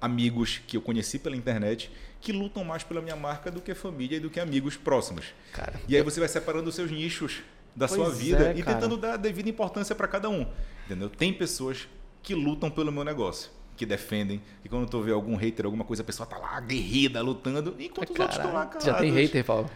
amigos 0.02 0.62
que 0.65 0.78
eu 0.78 0.82
conheci 0.82 1.19
pela 1.19 1.36
internet 1.36 1.91
que 2.21 2.32
lutam 2.32 2.63
mais 2.63 2.84
pela 2.84 3.02
minha 3.02 3.15
marca 3.15 3.49
do 3.49 3.62
que 3.62 3.73
família 3.73 4.17
e 4.17 4.19
do 4.19 4.30
que 4.30 4.39
amigos 4.39 4.75
próximos. 4.75 5.25
Cara, 5.54 5.73
E 5.88 5.95
aí 5.95 6.02
você 6.02 6.19
vai 6.19 6.28
separando 6.30 6.69
os 6.69 6.75
seus 6.75 6.91
nichos 6.91 7.41
da 7.75 7.88
Pois 7.88 7.99
sua 7.99 8.10
vida 8.10 8.52
é, 8.52 8.58
e 8.58 8.63
tentando 8.63 8.97
dar 8.97 9.13
a 9.13 9.17
devida 9.17 9.49
importância 9.49 9.95
para 9.95 10.08
cada 10.08 10.30
um. 10.30 10.45
Entendeu? 10.89 11.08
Tem 11.08 11.32
pessoas 11.32 11.88
que 12.23 12.34
lutam 12.34 12.69
pelo 12.71 12.91
meu 12.91 13.04
negócio, 13.04 13.52
que 13.78 13.86
defendem, 13.86 14.41
e 14.65 14.67
quando 14.69 14.89
tu 14.89 14.99
vê 15.02 15.12
algum 15.12 15.36
hater, 15.36 15.65
alguma 15.65 15.84
coisa, 15.84 16.02
a 16.02 16.06
pessoa 16.06 16.25
tá 16.25 16.36
lá 16.39 16.58
aguerrida, 16.58 17.21
lutando, 17.21 17.75
enquanto 17.80 18.10
os 18.12 18.19
outros 18.19 18.38
estão 18.38 18.52
lá 18.54 18.65
calados. 18.65 18.86
já 18.86 18.93
tem 18.95 19.12
hater, 19.12 19.45
Paulo? 19.45 19.69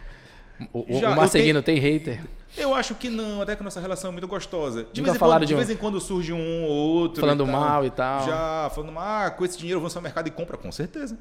O, 0.74 0.80
o, 0.98 1.00
Já, 1.00 1.10
o 1.10 1.12
eu 1.12 1.16
Marcelino 1.16 1.62
tem 1.62 1.78
hater? 1.78 2.24
Eu 2.58 2.74
acho 2.74 2.96
que 2.96 3.10
não, 3.10 3.42
até 3.44 3.56
que 3.56 3.62
a 3.62 3.64
nossa 3.64 3.80
relação 3.80 4.10
é 4.10 4.12
muito 4.12 4.28
gostosa. 4.28 4.88
De, 4.92 5.02
vez 5.04 5.16
em, 5.16 5.20
quando, 5.20 5.40
de 5.42 5.46
de 5.48 5.54
um- 5.54 5.58
vez 5.58 5.70
em 5.70 5.76
quando 5.76 6.00
surge 6.02 6.34
um 6.34 6.64
ou 6.64 6.72
outro. 6.72 7.22
Falando 7.22 7.44
e 7.44 7.52
mal 7.52 7.86
e 7.86 7.92
tal. 7.92 8.26
Já, 8.26 8.72
falando 8.74 8.92
mal, 8.92 9.28
ah, 9.28 9.30
com 9.32 9.46
esse 9.46 9.58
dinheiro 9.58 9.78
eu 9.78 9.82
vou 9.88 9.94
no 9.94 10.02
mercado 10.02 10.28
e 10.28 10.32
compra, 10.32 10.58
com 10.58 10.72
certeza. 10.72 11.18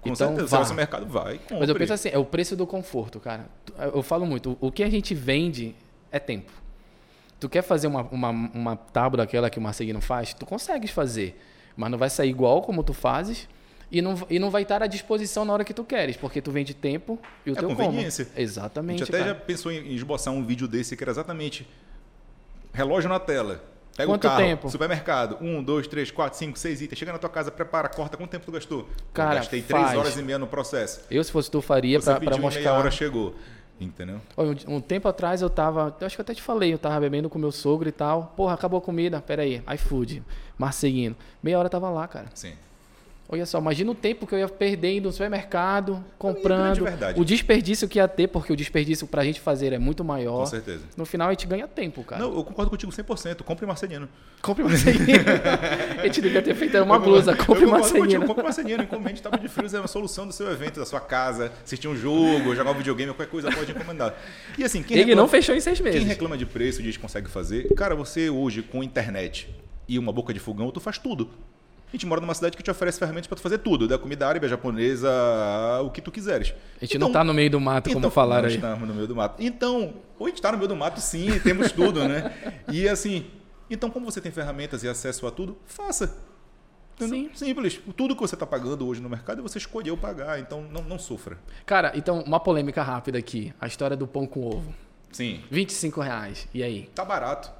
Com 0.00 0.10
Então, 0.10 0.14
certeza. 0.28 0.46
Vai 0.58 0.68
no 0.68 0.74
mercado, 0.74 1.06
vai, 1.06 1.38
compra. 1.38 1.58
Mas 1.60 1.68
eu 1.68 1.74
penso 1.74 1.92
assim, 1.92 2.08
é 2.12 2.18
o 2.18 2.24
preço 2.24 2.54
do 2.56 2.66
conforto, 2.66 3.18
cara. 3.20 3.48
Eu 3.92 4.02
falo 4.02 4.24
muito, 4.24 4.56
o 4.60 4.70
que 4.72 4.82
a 4.82 4.90
gente 4.90 5.14
vende 5.14 5.74
é 6.10 6.18
tempo. 6.18 6.50
Tu 7.40 7.48
quer 7.48 7.62
fazer 7.62 7.86
uma, 7.86 8.02
uma, 8.02 8.28
uma 8.30 8.76
tábua 8.76 9.16
daquela 9.18 9.48
que 9.50 9.58
o 9.58 9.62
Marcelino 9.62 10.00
faz? 10.00 10.34
Tu 10.34 10.44
consegues 10.46 10.90
fazer, 10.90 11.40
mas 11.76 11.90
não 11.90 11.96
vai 11.98 12.10
sair 12.10 12.28
igual 12.28 12.60
como 12.62 12.84
tu 12.84 12.92
fazes 12.92 13.48
e 13.90 14.02
não, 14.02 14.14
e 14.28 14.38
não 14.38 14.50
vai 14.50 14.62
estar 14.62 14.82
à 14.82 14.86
disposição 14.86 15.44
na 15.44 15.52
hora 15.54 15.64
que 15.64 15.72
tu 15.74 15.82
queres, 15.82 16.16
porque 16.16 16.40
tu 16.42 16.50
vende 16.52 16.74
tempo 16.74 17.18
e 17.46 17.50
o 17.50 17.54
É 17.54 17.56
teu 17.56 17.68
conveniência. 17.70 18.26
como. 18.26 18.38
A 18.38 18.40
Exatamente, 18.42 18.98
gente 19.00 19.08
até 19.08 19.18
cara. 19.24 19.30
já 19.30 19.34
pensou 19.34 19.72
em 19.72 19.92
esboçar 19.94 20.32
um 20.34 20.44
vídeo 20.44 20.68
desse 20.68 20.96
que 20.96 21.02
era 21.02 21.10
exatamente 21.10 21.66
relógio 22.72 23.08
na 23.08 23.18
tela. 23.18 23.64
Pega 23.96 24.06
Quanto 24.12 24.24
o 24.26 24.30
carro, 24.30 24.42
tempo? 24.42 24.70
supermercado, 24.70 25.36
um, 25.40 25.62
dois, 25.62 25.86
três, 25.86 26.10
quatro, 26.10 26.38
cinco, 26.38 26.58
seis 26.58 26.80
itens. 26.80 26.98
Chega 26.98 27.12
na 27.12 27.18
tua 27.18 27.28
casa, 27.28 27.50
prepara, 27.50 27.88
corta. 27.88 28.16
Quanto 28.16 28.30
tempo 28.30 28.46
tu 28.46 28.52
gastou? 28.52 28.88
Cara, 29.12 29.32
eu 29.32 29.36
gastei 29.38 29.60
três 29.62 29.82
faz. 29.82 29.98
horas 29.98 30.16
e 30.16 30.22
meia 30.22 30.38
no 30.38 30.46
processo. 30.46 31.00
Eu, 31.10 31.22
se 31.24 31.32
fosse 31.32 31.50
tu, 31.50 31.60
faria 31.60 31.98
pra 32.00 32.16
e 32.18 32.20
meia 32.20 32.38
mostrar. 32.38 32.72
hora 32.74 32.90
chegou. 32.90 33.34
Entendeu? 33.80 34.20
Olha, 34.36 34.56
Um, 34.68 34.76
um 34.76 34.80
tempo 34.80 35.08
atrás 35.08 35.40
eu 35.40 35.48
tava. 35.48 35.96
Eu 36.00 36.06
acho 36.06 36.14
que 36.16 36.20
eu 36.20 36.24
até 36.24 36.34
te 36.34 36.42
falei, 36.42 36.72
eu 36.72 36.78
tava 36.78 37.00
bebendo 37.00 37.30
com 37.30 37.38
meu 37.38 37.50
sogro 37.50 37.88
e 37.88 37.92
tal. 37.92 38.34
Porra, 38.36 38.54
acabou 38.54 38.78
a 38.78 38.82
comida. 38.82 39.20
Pera 39.20 39.42
aí, 39.42 39.62
iFood, 39.74 40.22
Marcelino. 40.58 41.16
Meia 41.42 41.58
hora 41.58 41.66
eu 41.66 41.70
tava 41.70 41.88
lá, 41.88 42.06
cara. 42.06 42.28
Sim. 42.34 42.52
Olha 43.32 43.46
só, 43.46 43.58
imagina 43.60 43.88
o 43.92 43.94
tempo 43.94 44.26
que 44.26 44.34
eu 44.34 44.40
ia 44.40 44.48
perder 44.48 44.96
indo 44.96 45.04
no 45.06 45.12
supermercado, 45.12 45.92
grande 45.92 46.04
comprando. 46.18 46.82
verdade. 46.84 47.20
O 47.20 47.24
desperdício 47.24 47.88
que 47.88 48.00
ia 48.00 48.08
ter, 48.08 48.26
porque 48.26 48.52
o 48.52 48.56
desperdício 48.56 49.06
pra 49.06 49.22
gente 49.22 49.40
fazer 49.40 49.72
é 49.72 49.78
muito 49.78 50.02
maior. 50.02 50.40
Com 50.40 50.46
certeza. 50.46 50.82
No 50.96 51.04
final 51.04 51.28
a 51.28 51.30
gente 51.30 51.46
ganha 51.46 51.68
tempo, 51.68 52.02
cara. 52.02 52.20
Não, 52.20 52.34
eu 52.34 52.42
concordo 52.42 52.68
contigo 52.70 52.90
100%. 52.90 53.44
Compre 53.44 53.64
Marcelino. 53.66 54.08
Compre 54.42 54.64
Marcelino. 54.64 55.24
a 56.02 56.06
gente 56.06 56.20
devia 56.20 56.42
ter 56.42 56.56
feito 56.56 56.76
uma 56.78 56.96
Eu 56.96 57.00
blusa, 57.00 57.36
compre 57.36 57.64
eu 57.64 57.70
concordo 57.70 57.94
contigo. 57.98 58.26
Compre 58.26 58.42
Marcelino. 58.42 58.82
Encomende 58.82 59.22
tábua 59.22 59.38
de 59.38 59.46
frios. 59.48 59.74
É 59.74 59.78
uma 59.78 59.86
solução 59.86 60.26
do 60.26 60.32
seu 60.32 60.50
evento, 60.50 60.80
da 60.80 60.86
sua 60.86 61.00
casa. 61.00 61.52
Assistir 61.64 61.86
um 61.86 61.94
jogo, 61.94 62.52
jogar 62.56 62.72
um 62.72 62.74
videogame, 62.74 63.12
qualquer 63.12 63.30
coisa 63.30 63.48
pode 63.52 63.70
encomendar. 63.70 64.12
E 64.58 64.64
assim, 64.64 64.82
quem 64.82 64.96
Ele 64.96 65.04
reclama- 65.04 65.22
não 65.22 65.28
fechou 65.28 65.54
em 65.54 65.60
seis 65.60 65.78
Quem 65.80 65.84
meses. 65.92 66.04
reclama 66.08 66.36
de 66.36 66.46
preço 66.46 66.82
diz 66.82 66.96
que 66.96 67.02
consegue 67.02 67.30
fazer. 67.30 67.72
Cara, 67.74 67.94
você 67.94 68.28
hoje, 68.28 68.60
com 68.60 68.82
internet 68.82 69.48
e 69.88 70.00
uma 70.00 70.10
boca 70.12 70.34
de 70.34 70.40
fogão, 70.40 70.68
tu 70.72 70.80
faz 70.80 70.98
tudo. 70.98 71.30
A 71.92 71.96
gente 71.96 72.06
mora 72.06 72.20
numa 72.20 72.34
cidade 72.34 72.56
que 72.56 72.62
te 72.62 72.70
oferece 72.70 73.00
ferramentas 73.00 73.26
para 73.26 73.36
tu 73.36 73.42
fazer 73.42 73.58
tudo, 73.58 73.88
da 73.88 73.98
comida 73.98 74.26
árabe, 74.26 74.46
japonesa, 74.46 75.10
o 75.82 75.90
que 75.90 76.00
tu 76.00 76.12
quiseres. 76.12 76.54
A 76.80 76.84
gente 76.84 76.98
não 76.98 77.10
tá 77.10 77.24
no 77.24 77.34
meio 77.34 77.50
do 77.50 77.60
mato, 77.60 77.92
como 77.92 78.08
falaram 78.10 78.42
não 78.42 78.48
aí. 78.48 78.54
estamos 78.54 78.88
no 78.88 78.94
meio 78.94 79.08
do 79.08 79.16
mato. 79.16 79.42
Então, 79.42 79.94
ou 80.16 80.26
a 80.26 80.28
gente 80.28 80.38
está 80.38 80.52
no 80.52 80.58
meio 80.58 80.68
do 80.68 80.76
mato, 80.76 81.00
sim, 81.00 81.38
temos 81.42 81.72
tudo, 81.72 82.06
né? 82.06 82.32
E 82.70 82.88
assim, 82.88 83.26
então 83.68 83.90
como 83.90 84.08
você 84.08 84.20
tem 84.20 84.30
ferramentas 84.30 84.84
e 84.84 84.88
acesso 84.88 85.26
a 85.26 85.32
tudo, 85.32 85.58
faça. 85.66 86.16
Sim. 87.08 87.30
Simples. 87.34 87.80
Tudo 87.96 88.14
que 88.14 88.20
você 88.20 88.34
está 88.34 88.46
pagando 88.46 88.86
hoje 88.86 89.00
no 89.00 89.08
mercado, 89.08 89.42
você 89.42 89.58
escolheu 89.58 89.96
pagar, 89.96 90.38
então 90.38 90.62
não, 90.62 90.82
não 90.82 90.98
sofra. 90.98 91.38
Cara, 91.64 91.92
então, 91.94 92.20
uma 92.20 92.38
polêmica 92.38 92.82
rápida 92.82 93.18
aqui. 93.18 93.54
A 93.60 93.66
história 93.66 93.96
do 93.96 94.06
pão 94.06 94.26
com 94.26 94.46
ovo. 94.46 94.74
Sim. 95.10 95.42
25 95.50 96.00
reais. 96.00 96.46
E 96.52 96.62
aí? 96.62 96.90
Tá 96.94 97.04
barato. 97.04 97.50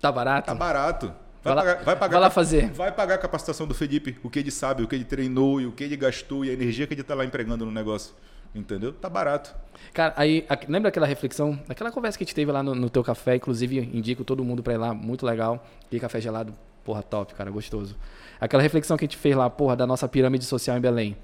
Tá 0.00 0.10
barato? 0.10 0.46
Tá 0.46 0.54
barato. 0.54 1.12
Vai 1.46 1.54
lá- 1.54 1.62
pagar, 1.62 1.84
vai 1.84 1.96
pagar 1.96 2.12
vai 2.12 2.20
lá 2.20 2.30
fazer. 2.30 2.70
Vai 2.72 2.92
pagar 2.92 3.14
a 3.14 3.18
capacitação 3.18 3.66
do 3.66 3.74
Felipe, 3.74 4.16
o 4.22 4.30
que 4.30 4.38
ele 4.38 4.50
sabe, 4.50 4.82
o 4.82 4.88
que 4.88 4.94
ele 4.94 5.04
treinou 5.04 5.60
e 5.60 5.66
o 5.66 5.72
que 5.72 5.84
ele 5.84 5.96
gastou 5.96 6.44
e 6.44 6.50
a 6.50 6.52
energia 6.52 6.86
que 6.86 6.94
ele 6.94 7.00
está 7.00 7.14
lá 7.14 7.24
empregando 7.24 7.64
no 7.64 7.72
negócio. 7.72 8.14
Entendeu? 8.54 8.92
Tá 8.92 9.08
barato. 9.10 9.54
Cara, 9.92 10.14
aí, 10.16 10.46
a- 10.48 10.58
lembra 10.66 10.88
aquela 10.88 11.06
reflexão, 11.06 11.58
aquela 11.68 11.90
conversa 11.92 12.16
que 12.16 12.24
a 12.24 12.26
gente 12.26 12.34
teve 12.34 12.50
lá 12.50 12.62
no, 12.62 12.74
no 12.74 12.88
teu 12.88 13.04
café, 13.04 13.36
inclusive 13.36 13.78
indico 13.92 14.24
todo 14.24 14.42
mundo 14.42 14.62
pra 14.62 14.72
ir 14.72 14.78
lá, 14.78 14.94
muito 14.94 15.26
legal. 15.26 15.66
E 15.92 16.00
café 16.00 16.20
gelado, 16.22 16.54
porra, 16.82 17.02
top, 17.02 17.34
cara, 17.34 17.50
gostoso. 17.50 17.94
Aquela 18.40 18.62
reflexão 18.62 18.96
que 18.96 19.04
a 19.04 19.06
gente 19.06 19.16
fez 19.18 19.36
lá, 19.36 19.50
porra, 19.50 19.76
da 19.76 19.86
nossa 19.86 20.08
pirâmide 20.08 20.44
social 20.46 20.76
em 20.76 20.80
Belém. 20.80 21.16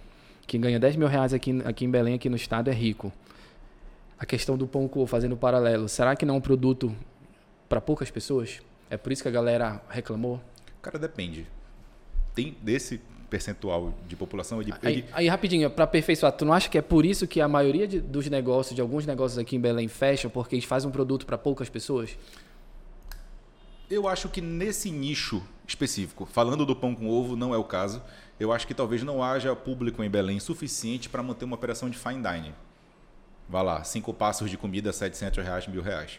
Quem 0.47 0.61
ganha 0.61 0.79
10 0.79 0.97
mil 0.97 1.09
reais 1.09 1.33
aqui, 1.33 1.63
aqui 1.65 1.85
em 1.87 1.91
Belém, 1.91 2.15
aqui 2.15 2.29
no 2.29 2.37
estado, 2.37 2.69
é 2.69 2.73
rico. 2.75 3.11
A 4.19 4.27
questão 4.27 4.57
do 4.59 4.67
pão 4.67 4.87
com 4.87 5.07
fazendo 5.07 5.37
paralelo, 5.37 5.89
será 5.89 6.15
que 6.15 6.27
não 6.27 6.35
é 6.35 6.39
um 6.39 6.41
produto 6.41 6.95
pra 7.69 7.81
poucas 7.81 8.11
pessoas? 8.11 8.61
É 8.93 8.97
por 8.99 9.11
isso 9.11 9.23
que 9.23 9.29
a 9.29 9.33
galera 9.33 9.81
reclamou? 9.89 10.39
Cara, 10.83 10.99
depende. 10.99 11.47
Tem 12.35 12.55
desse 12.61 13.01
percentual 13.31 13.95
de 14.07 14.15
população, 14.15 14.61
ele, 14.61 14.71
Aí, 14.83 14.93
ele- 14.93 15.05
aí, 15.13 15.29
rapidinho, 15.29 15.71
pra 15.71 15.85
aperfeiçoar, 15.85 16.31
tu 16.33 16.45
não 16.45 16.53
acha 16.53 16.69
que 16.69 16.77
é 16.77 16.83
por 16.83 17.07
isso 17.07 17.27
que 17.27 17.41
a 17.41 17.49
maioria 17.49 17.89
de- 17.89 18.01
dos 18.03 18.29
negócios, 18.29 18.75
de 18.75 18.83
alguns 18.83 19.07
negócios 19.07 19.39
aqui 19.39 19.57
em 19.57 19.61
Belém, 19.61 19.89
fecham? 19.89 20.31
Porque 20.31 20.55
eles 20.55 20.67
fazem 20.67 20.91
um 20.91 20.93
produto 20.93 21.25
pra 21.25 21.39
poucas 21.39 21.71
pessoas? 21.71 22.17
eu 23.91 24.09
acho 24.09 24.29
que 24.31 24.41
nesse 24.41 24.91
nicho 24.91 25.43
específico, 25.67 26.25
falando 26.25 26.65
do 26.65 26.75
pão 26.75 26.95
com 26.95 27.09
ovo, 27.11 27.37
não 27.37 27.55
é 27.55 27.59
o 27.59 27.65
caso. 27.65 28.03
eu 28.41 28.51
acho 28.51 28.67
que 28.67 28.73
talvez 28.75 29.03
não 29.05 29.23
haja 29.23 29.55
público 29.55 30.03
em 30.03 30.11
Belém 30.11 30.41
suficiente 30.41 31.09
para 31.09 31.23
manter 31.23 31.45
uma 31.45 31.55
operação 31.55 31.89
de 31.91 31.97
fine 31.97 32.23
dining. 32.23 32.55
Vá 33.49 33.61
lá, 33.63 33.85
cinco 33.85 34.13
passos 34.15 34.51
de 34.51 34.57
comida, 34.57 34.93
700 34.93 35.45
reais, 35.45 35.67
mil 35.69 35.81
reais. 35.83 36.19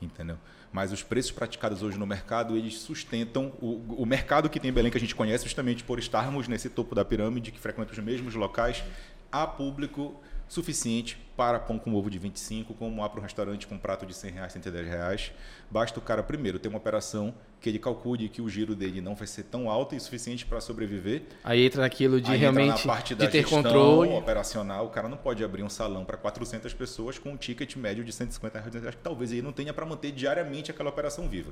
Entendeu? 0.00 0.36
Mas 0.72 0.90
os 0.90 1.02
preços 1.02 1.30
praticados 1.30 1.82
hoje 1.82 1.98
no 1.98 2.06
mercado, 2.06 2.56
eles 2.56 2.78
sustentam 2.78 3.52
o, 3.60 4.02
o 4.02 4.06
mercado 4.06 4.48
que 4.48 4.58
tem 4.58 4.70
em 4.70 4.72
Belém, 4.72 4.90
que 4.90 4.96
a 4.96 5.00
gente 5.00 5.14
conhece 5.14 5.44
justamente 5.44 5.84
por 5.84 5.98
estarmos 5.98 6.48
nesse 6.48 6.70
topo 6.70 6.94
da 6.94 7.04
pirâmide, 7.04 7.52
que 7.52 7.60
frequenta 7.60 7.92
os 7.92 7.98
mesmos 7.98 8.34
locais, 8.34 8.82
há 9.30 9.46
público 9.46 10.18
suficiente 10.52 11.18
para 11.34 11.58
pão 11.58 11.78
com 11.78 11.94
ovo 11.94 12.10
de 12.10 12.18
25, 12.18 12.74
como 12.74 13.02
há 13.02 13.08
para 13.08 13.20
o 13.20 13.22
restaurante 13.22 13.66
com 13.66 13.74
um 13.74 13.78
prato 13.78 14.04
de 14.04 14.12
100 14.12 14.32
reais, 14.32 14.52
110 14.52 14.86
reais. 14.86 15.32
Basta 15.70 15.98
o 15.98 16.02
cara, 16.02 16.22
primeiro, 16.22 16.58
ter 16.58 16.68
uma 16.68 16.76
operação 16.76 17.32
que 17.58 17.70
ele 17.70 17.78
calcule 17.78 18.28
que 18.28 18.42
o 18.42 18.50
giro 18.50 18.74
dele 18.74 19.00
não 19.00 19.14
vai 19.14 19.26
ser 19.26 19.44
tão 19.44 19.70
alto 19.70 19.94
e 19.94 20.00
suficiente 20.00 20.44
para 20.44 20.60
sobreviver. 20.60 21.22
Aí 21.42 21.64
entra 21.64 21.80
naquilo 21.80 22.20
de 22.20 22.30
Aí 22.30 22.36
realmente 22.36 22.86
de 23.16 23.28
ter 23.28 23.48
controle. 23.48 24.10
operacional. 24.10 24.84
O 24.84 24.90
cara 24.90 25.08
não 25.08 25.16
pode 25.16 25.42
abrir 25.42 25.62
um 25.62 25.70
salão 25.70 26.04
para 26.04 26.18
400 26.18 26.74
pessoas 26.74 27.18
com 27.18 27.30
um 27.30 27.36
ticket 27.36 27.74
médio 27.76 28.04
de 28.04 28.12
150 28.12 28.60
reais. 28.60 28.94
Que 28.94 29.02
talvez 29.02 29.32
ele 29.32 29.40
não 29.40 29.52
tenha 29.52 29.72
para 29.72 29.86
manter 29.86 30.12
diariamente 30.12 30.70
aquela 30.70 30.90
operação 30.90 31.28
viva. 31.30 31.50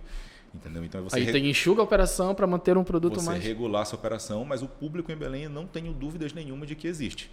Entendeu? 0.54 0.84
Então 0.84 1.02
você 1.04 1.16
Aí 1.16 1.24
re... 1.24 1.32
tem 1.32 1.48
enxuga 1.48 1.80
a 1.80 1.84
operação 1.84 2.34
para 2.34 2.46
manter 2.46 2.76
um 2.76 2.84
produto 2.84 3.18
você 3.18 3.26
mais... 3.26 3.42
Você 3.42 3.48
regular 3.48 3.82
essa 3.82 3.94
operação, 3.94 4.44
mas 4.44 4.60
o 4.60 4.68
público 4.68 5.10
em 5.10 5.16
Belém 5.16 5.48
não 5.48 5.66
tenho 5.66 5.92
dúvidas 5.94 6.34
nenhuma 6.34 6.66
de 6.66 6.74
que 6.74 6.86
existe. 6.86 7.30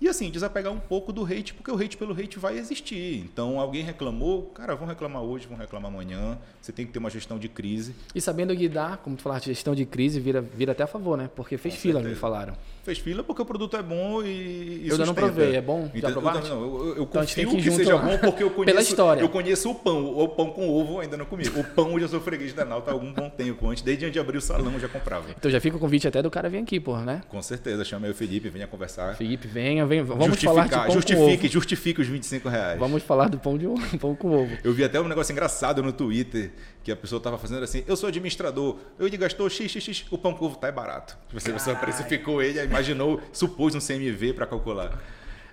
E 0.00 0.08
assim, 0.08 0.30
desapegar 0.30 0.72
um 0.72 0.80
pouco 0.80 1.12
do 1.12 1.22
hate, 1.24 1.52
porque 1.52 1.70
o 1.70 1.74
hate 1.74 1.96
pelo 1.96 2.12
hate 2.18 2.38
vai 2.38 2.56
existir. 2.56 3.18
Então, 3.18 3.60
alguém 3.60 3.82
reclamou, 3.84 4.44
cara, 4.46 4.74
vão 4.74 4.88
reclamar 4.88 5.22
hoje, 5.22 5.46
vão 5.46 5.58
reclamar 5.58 5.90
amanhã. 5.92 6.38
Você 6.60 6.72
tem 6.72 6.86
que 6.86 6.92
ter 6.92 6.98
uma 6.98 7.10
gestão 7.10 7.38
de 7.38 7.48
crise. 7.50 7.94
E 8.14 8.20
sabendo 8.20 8.54
guiar, 8.54 8.96
como 8.98 9.14
tu 9.16 9.22
falaste, 9.22 9.46
gestão 9.46 9.74
de 9.74 9.84
crise 9.84 10.18
vira, 10.18 10.40
vira 10.40 10.72
até 10.72 10.82
a 10.82 10.86
favor, 10.86 11.18
né? 11.18 11.28
Porque 11.36 11.58
fez 11.58 11.74
Com 11.74 11.80
fila, 11.80 11.94
certeza. 12.00 12.14
me 12.14 12.18
falaram. 12.20 12.54
Fez 12.82 12.98
fila 12.98 13.22
porque 13.22 13.42
o 13.42 13.44
produto 13.44 13.76
é 13.76 13.82
bom 13.82 14.22
e, 14.22 14.26
e 14.26 14.88
Eu 14.88 14.94
ainda 14.94 15.06
não 15.06 15.14
provei, 15.14 15.54
é 15.54 15.60
bom? 15.60 15.90
Já 15.94 16.10
provaste? 16.10 16.50
Eu, 16.50 16.56
eu, 16.56 16.62
eu, 16.62 16.86
eu 16.96 17.02
então, 17.02 17.22
confio 17.22 17.50
que, 17.50 17.62
que 17.62 17.70
seja 17.70 17.98
bom 17.98 18.16
porque 18.18 18.42
eu 18.42 18.50
conheço, 18.50 18.64
Pela 18.64 18.80
história. 18.80 19.20
eu 19.20 19.28
conheço 19.28 19.70
o 19.70 19.74
pão. 19.74 20.18
O 20.18 20.28
pão 20.28 20.50
com 20.50 20.68
ovo 20.68 21.00
ainda 21.00 21.16
não 21.16 21.26
comi. 21.26 21.46
O 21.48 21.62
pão 21.62 21.92
eu 21.92 22.00
já 22.00 22.08
sou 22.08 22.20
freguês 22.20 22.54
da 22.54 22.64
Nauta 22.64 22.90
há 22.90 22.94
algum 22.94 23.12
bom 23.12 23.28
tempo. 23.28 23.68
Antes, 23.68 23.82
desde 23.82 24.06
antes 24.06 24.14
de 24.14 24.18
abrir 24.18 24.38
o 24.38 24.40
salão, 24.40 24.72
eu 24.72 24.80
já 24.80 24.88
comprava. 24.88 25.26
Então 25.36 25.50
já 25.50 25.60
fica 25.60 25.76
o 25.76 25.80
convite 25.80 26.08
até 26.08 26.22
do 26.22 26.30
cara 26.30 26.48
vir 26.48 26.58
aqui, 26.58 26.80
porra, 26.80 27.04
né? 27.04 27.20
Com 27.28 27.42
certeza. 27.42 27.84
Chama 27.84 28.06
aí 28.06 28.12
o 28.12 28.14
Felipe, 28.14 28.48
venha 28.48 28.66
conversar. 28.66 29.14
Felipe, 29.14 29.46
venha, 29.46 29.84
venha. 29.84 30.02
Vamos 30.02 30.42
falar 30.42 30.64
de 30.68 30.74
pão 30.74 30.90
justifique, 30.90 31.38
com 31.38 31.44
ovo. 31.46 31.52
justifique 31.52 32.00
os 32.00 32.06
25 32.06 32.48
reais. 32.48 32.78
Vamos 32.78 33.02
falar 33.02 33.28
do 33.28 33.38
pão, 33.38 33.58
de 33.58 33.66
ovo, 33.66 33.82
pão 33.98 34.14
com 34.14 34.30
ovo. 34.30 34.56
Eu 34.64 34.72
vi 34.72 34.84
até 34.84 35.00
um 35.00 35.08
negócio 35.08 35.32
engraçado 35.32 35.82
no 35.82 35.92
Twitter, 35.92 36.50
que 36.82 36.90
a 36.90 36.96
pessoa 36.96 37.18
estava 37.18 37.36
fazendo 37.38 37.62
assim, 37.62 37.84
eu 37.86 37.96
sou 37.96 38.08
administrador, 38.08 38.76
eu 38.98 39.06
ele 39.06 39.16
gastou 39.16 39.48
x, 39.50 39.70
x, 39.70 39.82
x, 39.82 40.06
o 40.10 40.16
pão 40.16 40.34
com 40.34 40.46
ovo 40.46 40.56
tá 40.56 40.68
é 40.68 40.72
barato. 40.72 41.16
Você, 41.32 41.52
você 41.52 41.74
precificou 41.74 42.42
ele, 42.42 42.62
imaginou, 42.62 43.20
supôs 43.32 43.74
um 43.74 43.80
CMV 43.80 44.32
para 44.34 44.46
calcular. 44.46 44.98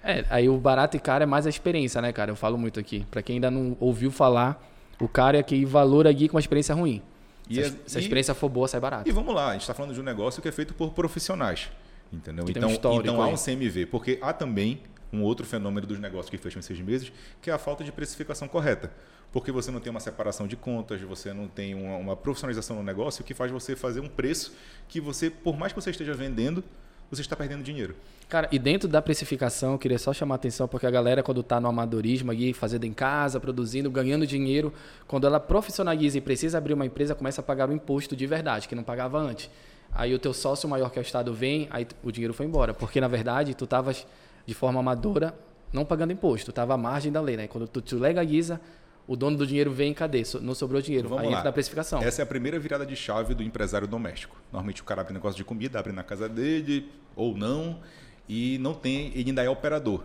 É, 0.04 0.26
aí 0.30 0.48
o 0.48 0.58
barato 0.58 0.96
e 0.96 1.00
caro 1.00 1.24
é 1.24 1.26
mais 1.26 1.46
a 1.46 1.50
experiência, 1.50 2.02
né, 2.02 2.14
cara? 2.14 2.32
Eu 2.32 2.36
falo 2.36 2.58
muito 2.58 2.80
aqui. 2.80 3.06
Para 3.12 3.22
quem 3.22 3.36
ainda 3.36 3.52
não 3.52 3.76
ouviu 3.80 4.10
falar, 4.10 4.66
o 5.00 5.08
cara 5.08 5.38
é 5.38 5.44
que 5.44 5.66
valora 5.66 6.10
aqui 6.10 6.30
com 6.30 6.38
uma 6.38 6.40
experiência 6.40 6.74
ruim. 6.74 7.02
E 7.50 7.56
se, 7.56 7.62
a, 7.62 7.74
se 7.86 7.98
a 7.98 8.02
experiência 8.02 8.34
for 8.34 8.50
boa, 8.50 8.68
sai 8.68 8.80
barato. 8.80 9.10
E 9.10 9.12
vamos 9.12 9.34
lá, 9.34 9.50
a 9.50 9.54
gente 9.54 9.62
está 9.62 9.74
falando 9.74 9.94
de 9.94 10.00
um 10.00 10.04
negócio 10.04 10.42
que 10.42 10.48
é 10.48 10.52
feito 10.52 10.74
por 10.74 10.92
profissionais. 10.92 11.70
Entendeu? 12.12 12.46
Que 12.46 12.52
então, 12.52 12.70
um 12.70 13.00
então 13.00 13.22
há 13.22 13.28
um 13.28 13.36
CMV, 13.36 13.86
porque 13.88 14.18
há 14.22 14.32
também 14.32 14.82
um 15.12 15.24
outro 15.24 15.46
fenômeno 15.46 15.88
dos 15.88 16.00
negócios 16.00 16.30
que 16.30 16.38
fecham 16.38 16.60
em 16.60 16.64
seis 16.64 16.80
meses, 16.80 17.12
que 17.42 17.50
é 17.50 17.54
a 17.54 17.58
falta 17.58 17.84
de 17.84 17.92
precificação 17.92 18.48
correta. 18.48 18.92
Porque 19.32 19.52
você 19.52 19.72
não 19.72 19.80
tem 19.80 19.92
uma 19.92 20.00
separação 20.00 20.48
de 20.48 20.56
contas, 20.56 21.02
você 21.02 21.34
não 21.34 21.48
tem 21.48 21.76
uma, 21.76 21.98
uma 21.98 22.16
profissionalização 22.16 22.78
no 22.78 22.84
negócio, 22.84 23.24
que 23.24 23.34
faz 23.34 23.52
você 23.52 23.76
fazer 23.76 24.00
um 24.00 24.08
preço 24.08 24.54
que 24.88 25.02
você, 25.02 25.30
por 25.30 25.58
mais 25.58 25.74
que 25.74 25.82
você 25.82 25.90
esteja 25.90 26.14
vendendo, 26.14 26.64
você 27.10 27.22
está 27.22 27.36
perdendo 27.36 27.64
dinheiro. 27.64 27.96
Cara, 28.28 28.50
e 28.52 28.60
dentro 28.60 28.90
da 28.90 29.02
precificação, 29.02 29.74
eu 29.74 29.80
queria 29.80 29.98
só 29.98 30.12
chamar 30.12 30.36
a 30.36 30.38
atenção, 30.38 30.68
porque 30.68 30.86
a 30.86 30.92
galera, 30.92 31.24
quando 31.24 31.40
está 31.40 31.62
no 31.62 31.70
amadorismo 31.70 32.32
aí, 32.32 32.52
fazendo 32.54 32.84
em 32.84 32.92
casa, 32.92 33.40
produzindo, 33.40 33.90
ganhando 33.90 34.28
dinheiro, 34.28 34.74
quando 35.08 35.26
ela 35.26 35.40
profissionaliza 35.40 36.18
e 36.18 36.22
precisa 36.22 36.58
abrir 36.58 36.74
uma 36.74 36.86
empresa, 36.86 37.16
começa 37.16 37.40
a 37.40 37.44
pagar 37.44 37.70
o 37.70 37.74
imposto 37.74 38.16
de 38.16 38.28
verdade, 38.28 38.68
que 38.68 38.76
não 38.76 38.84
pagava 38.84 39.18
antes. 39.18 39.50
Aí 39.94 40.14
o 40.14 40.20
teu 40.20 40.34
sócio 40.34 40.68
maior, 40.68 40.92
que 40.92 41.00
é 41.00 41.02
o 41.02 41.04
Estado, 41.04 41.34
vem, 41.34 41.68
aí 41.72 41.88
o 42.04 42.12
dinheiro 42.12 42.34
foi 42.34 42.46
embora. 42.46 42.74
Porque, 42.74 43.00
na 43.00 43.08
verdade, 43.08 43.56
tu 43.56 43.64
estavas 43.64 44.06
de 44.48 44.54
forma 44.54 44.80
amadora, 44.80 45.38
não 45.74 45.84
pagando 45.86 46.14
imposto, 46.14 46.50
estava 46.50 46.74
à 46.74 46.78
margem 46.78 47.12
da 47.12 47.20
lei. 47.20 47.36
Né? 47.36 47.48
Quando 47.48 47.68
tu, 47.68 47.82
tu 47.82 48.00
legaliza, 48.00 48.60
o 49.06 49.16
dono 49.16 49.38
do 49.38 49.46
dinheiro 49.46 49.70
vem, 49.70 49.94
cadê? 49.94 50.24
Não 50.42 50.56
sobrou 50.56 50.82
dinheiro. 50.82 51.10
Vamos 51.10 51.26
Aí 51.26 51.30
lá. 51.30 51.38
entra 51.38 51.50
na 51.50 51.54
precificação. 51.54 52.02
Essa 52.02 52.22
é 52.22 52.24
a 52.24 52.26
primeira 52.26 52.58
virada 52.58 52.86
de 52.86 52.96
chave 52.96 53.36
do 53.36 53.44
empresário 53.44 53.88
doméstico. 53.88 54.38
Normalmente 54.52 54.82
o 54.82 54.86
cara 54.86 55.02
abre 55.02 55.14
negócio 55.14 55.38
de 55.38 55.44
comida, 55.44 55.78
abre 55.78 55.92
na 55.92 56.04
casa 56.04 56.30
dele 56.30 56.90
ou 57.14 57.38
não, 57.38 57.80
e 58.28 58.58
não 58.60 58.74
tem, 58.74 59.12
ele 59.16 59.30
ainda 59.30 59.44
é 59.44 59.50
operador. 59.50 60.04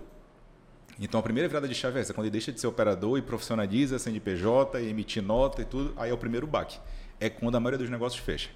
Então 1.01 1.19
a 1.21 1.23
primeira 1.23 1.49
virada 1.49 1.69
de 1.69 1.75
chave 1.75 1.99
é 1.99 2.03
essa, 2.03 2.13
quando 2.13 2.27
ele 2.27 2.33
deixa 2.33 2.53
de 2.53 2.61
ser 2.61 2.67
operador 2.67 3.17
e 3.17 3.23
profissionaliza 3.23 3.99
CNPJ 3.99 4.81
e 4.81 4.89
emitir 4.89 5.23
nota 5.23 5.63
e 5.63 5.65
tudo, 5.65 5.95
aí 5.97 6.11
é 6.11 6.15
o 6.15 6.19
primeiro 6.19 6.47
baque. 6.47 6.79
É 7.21 7.31
quando 7.31 7.57
a 7.57 7.61
maioria 7.61 7.79
dos 7.79 7.91
negócios 7.91 8.21
fecha. 8.21 8.51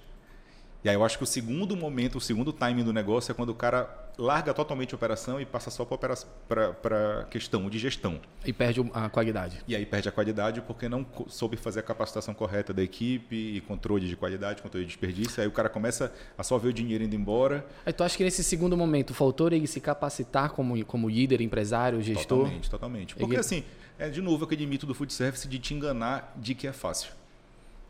E 0.84 0.88
aí 0.88 0.94
eu 0.94 1.04
acho 1.04 1.16
que 1.16 1.24
o 1.24 1.26
segundo 1.26 1.76
momento, 1.76 2.18
o 2.18 2.20
segundo 2.20 2.52
timing 2.52 2.84
do 2.84 2.92
negócio 2.92 3.32
é 3.32 3.34
quando 3.34 3.50
o 3.50 3.54
cara 3.54 4.05
larga 4.18 4.54
totalmente 4.54 4.94
a 4.94 4.96
operação 4.96 5.40
e 5.40 5.44
passa 5.44 5.70
só 5.70 5.84
para 5.84 7.20
a 7.20 7.24
questão 7.24 7.68
de 7.68 7.78
gestão. 7.78 8.20
E 8.44 8.52
perde 8.52 8.80
a 8.94 9.08
qualidade. 9.08 9.62
E 9.68 9.76
aí 9.76 9.84
perde 9.84 10.08
a 10.08 10.12
qualidade 10.12 10.60
porque 10.62 10.88
não 10.88 11.06
soube 11.28 11.56
fazer 11.56 11.80
a 11.80 11.82
capacitação 11.82 12.32
correta 12.34 12.72
da 12.72 12.82
equipe 12.82 13.36
e 13.36 13.60
controle 13.62 14.08
de 14.08 14.16
qualidade, 14.16 14.62
controle 14.62 14.84
de 14.84 14.90
desperdício. 14.90 15.42
Aí 15.42 15.48
o 15.48 15.52
cara 15.52 15.68
começa 15.68 16.12
a 16.36 16.42
só 16.42 16.56
ver 16.58 16.68
o 16.68 16.72
dinheiro 16.72 17.04
indo 17.04 17.14
embora. 17.14 17.66
Aí 17.84 17.92
tu 17.92 18.02
acha 18.02 18.16
que 18.16 18.24
nesse 18.24 18.42
segundo 18.42 18.76
momento 18.76 19.12
faltou 19.12 19.48
ele 19.52 19.66
se 19.66 19.80
capacitar 19.80 20.50
como, 20.50 20.82
como 20.84 21.08
líder, 21.08 21.40
empresário, 21.40 22.00
gestor? 22.00 22.38
Totalmente, 22.38 22.70
totalmente. 22.70 23.14
Porque 23.16 23.34
ele... 23.34 23.40
assim, 23.40 23.64
é 23.98 24.08
de 24.08 24.22
novo 24.22 24.44
aquele 24.44 24.66
mito 24.66 24.86
do 24.86 24.94
food 24.94 25.12
service 25.12 25.46
de 25.46 25.58
te 25.58 25.74
enganar 25.74 26.32
de 26.36 26.54
que 26.54 26.66
é 26.66 26.72
fácil. 26.72 27.12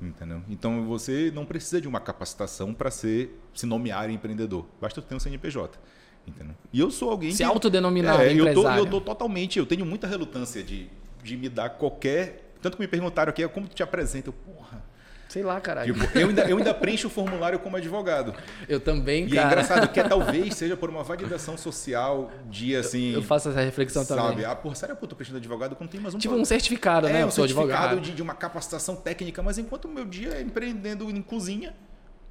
Entendeu? 0.01 0.43
Então 0.49 0.85
você 0.87 1.33
não 1.35 1.47
precisa 1.47 1.81
de 1.81 1.89
uma 1.89 2.01
capacitação 2.01 2.75
para 2.75 2.91
ser 2.91 3.31
se 3.55 3.65
nomear 3.65 4.11
empreendedor. 4.11 4.67
Basta 4.81 5.01
ter 5.01 5.15
um 5.15 5.21
CNPJ. 5.21 5.79
Entendeu? 6.27 6.55
E 6.73 6.81
eu 6.81 6.91
sou 6.91 7.11
alguém 7.11 7.31
se 7.31 7.39
que 7.39 7.43
autodenominar 7.45 8.21
é, 8.21 8.33
eu 8.33 8.53
tô, 8.53 8.69
eu 8.71 8.87
tô 8.87 9.01
totalmente, 9.01 9.59
eu 9.59 9.67
tenho 9.67 9.87
muita 9.87 10.07
relutância 10.07 10.63
de, 10.63 10.89
de 11.23 11.37
me 11.37 11.49
dar 11.49 11.71
qualquer, 11.71 12.53
tanto 12.61 12.77
que 12.77 12.83
me 12.83 12.89
perguntaram 12.89 13.31
aqui, 13.31 13.47
como 13.49 13.69
tu 13.69 13.75
te 13.75 13.83
apresenta? 13.83 14.29
Eu, 14.29 14.33
porra, 14.33 14.83
Sei 15.29 15.43
lá, 15.43 15.61
caralho. 15.61 15.93
Tipo, 15.93 16.19
eu, 16.19 16.29
ainda, 16.29 16.43
eu 16.49 16.57
ainda 16.57 16.73
preencho 16.73 17.09
o 17.09 17.11
formulário 17.11 17.59
como 17.59 17.77
advogado. 17.77 18.33
Eu 18.69 18.79
também, 18.79 19.27
e 19.27 19.31
cara. 19.31 19.37
E 19.37 19.39
é 19.39 19.47
engraçado 19.47 19.89
que 19.89 19.99
é, 19.99 20.05
talvez 20.09 20.55
seja 20.55 20.77
por 20.77 20.89
uma 20.89 21.03
validação 21.03 21.59
social 21.59 22.31
de 22.49 22.77
assim. 22.77 23.11
Eu, 23.11 23.17
eu 23.17 23.23
faço 23.23 23.49
essa 23.49 23.61
reflexão 23.61 24.05
sabe? 24.05 24.23
também. 24.23 24.45
Ah, 24.45 24.55
por 24.55 24.77
sério, 24.77 24.95
pô, 24.95 25.07
tô 25.07 25.17
preenchendo 25.17 25.39
advogado 25.39 25.75
quando 25.75 25.91
tem 25.91 26.01
mais 26.01 26.15
um. 26.15 26.19
Tipo 26.19 26.35
um 26.35 26.45
certificado, 26.45 27.09
né? 27.09 27.21
É, 27.21 27.27
um 27.27 27.31
certificado 27.31 28.01
de, 28.01 28.13
de, 28.13 28.23
uma 28.23 28.35
capacitação 28.35 28.95
técnica, 28.95 29.43
mas 29.43 29.59
enquanto 29.59 29.87
o 29.87 29.89
meu 29.89 30.05
dia 30.05 30.31
é 30.31 30.41
empreendendo 30.41 31.11
em 31.11 31.21
cozinha 31.21 31.75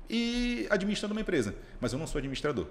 e 0.10 0.66
administrando 0.70 1.14
uma 1.14 1.22
empresa. 1.22 1.54
Mas 1.82 1.92
eu 1.92 2.00
não 2.00 2.08
sou 2.08 2.18
administrador. 2.18 2.66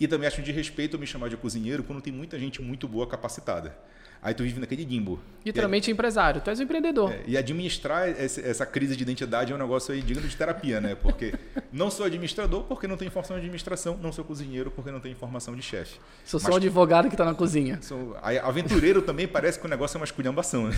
E 0.00 0.06
também 0.06 0.28
acho 0.28 0.42
de 0.42 0.52
respeito 0.52 0.98
me 0.98 1.06
chamar 1.06 1.28
de 1.28 1.36
cozinheiro 1.36 1.82
quando 1.82 2.00
tem 2.00 2.12
muita 2.12 2.38
gente 2.38 2.62
muito 2.62 2.86
boa 2.86 3.06
capacitada. 3.06 3.76
Aí 4.20 4.34
tu 4.34 4.42
vive 4.42 4.58
naquele 4.58 4.84
limbo. 4.84 5.20
Literalmente 5.46 5.90
é, 5.90 5.92
empresário, 5.92 6.40
tu 6.40 6.50
és 6.50 6.58
um 6.58 6.64
empreendedor. 6.64 7.12
É, 7.12 7.22
e 7.24 7.36
administrar 7.36 8.08
esse, 8.08 8.44
essa 8.44 8.66
crise 8.66 8.96
de 8.96 9.02
identidade 9.02 9.52
é 9.52 9.54
um 9.54 9.58
negócio 9.58 9.94
aí 9.94 10.02
digno 10.02 10.26
de 10.26 10.36
terapia, 10.36 10.80
né? 10.80 10.96
Porque 10.96 11.34
não 11.72 11.88
sou 11.88 12.04
administrador 12.04 12.64
porque 12.64 12.88
não 12.88 12.96
tenho 12.96 13.08
informação 13.08 13.36
de 13.36 13.42
administração, 13.42 13.96
não 14.02 14.10
sou 14.10 14.24
cozinheiro 14.24 14.72
porque 14.72 14.90
não 14.90 14.98
tenho 14.98 15.12
informação 15.12 15.54
de 15.54 15.62
chefe. 15.62 16.00
Sou 16.24 16.40
só 16.40 16.52
um 16.52 16.56
advogado 16.56 17.06
que 17.06 17.14
está 17.14 17.24
na 17.24 17.34
cozinha. 17.34 17.78
Sou, 17.80 18.16
aventureiro 18.42 19.02
também 19.02 19.28
parece 19.28 19.58
que 19.58 19.66
o 19.66 19.68
negócio 19.68 19.96
é 19.96 20.00
uma 20.00 20.04
esculhambação, 20.04 20.68
né? 20.68 20.74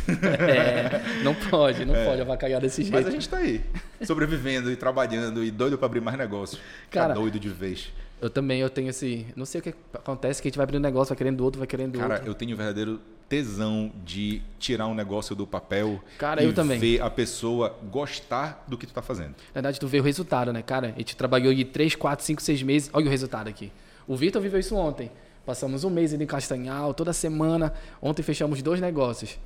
É, 0.51 1.23
não 1.23 1.35
pode, 1.35 1.85
não 1.87 1.95
é, 1.95 2.05
pode 2.05 2.21
avacalhar 2.21 2.61
desse 2.61 2.83
jeito. 2.83 2.93
Mas 2.93 3.07
a 3.07 3.11
gente 3.11 3.23
está 3.23 3.39
aí, 3.39 3.65
sobrevivendo 4.03 4.71
e 4.71 4.77
trabalhando 4.77 5.43
e 5.43 5.51
doido 5.51 5.79
para 5.79 5.87
abrir 5.87 6.01
mais 6.01 6.19
negócios. 6.19 6.61
Cara, 6.91 7.15
tá 7.15 7.15
doido 7.15 7.41
de 7.41 7.49
vez. 7.49 7.91
Eu 8.21 8.29
também, 8.29 8.61
eu 8.61 8.69
tenho 8.69 8.91
esse. 8.91 9.27
Não 9.35 9.47
sei 9.47 9.61
o 9.61 9.63
que 9.63 9.75
acontece, 9.95 10.43
que 10.43 10.49
a 10.49 10.51
gente 10.51 10.57
vai 10.57 10.65
abrindo 10.65 10.81
um 10.81 10.87
negócio, 10.87 11.11
vai 11.11 11.17
querendo 11.17 11.41
outro, 11.43 11.59
vai 11.59 11.67
querendo 11.67 11.93
Cara, 11.93 12.05
outro. 12.05 12.19
Cara, 12.19 12.31
eu 12.31 12.35
tenho 12.35 12.57
verdadeiro 12.57 13.01
tesão 13.31 13.93
de 14.05 14.43
tirar 14.59 14.89
um 14.89 14.95
negócio 14.95 15.37
do 15.37 15.47
papel 15.47 16.03
cara, 16.19 16.43
e 16.43 16.47
eu 16.47 16.53
também. 16.53 16.79
ver 16.81 17.01
a 17.01 17.09
pessoa 17.09 17.79
gostar 17.91 18.65
do 18.67 18.77
que 18.77 18.87
tu 18.87 18.93
tá 18.93 19.01
fazendo. 19.01 19.31
Na 19.31 19.55
verdade, 19.55 19.79
tu 19.79 19.87
vê 19.87 20.01
o 20.01 20.03
resultado, 20.03 20.53
né, 20.53 20.63
cara? 20.63 20.93
A 20.95 20.99
gente 20.99 21.17
trabalhou 21.17 21.55
de 21.55 21.65
3, 21.65 21.95
4, 21.95 22.25
5, 22.25 22.43
6 22.43 22.63
meses. 22.63 22.91
Olha 22.93 23.07
o 23.07 23.09
resultado 23.09 23.49
aqui. 23.49 23.73
O 24.07 24.17
Vitor 24.17 24.43
viveu 24.43 24.59
isso 24.59 24.75
ontem. 24.75 25.11
Passamos 25.47 25.85
um 25.85 25.91
mês 25.91 26.13
indo 26.13 26.23
em 26.23 26.27
Castanhal, 26.27 26.93
toda 26.93 27.13
semana. 27.13 27.73
Ontem 28.03 28.23
fechamos 28.23 28.61
dois 28.61 28.81
negócios. 28.81 29.39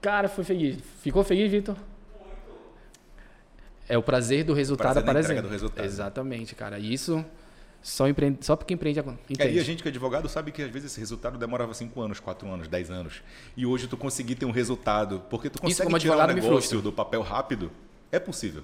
Cara, 0.00 0.28
foi 0.28 0.44
feliz. 0.44 0.78
Ficou 1.02 1.24
feliz, 1.24 1.50
Vitor? 1.50 1.76
É 3.88 3.98
o 3.98 4.02
prazer 4.02 4.44
do 4.44 4.52
resultado 4.52 4.92
prazer 4.92 5.02
aparecendo. 5.02 5.42
Do 5.42 5.48
resultado. 5.48 5.84
Exatamente, 5.84 6.54
cara. 6.54 6.78
Isso 6.78 7.24
só, 7.82 8.08
empreende, 8.08 8.44
só 8.44 8.56
porque 8.56 8.74
empreende 8.74 9.00
entende. 9.00 9.42
É, 9.42 9.52
e 9.52 9.58
a 9.58 9.62
gente 9.62 9.82
que 9.82 9.88
é 9.88 9.90
advogado 9.90 10.28
sabe 10.28 10.52
que 10.52 10.62
às 10.62 10.70
vezes 10.70 10.92
esse 10.92 11.00
resultado 11.00 11.38
demorava 11.38 11.72
5 11.72 12.00
anos, 12.00 12.20
4 12.20 12.48
anos, 12.48 12.68
10 12.68 12.90
anos. 12.90 13.22
E 13.56 13.64
hoje 13.64 13.86
tu 13.86 13.96
conseguir 13.96 14.34
ter 14.34 14.44
um 14.44 14.50
resultado, 14.50 15.22
porque 15.30 15.48
tu 15.48 15.60
consegue 15.60 15.88
Isso, 15.88 15.98
tirar 15.98 16.28
um 16.28 16.34
negócio 16.34 16.82
do 16.82 16.92
papel 16.92 17.22
rápido, 17.22 17.70
é 18.12 18.18
possível. 18.18 18.62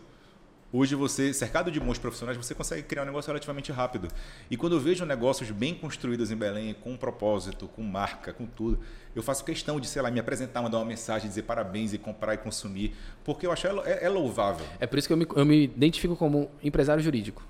Hoje 0.73 0.95
você, 0.95 1.33
cercado 1.33 1.71
de 1.71 1.79
bons 1.79 1.97
profissionais, 1.97 2.37
você 2.37 2.55
consegue 2.55 2.83
criar 2.83 3.05
um 3.05 3.07
negócio 3.07 3.29
relativamente 3.29 3.71
rápido. 3.71 4.09
E 4.51 4.57
quando 4.57 4.75
eu 4.75 4.81
vejo 4.81 5.07
negócios 5.07 5.51
bem 5.51 5.73
construídos 5.73 6.31
em 6.31 6.37
Belém, 6.37 6.75
com 6.75 6.93
um 6.93 6.97
propósito, 6.97 7.69
com 7.69 7.83
marca, 7.83 8.33
com 8.33 8.45
tudo, 8.45 8.79
eu 9.15 9.23
faço 9.23 9.45
questão 9.45 9.81
de, 9.81 9.87
sei 9.87 10.03
lá, 10.03 10.11
me 10.11 10.21
apresentar, 10.21 10.61
mandar 10.61 10.79
uma 10.79 10.85
mensagem, 10.85 11.29
dizer 11.29 11.43
parabéns 11.43 11.95
e 11.95 11.99
comprar 11.99 12.35
e 12.35 12.39
consumir, 12.39 12.95
porque 13.25 13.47
eu 13.47 13.53
acho 13.53 13.67
é, 13.67 14.05
é 14.05 14.09
louvável. 14.09 14.67
É 14.79 14.87
por 14.87 14.99
isso 14.99 15.09
que 15.09 15.15
eu 15.15 15.17
me, 15.17 15.27
eu 15.37 15.47
me 15.47 15.65
identifico 15.65 16.17
como 16.17 16.51
empresário 16.63 17.03
jurídico. 17.03 17.43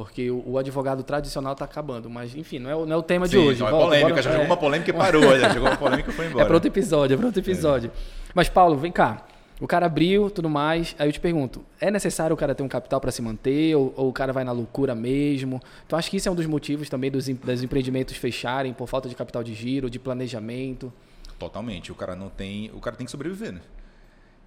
Porque 0.00 0.30
o, 0.30 0.42
o 0.52 0.56
advogado 0.58 1.02
tradicional 1.02 1.52
está 1.52 1.66
acabando. 1.66 2.08
Mas, 2.08 2.34
enfim, 2.34 2.58
não 2.58 2.70
é, 2.70 2.74
o, 2.74 2.86
não 2.86 2.94
é 2.94 2.96
o 2.96 3.02
tema 3.02 3.26
Sim, 3.26 3.32
de 3.32 3.38
hoje. 3.38 3.60
Não 3.60 3.68
é 3.68 3.70
Volta, 3.70 3.84
polêmica, 3.84 4.08
bora- 4.08 4.22
já 4.22 4.30
é. 4.30 4.32
jogou 4.32 4.46
uma 4.46 4.56
polêmica 4.56 4.90
e 4.90 4.94
parou, 4.94 5.38
já 5.38 5.48
jogou 5.50 5.68
uma 5.68 5.76
polêmica 5.76 6.10
e 6.10 6.14
foi 6.14 6.24
embora. 6.28 6.42
É 6.42 6.46
para 6.46 6.54
outro 6.54 6.68
episódio, 6.70 7.12
é 7.14 7.16
para 7.18 7.26
outro 7.26 7.40
episódio. 7.42 7.92
Mas, 8.34 8.48
Paulo, 8.48 8.78
vem 8.78 8.90
cá. 8.90 9.26
O 9.60 9.66
cara 9.66 9.84
abriu, 9.84 10.30
tudo 10.30 10.48
mais. 10.48 10.96
Aí 10.98 11.06
eu 11.06 11.12
te 11.12 11.20
pergunto: 11.20 11.62
é 11.78 11.90
necessário 11.90 12.32
o 12.32 12.36
cara 12.36 12.54
ter 12.54 12.62
um 12.62 12.68
capital 12.68 12.98
para 12.98 13.10
se 13.10 13.20
manter? 13.20 13.76
Ou, 13.76 13.92
ou 13.94 14.08
o 14.08 14.12
cara 14.12 14.32
vai 14.32 14.42
na 14.42 14.52
loucura 14.52 14.94
mesmo? 14.94 15.60
Então, 15.86 15.98
acho 15.98 16.10
que 16.10 16.16
isso 16.16 16.30
é 16.30 16.32
um 16.32 16.34
dos 16.34 16.46
motivos 16.46 16.88
também 16.88 17.10
dos, 17.10 17.28
dos 17.28 17.62
empreendimentos 17.62 18.16
fecharem 18.16 18.72
por 18.72 18.86
falta 18.88 19.06
de 19.06 19.14
capital 19.14 19.44
de 19.44 19.52
giro, 19.52 19.90
de 19.90 19.98
planejamento. 19.98 20.90
Totalmente. 21.38 21.92
O 21.92 21.94
cara 21.94 22.16
não 22.16 22.30
tem. 22.30 22.70
O 22.72 22.80
cara 22.80 22.96
tem 22.96 23.04
que 23.04 23.10
sobreviver, 23.10 23.52
né? 23.52 23.60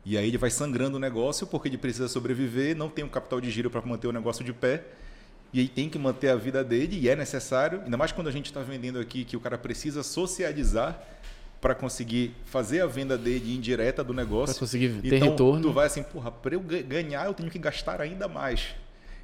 E 0.03 0.17
aí 0.17 0.27
ele 0.27 0.37
vai 0.39 0.49
sangrando 0.49 0.97
o 0.97 0.99
negócio 0.99 1.45
porque 1.45 1.67
ele 1.69 1.77
precisa 1.77 2.07
sobreviver, 2.07 2.75
não 2.75 2.89
tem 2.89 3.05
um 3.05 3.07
capital 3.09 3.39
de 3.39 3.51
giro 3.51 3.69
para 3.69 3.81
manter 3.83 4.07
o 4.07 4.11
negócio 4.11 4.43
de 4.43 4.51
pé. 4.51 4.83
E 5.53 5.59
aí 5.59 5.67
tem 5.67 5.87
que 5.87 5.99
manter 5.99 6.29
a 6.29 6.35
vida 6.35 6.63
dele 6.63 6.99
e 6.99 7.07
é 7.07 7.15
necessário, 7.15 7.81
ainda 7.85 7.95
mais 7.95 8.11
quando 8.11 8.27
a 8.27 8.31
gente 8.31 8.47
está 8.47 8.61
vendendo 8.61 8.99
aqui 8.99 9.23
que 9.23 9.37
o 9.37 9.39
cara 9.39 9.57
precisa 9.57 10.01
socializar 10.01 10.99
para 11.61 11.75
conseguir 11.75 12.35
fazer 12.45 12.81
a 12.81 12.87
venda 12.87 13.17
dele 13.17 13.55
indireta 13.55 14.03
do 14.03 14.13
negócio. 14.13 14.53
Pra 14.55 14.59
conseguir 14.59 14.89
ter 15.01 15.15
então, 15.15 15.29
retorno. 15.29 15.61
Tu 15.61 15.71
vai 15.71 15.85
assim, 15.85 16.01
porra, 16.03 16.31
para 16.31 16.55
eu 16.55 16.59
ga- 16.59 16.81
ganhar 16.81 17.25
eu 17.27 17.33
tenho 17.33 17.49
que 17.49 17.59
gastar 17.59 18.01
ainda 18.01 18.27
mais. 18.27 18.75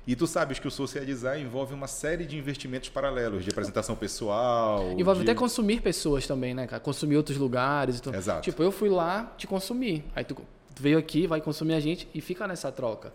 E 0.08 0.16
tu 0.16 0.26
sabes 0.26 0.58
que 0.58 0.68
o 0.68 0.72
socializar 0.72 1.40
envolve 1.40 1.74
uma 1.74 1.86
série 1.88 2.26
de 2.26 2.38
investimentos 2.38 2.90
paralelos, 2.90 3.44
de 3.44 3.50
apresentação 3.50 3.96
pessoal. 3.96 4.92
Envolve 4.98 5.24
de... 5.24 5.30
até 5.30 5.38
consumir 5.38 5.82
pessoas 5.82 6.26
também, 6.26 6.54
né, 6.54 6.66
cara? 6.66 6.80
Consumir 6.80 7.18
outros 7.18 7.38
lugares. 7.38 7.98
e 7.98 8.02
tudo. 8.02 8.16
Exato. 8.16 8.42
Tipo, 8.42 8.64
eu 8.64 8.72
fui 8.72 8.90
lá 8.90 9.34
te 9.38 9.46
consumir. 9.46 10.06
Aí 10.16 10.24
tu 10.24 10.38
veio 10.80 10.98
aqui, 10.98 11.28
vai 11.28 11.42
consumir 11.42 11.74
a 11.74 11.80
gente 11.80 12.08
e 12.14 12.22
fica 12.22 12.48
nessa 12.48 12.72
troca. 12.72 13.12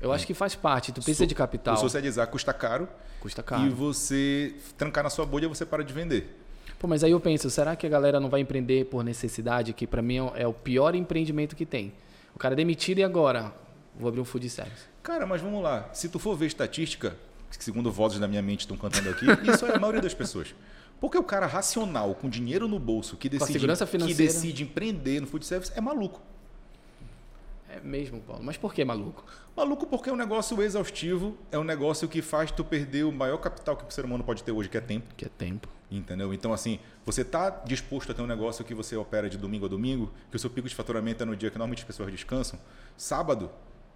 Eu 0.00 0.12
acho 0.12 0.26
que 0.26 0.34
faz 0.34 0.54
parte. 0.54 0.92
Tu 0.92 0.96
precisa 0.96 1.24
So- 1.24 1.26
de 1.26 1.34
capital. 1.34 1.76
Socializar 1.76 2.26
custa 2.28 2.52
caro, 2.52 2.88
Custa 3.20 3.40
e 3.40 3.44
caro. 3.44 3.70
você 3.70 4.54
trancar 4.76 5.02
na 5.04 5.10
sua 5.10 5.24
bolha, 5.26 5.48
você 5.48 5.64
para 5.64 5.82
de 5.82 5.92
vender. 5.92 6.42
Pô, 6.78 6.86
mas 6.86 7.02
aí 7.02 7.10
eu 7.10 7.20
penso, 7.20 7.48
será 7.48 7.74
que 7.74 7.86
a 7.86 7.88
galera 7.88 8.20
não 8.20 8.28
vai 8.28 8.40
empreender 8.40 8.84
por 8.86 9.02
necessidade? 9.02 9.72
Que 9.72 9.86
pra 9.86 10.02
mim 10.02 10.16
é 10.34 10.46
o 10.46 10.52
pior 10.52 10.94
empreendimento 10.94 11.56
que 11.56 11.64
tem. 11.64 11.92
O 12.34 12.38
cara 12.38 12.54
é 12.54 12.56
demitido 12.56 12.98
e 12.98 13.02
agora? 13.04 13.52
Vou 13.98 14.08
abrir 14.08 14.20
um 14.20 14.24
food 14.26 14.48
service. 14.50 14.84
Cara, 15.02 15.26
mas 15.26 15.40
vamos 15.40 15.62
lá. 15.62 15.88
Se 15.94 16.08
tu 16.08 16.18
for 16.18 16.36
ver 16.36 16.46
estatística, 16.46 17.16
que 17.56 17.64
segundo 17.64 17.90
vozes 17.90 18.18
da 18.18 18.28
minha 18.28 18.42
mente 18.42 18.60
estão 18.60 18.76
cantando 18.76 19.08
aqui, 19.08 19.24
isso 19.50 19.64
é 19.64 19.74
a 19.74 19.78
maioria 19.78 20.02
das 20.02 20.12
pessoas. 20.12 20.54
Porque 21.00 21.16
o 21.16 21.22
cara 21.22 21.46
racional, 21.46 22.14
com 22.14 22.28
dinheiro 22.28 22.68
no 22.68 22.78
bolso, 22.78 23.16
que 23.16 23.28
decide, 23.28 23.58
que 24.06 24.14
decide 24.14 24.62
empreender 24.62 25.20
no 25.20 25.26
food 25.26 25.46
service, 25.46 25.72
é 25.74 25.80
maluco. 25.80 26.20
É 27.76 27.80
mesmo, 27.80 28.20
Paulo. 28.20 28.42
Mas 28.42 28.56
por 28.56 28.72
que, 28.72 28.84
maluco? 28.84 29.24
Maluco 29.54 29.86
porque 29.86 30.08
é 30.08 30.12
um 30.12 30.16
negócio 30.16 30.60
exaustivo, 30.62 31.36
é 31.50 31.58
um 31.58 31.64
negócio 31.64 32.08
que 32.08 32.22
faz 32.22 32.50
tu 32.50 32.64
perder 32.64 33.04
o 33.04 33.12
maior 33.12 33.36
capital 33.38 33.76
que 33.76 33.84
o 33.84 33.90
ser 33.90 34.04
humano 34.04 34.24
pode 34.24 34.42
ter 34.42 34.52
hoje, 34.52 34.68
que 34.68 34.78
é 34.78 34.80
tempo. 34.80 35.14
Que 35.14 35.26
é 35.26 35.28
tempo. 35.28 35.68
Entendeu? 35.90 36.32
Então, 36.32 36.52
assim, 36.52 36.80
você 37.04 37.20
está 37.20 37.50
disposto 37.50 38.10
a 38.10 38.14
ter 38.14 38.22
um 38.22 38.26
negócio 38.26 38.64
que 38.64 38.74
você 38.74 38.96
opera 38.96 39.28
de 39.28 39.36
domingo 39.36 39.66
a 39.66 39.68
domingo, 39.68 40.10
que 40.30 40.36
o 40.36 40.38
seu 40.38 40.48
pico 40.48 40.68
de 40.68 40.74
faturamento 40.74 41.22
é 41.22 41.26
no 41.26 41.36
dia 41.36 41.50
que 41.50 41.58
normalmente 41.58 41.80
as 41.80 41.84
pessoas 41.84 42.10
descansam. 42.10 42.58
Sábado, 42.96 43.50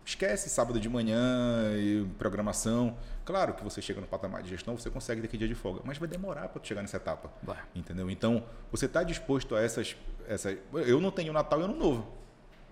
esquece 0.05 0.51
sábado 0.51 0.78
de 0.78 0.89
manhã 0.89 1.72
e 1.76 2.07
programação. 2.18 2.97
Claro 3.24 3.55
que 3.55 3.64
você 3.64 3.81
chega 3.81 4.01
no 4.01 4.07
patamar 4.07 4.43
de 4.43 4.51
gestão, 4.51 4.76
você 4.76 4.91
consegue 4.91 5.20
ter 5.22 5.26
aquele 5.26 5.47
dia 5.47 5.49
de 5.49 5.55
folga, 5.55 5.81
mas 5.85 5.99
vai 5.99 6.09
demorar 6.09 6.49
para 6.49 6.62
chegar 6.62 6.83
nessa 6.83 6.97
etapa. 6.97 7.31
Vai. 7.43 7.59
Entendeu? 7.74 8.11
Então, 8.11 8.45
você 8.70 8.87
está 8.87 9.03
disposto 9.03 9.57
a 9.57 9.61
essas, 9.62 9.97
essas. 10.28 10.59
Eu 10.72 11.01
não 11.01 11.11
tenho 11.11 11.33
Natal 11.33 11.61
e 11.61 11.64
Ano 11.64 11.76
Novo. 11.76 12.20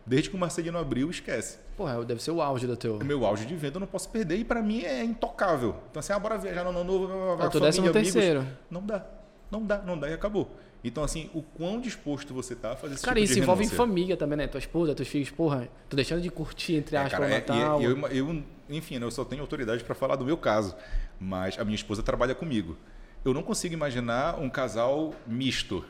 Desde 0.09 0.31
que 0.31 0.37
o 0.37 0.39
Marcelino 0.39 0.79
abriu, 0.79 1.11
esquece. 1.11 1.59
Porra, 1.77 2.03
deve 2.03 2.23
ser 2.23 2.31
o 2.31 2.41
auge 2.41 2.67
do 2.67 2.77
teu. 2.77 2.97
O 2.97 3.05
meu 3.05 3.27
auge 3.27 3.45
de 3.45 3.55
venda 3.55 3.77
eu 3.77 3.81
não 3.81 3.87
posso 3.87 4.09
perder 4.09 4.37
e 4.39 4.45
para 4.45 4.63
mim 4.63 4.81
é 4.83 5.05
intocável. 5.05 5.77
Então, 5.91 6.01
assim, 6.01 6.15
ah, 6.15 6.19
bora 6.19 6.39
viajar 6.39 6.65
no 6.65 6.71
Ano 6.71 6.83
Novo, 6.83 7.05
É 7.05 7.07
o 7.07 7.37
teu 7.37 7.37
família, 7.37 7.61
décimo 7.61 7.87
amigos. 7.91 8.13
terceiro. 8.15 8.47
Não 8.71 8.83
dá. 8.85 9.05
Não 9.51 9.63
dá, 9.63 9.79
não 9.83 9.99
dá 9.99 10.09
e 10.09 10.15
acabou. 10.15 10.51
Então, 10.83 11.05
assim, 11.05 11.29
o 11.35 11.43
quão 11.43 11.79
disposto 11.81 12.33
você 12.33 12.55
tá 12.55 12.73
a 12.73 12.77
fazer 12.77 12.95
esse 12.95 13.05
Cara, 13.05 13.17
tipo 13.21 13.31
isso 13.33 13.39
envolve 13.39 13.65
em 13.65 13.69
família 13.69 14.17
também, 14.17 14.39
né? 14.39 14.47
Tua 14.47 14.59
esposa, 14.59 14.95
teus 14.95 15.09
filhos, 15.09 15.31
porra, 15.31 15.69
tô 15.91 15.97
deixando 15.97 16.23
de 16.23 16.31
curtir, 16.31 16.77
entre 16.77 16.97
É, 16.97 17.01
aspas, 17.01 17.21
o 17.21 17.25
é- 17.25 17.29
Natal. 17.29 17.81
e- 17.83 17.85
eu, 17.85 17.99
eu, 18.09 18.43
enfim, 18.71 18.99
né, 18.99 19.05
eu 19.05 19.11
só 19.11 19.25
tenho 19.25 19.43
autoridade 19.43 19.85
para 19.85 19.95
falar 19.95 20.17
do 20.17 20.25
meu 20.25 20.37
caso, 20.39 20.75
mas 21.21 21.59
a 21.59 21.65
minha 21.65 21.75
esposa 21.75 22.03
trabalha 22.03 22.35
comigo. 22.35 22.77
Eu 23.25 23.35
não 23.35 23.43
consigo 23.43 23.75
imaginar 23.75 24.39
um 24.39 24.49
casal 24.49 25.13
misto. 25.27 25.85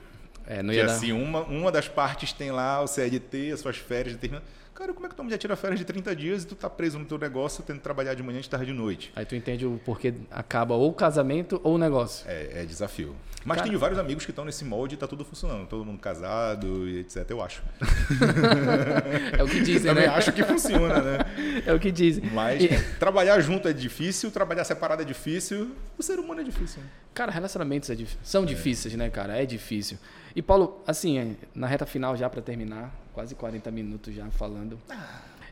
É, 0.49 0.63
não 0.63 0.71
que 0.71 0.77
ia 0.79 0.87
dar. 0.87 0.93
assim, 0.95 1.13
uma, 1.13 1.43
uma 1.43 1.71
das 1.71 1.87
partes 1.89 2.33
tem 2.33 2.51
lá 2.51 2.81
o 2.83 2.87
CLT, 2.89 3.53
as 3.53 3.61
suas 3.61 3.77
férias 3.77 4.15
determinadas. 4.15 4.49
Cara, 4.75 4.95
como 4.95 5.07
é 5.07 5.09
que 5.09 5.17
tua 5.17 5.25
mulher 5.25 5.39
tira 5.39 5.57
férias 5.57 5.81
de 5.81 5.85
30 5.85 6.15
dias 6.15 6.45
e 6.45 6.47
tu 6.47 6.55
tá 6.55 6.71
preso 6.71 7.01
no 7.01 7.05
teu 7.05 7.19
negócio, 7.19 7.65
tendo 7.65 7.79
que 7.79 7.83
trabalhar 7.83 8.15
de 8.15 8.23
manhã, 8.23 8.41
de 8.41 8.49
tarde 8.49 8.65
e 8.71 8.73
de 8.73 8.79
noite? 8.79 9.13
Aí 9.17 9.25
tu 9.27 9.35
entende 9.35 9.67
o 9.67 9.81
porquê 9.85 10.15
acaba 10.31 10.75
ou 10.77 10.89
o 10.89 10.93
casamento 10.95 11.61
ou 11.65 11.75
o 11.75 11.79
negócio. 11.79 12.25
É, 12.31 12.63
é 12.63 12.65
desafio. 12.65 13.15
Mas 13.45 13.57
Cara- 13.57 13.67
tenho 13.69 13.79
vários 13.79 13.99
amigos 13.99 14.25
que 14.25 14.31
estão 14.31 14.45
nesse 14.45 14.65
molde 14.65 14.95
e 14.95 14.99
tá 14.99 15.09
tudo 15.09 15.25
funcionando. 15.25 15.67
Todo 15.67 15.85
mundo 15.85 15.99
casado 15.99 16.89
e 16.89 17.01
etc, 17.01 17.25
eu 17.29 17.43
acho. 17.43 17.61
É 19.39 19.43
o 19.43 19.49
que 19.49 19.61
dizem, 19.61 19.91
Também 19.93 20.07
né? 20.09 20.15
acho 20.15 20.33
que 20.33 20.43
funciona, 20.45 21.01
né? 21.01 21.19
É 21.67 21.73
o 21.73 21.79
que 21.79 21.91
dizem. 21.91 22.25
Mas 22.33 22.63
E- 22.63 22.69
trabalhar 22.99 23.41
junto 23.41 23.69
é 23.69 23.73
difícil, 23.73 24.31
trabalhar 24.31 24.65
separado 24.65 25.03
é 25.03 25.05
difícil. 25.05 25.73
O 25.97 26.03
ser 26.03 26.19
humano 26.19 26.41
é 26.41 26.45
difícil. 26.45 26.83
né? 26.83 26.89
Cara, 27.15 27.33
relacionamentos 27.33 27.91
é 27.91 27.95
dif- 27.95 28.17
são 28.23 28.45
difíceis, 28.45 28.95
né, 28.95 29.11
cara? 29.11 29.37
É 29.41 29.45
difícil. 29.45 29.99
E 30.35 30.43
Paulo, 30.43 30.83
assim, 30.87 31.19
é, 31.19 31.37
na 31.55 31.67
reta 31.67 31.87
final 31.87 32.17
já 32.17 32.29
pra 32.29 32.41
terminar, 32.41 32.93
quase 33.13 33.35
40 33.35 33.71
minutos 33.71 34.15
já 34.15 34.27
falando. 34.31 34.79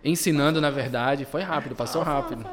Ensinando, 0.04 0.60
na 0.60 0.70
verdade, 0.70 1.24
foi 1.24 1.42
rápido, 1.42 1.74
passou 1.74 2.02
rápido. 2.02 2.44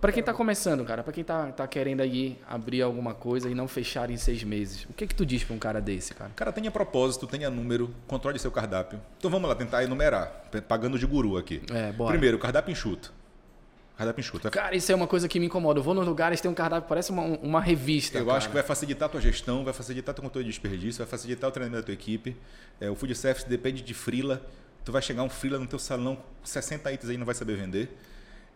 Pra 0.00 0.10
quem 0.10 0.22
tá 0.22 0.34
começando, 0.34 0.84
cara, 0.84 1.02
pra 1.02 1.12
quem 1.12 1.22
tá, 1.22 1.46
tá 1.52 1.66
querendo 1.66 2.00
aí 2.00 2.38
abrir 2.48 2.82
alguma 2.82 3.14
coisa 3.14 3.48
e 3.48 3.54
não 3.54 3.68
fechar 3.68 4.10
em 4.10 4.16
seis 4.16 4.42
meses, 4.42 4.84
o 4.90 4.92
que 4.92 5.06
que 5.06 5.14
tu 5.14 5.24
diz 5.24 5.44
pra 5.44 5.54
um 5.54 5.58
cara 5.58 5.80
desse, 5.80 6.12
cara? 6.14 6.30
Cara, 6.34 6.52
tenha 6.52 6.70
propósito, 6.70 7.26
tenha 7.26 7.48
número, 7.48 7.94
controle 8.06 8.38
seu 8.38 8.50
cardápio. 8.50 9.00
Então 9.18 9.30
vamos 9.30 9.48
lá, 9.48 9.54
tentar 9.54 9.84
enumerar, 9.84 10.44
pagando 10.66 10.98
de 10.98 11.06
guru 11.06 11.36
aqui. 11.36 11.62
É, 11.70 11.92
bora. 11.92 12.10
Primeiro, 12.10 12.38
cardápio 12.38 12.72
enxuto. 12.72 13.12
Cardápio 13.96 14.20
enxuto. 14.20 14.50
Cara, 14.50 14.74
isso 14.74 14.90
é 14.90 14.94
uma 14.94 15.06
coisa 15.06 15.28
que 15.28 15.38
me 15.38 15.46
incomoda. 15.46 15.78
Eu 15.78 15.84
vou 15.84 15.94
nos 15.94 16.06
lugares, 16.06 16.40
tem 16.40 16.50
um 16.50 16.54
cardápio, 16.54 16.88
parece 16.88 17.10
uma, 17.10 17.22
uma 17.22 17.60
revista. 17.60 18.18
Eu 18.18 18.24
cara. 18.26 18.38
acho 18.38 18.48
que 18.48 18.54
vai 18.54 18.62
facilitar 18.62 19.06
a 19.06 19.08
tua 19.10 19.20
gestão, 19.20 19.62
vai 19.64 19.72
facilitar 19.72 20.14
teu 20.14 20.22
controle 20.24 20.44
de 20.44 20.50
desperdício, 20.50 20.98
vai 20.98 21.06
facilitar 21.06 21.48
o 21.48 21.52
treinamento 21.52 21.82
da 21.82 21.86
tua 21.86 21.94
equipe. 21.94 22.36
É, 22.80 22.90
o 22.90 22.94
food 22.96 23.14
service 23.14 23.48
depende 23.48 23.82
de 23.82 23.94
frila. 23.94 24.44
Tu 24.84 24.90
vai 24.90 25.00
chegar 25.02 25.22
um 25.22 25.28
frila 25.28 25.58
no 25.58 25.66
teu 25.66 25.78
salão, 25.78 26.18
60 26.42 26.90
itens 26.92 27.10
aí 27.10 27.16
não 27.16 27.26
vai 27.26 27.34
saber 27.34 27.56
vender. 27.56 27.96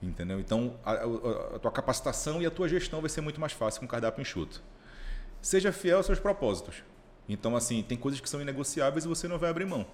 Entendeu? 0.02 0.40
Então, 0.40 0.74
a, 0.84 0.92
a- 0.92 1.56
a 1.56 1.58
tua 1.58 1.70
capacitação 1.70 2.42
e 2.42 2.46
a 2.46 2.50
tua 2.50 2.68
gestão 2.68 3.00
vai 3.00 3.08
ser 3.08 3.20
muito 3.20 3.40
mais 3.40 3.52
fácil 3.52 3.80
com 3.80 3.86
cardápio 3.86 4.20
enxuto. 4.22 4.60
Seja 5.40 5.70
fiel 5.70 5.98
aos 5.98 6.06
seus 6.06 6.18
propósitos. 6.18 6.82
Então, 7.28 7.54
assim, 7.56 7.82
tem 7.82 7.96
coisas 7.96 8.20
que 8.20 8.28
são 8.28 8.40
inegociáveis 8.40 9.04
e 9.04 9.08
você 9.08 9.28
não 9.28 9.38
vai 9.38 9.50
abrir 9.50 9.64
mão. 9.66 9.86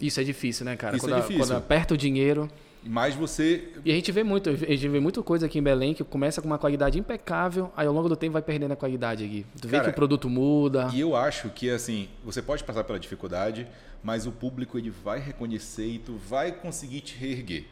Isso 0.00 0.20
é 0.20 0.24
difícil, 0.24 0.64
né, 0.64 0.76
cara? 0.76 0.96
Isso 0.96 1.06
é 1.06 1.10
quando, 1.10 1.20
difícil. 1.20 1.44
quando 1.44 1.56
aperta 1.56 1.94
o 1.94 1.96
dinheiro. 1.96 2.48
Mas 2.84 3.14
você 3.14 3.68
E 3.84 3.90
a 3.90 3.94
gente 3.94 4.10
vê 4.12 4.22
muito, 4.22 4.48
a 4.48 4.54
gente 4.54 4.88
vê 4.88 5.00
muita 5.00 5.22
coisa 5.22 5.46
aqui 5.46 5.58
em 5.58 5.62
Belém 5.62 5.92
que 5.94 6.04
começa 6.04 6.40
com 6.40 6.46
uma 6.46 6.58
qualidade 6.58 6.98
impecável, 6.98 7.72
aí 7.76 7.86
ao 7.86 7.92
longo 7.92 8.08
do 8.08 8.16
tempo 8.16 8.32
vai 8.32 8.42
perdendo 8.42 8.72
a 8.72 8.76
qualidade 8.76 9.24
aqui. 9.24 9.44
Tu 9.60 9.66
vê 9.66 9.78
Cara, 9.78 9.84
que 9.84 9.90
o 9.90 9.94
produto 9.94 10.30
muda. 10.30 10.88
E 10.94 11.00
eu 11.00 11.16
acho 11.16 11.50
que 11.50 11.68
assim, 11.70 12.08
você 12.24 12.40
pode 12.40 12.62
passar 12.62 12.84
pela 12.84 12.98
dificuldade, 12.98 13.66
mas 14.02 14.26
o 14.26 14.32
público 14.32 14.78
ele 14.78 14.90
vai 14.90 15.18
reconhecer 15.18 15.86
e 15.86 15.98
tu 15.98 16.16
vai 16.16 16.52
conseguir 16.52 17.00
te 17.00 17.16
reerguer. 17.16 17.64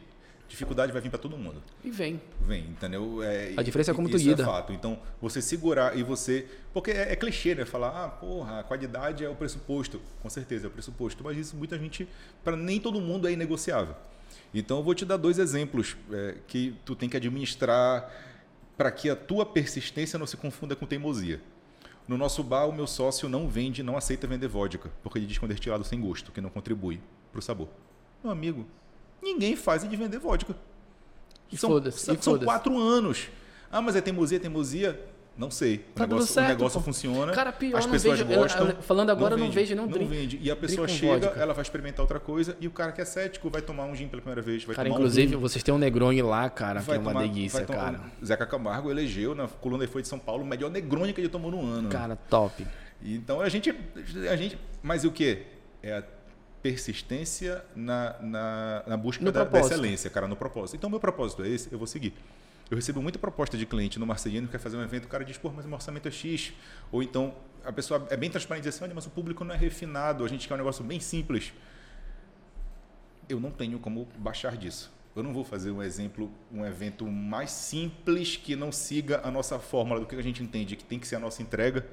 Dificuldade 0.47 0.91
vai 0.91 1.01
vir 1.01 1.09
para 1.09 1.19
todo 1.19 1.37
mundo. 1.37 1.61
E 1.83 1.91
vem. 1.91 2.21
Vem, 2.41 2.63
entendeu? 2.65 3.21
É, 3.21 3.53
A 3.57 3.61
diferença 3.61 3.91
é 3.91 3.93
como 3.93 4.09
tu 4.09 4.15
isso 4.15 4.29
lida. 4.29 4.43
é 4.43 4.45
fato. 4.45 4.71
Então, 4.71 4.97
você 5.21 5.41
segurar 5.41 5.97
e 5.97 6.03
você. 6.03 6.47
Porque 6.73 6.91
é, 6.91 7.11
é 7.11 7.15
clichê, 7.15 7.53
né? 7.53 7.65
Falar, 7.65 8.05
ah, 8.05 8.07
porra, 8.07 8.59
a 8.61 8.63
qualidade 8.63 9.23
é 9.25 9.29
o 9.29 9.35
pressuposto. 9.35 9.99
Com 10.21 10.29
certeza 10.29 10.67
é 10.67 10.69
o 10.69 10.71
pressuposto. 10.71 11.23
Mas 11.23 11.37
isso 11.37 11.55
muita 11.55 11.77
gente. 11.77 12.07
Para 12.43 12.55
nem 12.55 12.79
todo 12.79 13.01
mundo 13.01 13.27
é 13.27 13.31
inegociável. 13.31 13.95
Então, 14.53 14.77
eu 14.77 14.83
vou 14.83 14.95
te 14.95 15.03
dar 15.05 15.17
dois 15.17 15.37
exemplos 15.37 15.97
é, 16.11 16.35
que 16.47 16.75
tu 16.85 16.95
tem 16.95 17.09
que 17.09 17.17
administrar 17.17 18.09
para 18.77 18.91
que 18.91 19.09
a 19.09 19.15
tua 19.15 19.45
persistência 19.45 20.17
não 20.17 20.25
se 20.27 20.37
confunda 20.37 20.75
com 20.75 20.85
teimosia. 20.85 21.41
No 22.07 22.17
nosso 22.17 22.41
bar, 22.41 22.67
o 22.67 22.71
meu 22.71 22.87
sócio 22.87 23.27
não 23.27 23.49
vende, 23.49 23.83
não 23.83 23.97
aceita 23.97 24.25
vender 24.27 24.47
vodka, 24.47 24.89
porque 25.03 25.19
ele 25.19 25.25
diz 25.25 25.37
que 25.37 25.43
é 25.43 25.45
um 25.45 25.49
destilado 25.49 25.83
sem 25.83 25.99
gosto, 25.99 26.31
que 26.31 26.39
não 26.39 26.49
contribui 26.49 27.01
para 27.33 27.39
o 27.39 27.41
sabor. 27.41 27.67
Meu 28.23 28.31
amigo, 28.31 28.65
ninguém 29.21 29.55
faz 29.55 29.87
de 29.87 29.95
vender 29.95 30.19
vodka. 30.19 30.55
E 31.51 31.57
São, 31.57 31.69
são, 31.91 32.13
e 32.15 32.17
são 32.21 32.39
quatro 32.39 32.77
anos. 32.77 33.29
Ah, 33.71 33.81
mas 33.81 33.95
é 33.95 34.01
teimosia, 34.01 34.39
teimosia. 34.39 34.99
Não 35.37 35.51
sei. 35.51 35.77
Tá 35.93 36.03
o 36.03 36.07
negócio, 36.07 36.33
certo, 36.33 36.45
o 36.47 36.49
negócio 36.49 36.81
funciona. 36.81 37.31
Cara, 37.31 37.51
pior, 37.51 37.77
as 37.77 37.85
não 37.85 37.91
pessoas 37.91 38.19
vejo- 38.19 38.39
gostam. 38.39 38.69
eu- 38.69 38.81
falando 38.81 39.11
agora, 39.11 39.37
não 39.37 39.43
vende, 39.45 39.55
vejo 39.55 39.75
nenhum 39.75 39.85
Não 39.85 39.93
drink- 39.93 40.09
vende. 40.09 40.39
E 40.41 40.49
a 40.49 40.55
pessoa 40.55 40.87
chega, 40.87 41.27
vodka. 41.27 41.39
ela 41.39 41.53
vai 41.53 41.61
experimentar 41.61 41.99
outra 42.01 42.19
coisa, 42.19 42.57
e 42.59 42.65
o 42.67 42.71
cara 42.71 42.91
que 42.91 42.99
é 43.01 43.05
cético 43.05 43.47
vai 43.47 43.61
tomar 43.61 43.85
um 43.85 43.95
gin 43.95 44.07
pela 44.07 44.19
primeira 44.19 44.41
vez. 44.41 44.63
Vai 44.63 44.75
Cara, 44.75 44.87
tomar 44.89 44.99
inclusive, 44.99 45.35
um 45.35 45.39
vocês 45.39 45.61
têm 45.63 45.71
um 45.71 45.77
Negroni 45.77 46.23
lá, 46.23 46.49
cara, 46.49 46.79
que 46.79 46.87
vai 46.87 46.95
é 46.97 46.99
uma 46.99 47.11
tomar- 47.11 47.27
delícia, 47.27 47.63
cara. 47.65 48.01
Zeca 48.25 48.47
Camargo 48.47 48.89
elegeu 48.89 49.35
na 49.35 49.47
coluna 49.47 49.85
da 49.85 49.91
Folha 49.91 50.01
de 50.01 50.07
São 50.07 50.17
Paulo 50.17 50.41
o 50.43 50.45
melhor 50.47 50.71
Negroni 50.71 51.13
que 51.13 51.21
ele 51.21 51.29
tomou 51.29 51.51
no 51.51 51.61
ano. 51.63 51.87
Cara, 51.89 52.15
top. 52.15 52.65
Então 53.03 53.39
a 53.39 53.47
gente, 53.47 53.69
a 54.31 54.35
gente. 54.35 54.57
Mas 54.81 55.03
o 55.05 55.11
que? 55.11 55.43
É 55.83 55.97
a 55.97 56.03
persistência 56.67 57.63
na, 57.73 58.15
na, 58.19 58.83
na 58.85 58.97
busca 58.97 59.23
da, 59.31 59.45
da 59.45 59.59
excelência, 59.61 60.09
cara, 60.09 60.27
no 60.27 60.35
propósito. 60.35 60.75
Então, 60.75 60.89
meu 60.89 60.99
propósito 60.99 61.43
é 61.43 61.47
esse, 61.47 61.71
eu 61.71 61.77
vou 61.77 61.87
seguir. 61.87 62.13
Eu 62.69 62.75
recebo 62.75 63.01
muita 63.01 63.17
proposta 63.17 63.57
de 63.57 63.65
cliente 63.65 63.97
no 63.97 64.05
Marcelino 64.05 64.47
que 64.47 64.51
quer 64.51 64.59
fazer 64.59 64.75
um 64.75 64.83
evento, 64.83 65.05
o 65.05 65.07
cara 65.07 65.23
diz, 65.23 65.37
pô, 65.37 65.49
mas 65.49 65.65
o 65.65 65.73
orçamento 65.73 66.09
é 66.09 66.11
X. 66.11 66.51
Ou 66.91 67.01
então 67.01 67.33
a 67.63 67.71
pessoa 67.71 68.05
é 68.09 68.17
bem 68.17 68.29
transparente 68.29 68.65
e 68.65 68.69
diz 68.69 68.81
assim, 68.81 68.93
mas 68.93 69.05
o 69.05 69.09
público 69.09 69.45
não 69.45 69.55
é 69.55 69.57
refinado, 69.57 70.25
a 70.25 70.27
gente 70.27 70.45
quer 70.45 70.55
um 70.55 70.57
negócio 70.57 70.83
bem 70.83 70.99
simples. 70.99 71.53
Eu 73.29 73.39
não 73.39 73.49
tenho 73.51 73.79
como 73.79 74.05
baixar 74.17 74.57
disso. 74.57 74.91
Eu 75.15 75.23
não 75.23 75.33
vou 75.33 75.45
fazer 75.45 75.71
um 75.71 75.81
exemplo, 75.81 76.29
um 76.51 76.65
evento 76.65 77.07
mais 77.07 77.49
simples 77.49 78.35
que 78.35 78.57
não 78.57 78.73
siga 78.73 79.21
a 79.23 79.31
nossa 79.31 79.57
fórmula 79.57 80.01
do 80.01 80.05
que 80.05 80.15
a 80.15 80.21
gente 80.21 80.43
entende 80.43 80.75
que 80.75 80.83
tem 80.83 80.99
que 80.99 81.07
ser 81.07 81.15
a 81.15 81.19
nossa 81.19 81.41
entrega, 81.41 81.87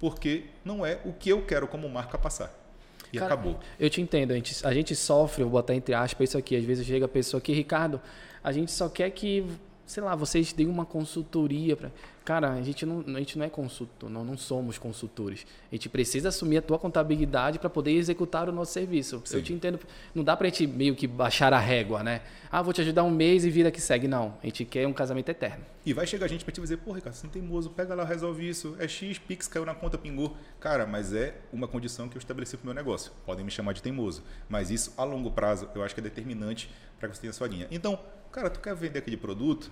porque 0.00 0.46
não 0.64 0.84
é 0.84 1.00
o 1.04 1.12
que 1.12 1.30
eu 1.30 1.46
quero 1.46 1.68
como 1.68 1.88
marca 1.88 2.18
passar. 2.18 2.67
E 3.12 3.18
Cara, 3.18 3.34
acabou. 3.34 3.58
Eu 3.78 3.88
te 3.88 4.00
entendo, 4.00 4.32
a 4.32 4.34
gente, 4.34 4.66
a 4.66 4.72
gente 4.72 4.94
sofre, 4.94 5.42
vou 5.42 5.52
botar 5.52 5.74
entre 5.74 5.94
aspas 5.94 6.30
isso 6.30 6.38
aqui, 6.38 6.56
às 6.56 6.64
vezes 6.64 6.86
chega 6.86 7.06
a 7.06 7.08
pessoa 7.08 7.38
aqui, 7.38 7.52
Ricardo, 7.52 8.00
a 8.42 8.52
gente 8.52 8.70
só 8.70 8.88
quer 8.88 9.10
que, 9.10 9.44
sei 9.86 10.02
lá, 10.02 10.14
vocês 10.14 10.52
deem 10.52 10.68
uma 10.68 10.84
consultoria 10.84 11.76
para 11.76 11.90
Cara, 12.28 12.52
a 12.52 12.60
gente 12.60 12.84
não, 12.84 13.02
a 13.16 13.18
gente 13.20 13.38
não 13.38 13.46
é 13.46 13.48
consultor, 13.48 14.10
não, 14.10 14.22
não 14.22 14.36
somos 14.36 14.76
consultores. 14.76 15.46
A 15.72 15.74
gente 15.74 15.88
precisa 15.88 16.28
assumir 16.28 16.58
a 16.58 16.60
tua 16.60 16.78
contabilidade 16.78 17.58
para 17.58 17.70
poder 17.70 17.92
executar 17.92 18.50
o 18.50 18.52
nosso 18.52 18.70
serviço. 18.70 19.22
Sim. 19.24 19.38
Eu 19.38 19.42
te 19.42 19.54
entendo, 19.54 19.80
não 20.14 20.22
dá 20.22 20.36
pra 20.36 20.46
gente 20.48 20.66
meio 20.66 20.94
que 20.94 21.06
baixar 21.06 21.54
a 21.54 21.58
régua, 21.58 22.02
né? 22.02 22.20
Ah, 22.52 22.60
vou 22.60 22.74
te 22.74 22.82
ajudar 22.82 23.02
um 23.02 23.10
mês 23.10 23.46
e 23.46 23.50
vira 23.50 23.70
que 23.70 23.80
segue. 23.80 24.06
Não, 24.06 24.36
a 24.42 24.44
gente 24.44 24.62
quer 24.66 24.86
um 24.86 24.92
casamento 24.92 25.30
eterno. 25.30 25.64
E 25.86 25.94
vai 25.94 26.06
chegar 26.06 26.28
gente 26.28 26.44
pra 26.44 26.52
te 26.52 26.60
dizer, 26.60 26.76
pô, 26.76 26.92
Ricardo, 26.92 27.14
você 27.14 27.26
não 27.26 27.32
tem 27.32 27.40
teimoso, 27.40 27.70
pega 27.70 27.94
lá, 27.94 28.04
resolve 28.04 28.46
isso. 28.46 28.76
É 28.78 28.86
X, 28.86 29.16
Pix 29.16 29.48
caiu 29.48 29.64
na 29.64 29.74
conta, 29.74 29.96
pingou. 29.96 30.36
Cara, 30.60 30.86
mas 30.86 31.14
é 31.14 31.34
uma 31.50 31.66
condição 31.66 32.10
que 32.10 32.18
eu 32.18 32.20
estabeleci 32.20 32.58
pro 32.58 32.66
meu 32.66 32.74
negócio. 32.74 33.10
Podem 33.24 33.42
me 33.42 33.50
chamar 33.50 33.72
de 33.72 33.82
teimoso. 33.82 34.22
Mas 34.50 34.70
isso, 34.70 34.92
a 34.98 35.02
longo 35.02 35.30
prazo, 35.30 35.66
eu 35.74 35.82
acho 35.82 35.94
que 35.94 36.00
é 36.02 36.04
determinante 36.04 36.70
para 37.00 37.08
que 37.08 37.14
você 37.14 37.22
tenha 37.22 37.30
a 37.30 37.32
sua 37.32 37.48
linha. 37.48 37.66
Então, 37.70 37.98
cara, 38.30 38.50
tu 38.50 38.60
quer 38.60 38.74
vender 38.74 38.98
aquele 38.98 39.16
produto? 39.16 39.70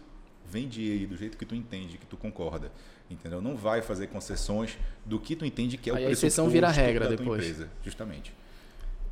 Vende 0.50 0.82
ele 0.82 1.06
do 1.06 1.16
jeito 1.16 1.36
que 1.36 1.44
tu 1.44 1.54
entende, 1.54 1.98
que 1.98 2.06
tu 2.06 2.16
concorda. 2.16 2.70
Entendeu? 3.10 3.40
Não 3.40 3.56
vai 3.56 3.82
fazer 3.82 4.08
concessões 4.08 4.76
do 5.04 5.18
que 5.20 5.36
tu 5.36 5.44
entende 5.44 5.76
que 5.76 5.90
é 5.90 5.92
o 5.92 5.96
Aí 5.96 6.06
a 6.06 6.10
exceção 6.10 6.48
vira 6.48 6.68
regra 6.70 7.08
depois. 7.08 7.44
empresa. 7.44 7.68
Justamente. 7.84 8.32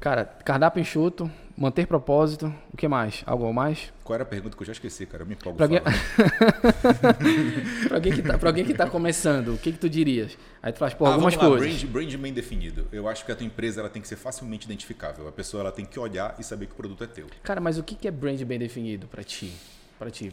Cara, 0.01 0.24
cardápio 0.24 0.80
enxuto, 0.82 1.30
manter 1.57 1.87
propósito, 1.87 2.53
o 2.72 2.76
que 2.76 2.87
mais? 2.87 3.22
Algo 3.24 3.51
mais? 3.55 3.91
Qual 4.03 4.14
era 4.14 4.22
a 4.22 4.26
pergunta 4.26 4.55
que 4.55 4.62
eu 4.62 4.66
já 4.66 4.72
esqueci, 4.72 5.07
cara? 5.07 5.22
Eu 5.22 5.26
me 5.26 5.32
empolgo 5.35 5.57
Pra 5.57 5.64
alguém... 5.64 5.80
falando. 5.80 7.89
pra, 7.89 7.97
alguém 7.97 8.12
que 8.12 8.22
tá, 8.22 8.39
pra 8.39 8.49
alguém 8.51 8.64
que 8.66 8.74
tá 8.74 8.91
começando, 8.91 9.55
o 9.55 9.59
que 9.59 9.72
que 9.72 9.78
tu 9.78 9.89
dirias? 9.89 10.37
Aí 10.62 10.72
tu 10.72 10.78
faz, 10.78 10.93
pô, 10.93 11.07
Ah, 11.07 11.12
algumas 11.14 11.35
vamos 11.35 11.51
lá, 11.53 11.59
coisas. 11.59 11.85
Brand, 11.85 11.91
brand 12.11 12.16
bem 12.20 12.32
definido. 12.35 12.87
Eu 12.93 13.09
acho 13.09 13.24
que 13.24 13.32
a 13.32 13.37
tua 13.37 13.47
empresa 13.47 13.80
ela 13.80 13.89
tem 13.89 14.03
que 14.03 14.09
ser 14.09 14.16
facilmente 14.16 14.66
identificável. 14.66 15.26
A 15.28 15.32
pessoa 15.32 15.62
ela 15.62 15.72
tem 15.72 15.87
que 15.87 15.99
olhar 15.99 16.35
e 16.39 16.43
saber 16.45 16.66
que 16.66 16.72
o 16.72 16.76
produto 16.76 17.03
é 17.05 17.07
teu. 17.07 17.26
Cara, 17.43 17.61
mas 17.61 17.78
o 17.78 17.82
que 17.82 17.95
que 17.95 18.07
é 18.07 18.11
brand 18.11 18.41
bem 18.43 18.59
definido 18.59 19.07
pra 19.07 19.24
ti? 19.24 19.53
Pra 19.99 20.11
ti. 20.11 20.32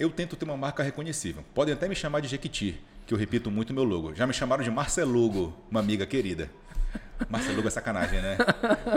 Eu 0.00 0.08
tento 0.08 0.34
ter 0.34 0.46
uma 0.46 0.56
marca 0.56 0.82
reconhecível. 0.82 1.44
Podem 1.54 1.74
até 1.74 1.86
me 1.86 1.94
chamar 1.94 2.20
de 2.20 2.28
Jequiti, 2.28 2.80
que 3.06 3.12
eu 3.12 3.18
repito 3.18 3.50
muito 3.50 3.74
meu 3.74 3.84
logo. 3.84 4.14
Já 4.14 4.26
me 4.26 4.32
chamaram 4.32 4.64
de 4.64 4.70
Marcelogo, 4.70 5.54
uma 5.70 5.78
amiga 5.78 6.06
querida. 6.06 6.50
Marcelogo 7.28 7.68
é 7.68 7.70
sacanagem, 7.70 8.22
né? 8.22 8.38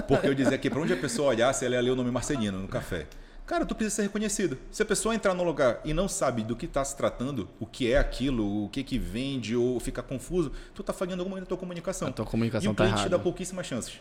Porque 0.08 0.26
eu 0.26 0.34
dizia 0.34 0.58
que 0.58 0.70
para 0.70 0.80
onde 0.80 0.94
a 0.94 0.96
pessoa 0.96 1.28
olhasse, 1.28 1.66
ela 1.66 1.76
ia 1.76 1.82
ler 1.82 1.90
o 1.90 1.96
nome 1.98 2.10
Marcelino 2.10 2.58
no 2.58 2.70
café. 2.70 3.06
Cara, 3.46 3.66
tu 3.66 3.76
precisa 3.76 3.98
ser 3.98 4.02
reconhecido. 4.04 4.58
Se 4.72 4.82
a 4.82 4.86
pessoa 4.86 5.14
entrar 5.14 5.34
no 5.34 5.44
lugar 5.44 5.82
e 5.84 5.94
não 5.94 6.08
sabe 6.08 6.42
do 6.42 6.56
que 6.56 6.68
está 6.68 6.82
se 6.86 6.96
tratando, 6.96 7.50
o 7.60 7.66
que 7.66 7.92
é 7.92 7.98
aquilo, 7.98 8.64
o 8.64 8.70
que 8.70 8.82
que 8.82 8.98
vende 8.98 9.58
ou 9.58 9.78
fica 9.82 10.02
confuso, 10.02 10.54
tu 10.74 10.82
tá 10.84 10.94
falhando 10.94 11.22
alguma 11.22 11.34
coisa 11.34 11.42
na 11.42 11.48
tua 11.48 11.58
comunicação. 11.58 12.08
A 12.08 12.12
tua 12.14 12.26
comunicação 12.26 12.72
e 12.72 12.72
o 12.72 12.76
tá 12.76 12.86
cliente 12.86 13.04
te 13.04 13.10
dá 13.10 13.20
pouquíssimas 13.20 13.66
chances. 13.66 14.00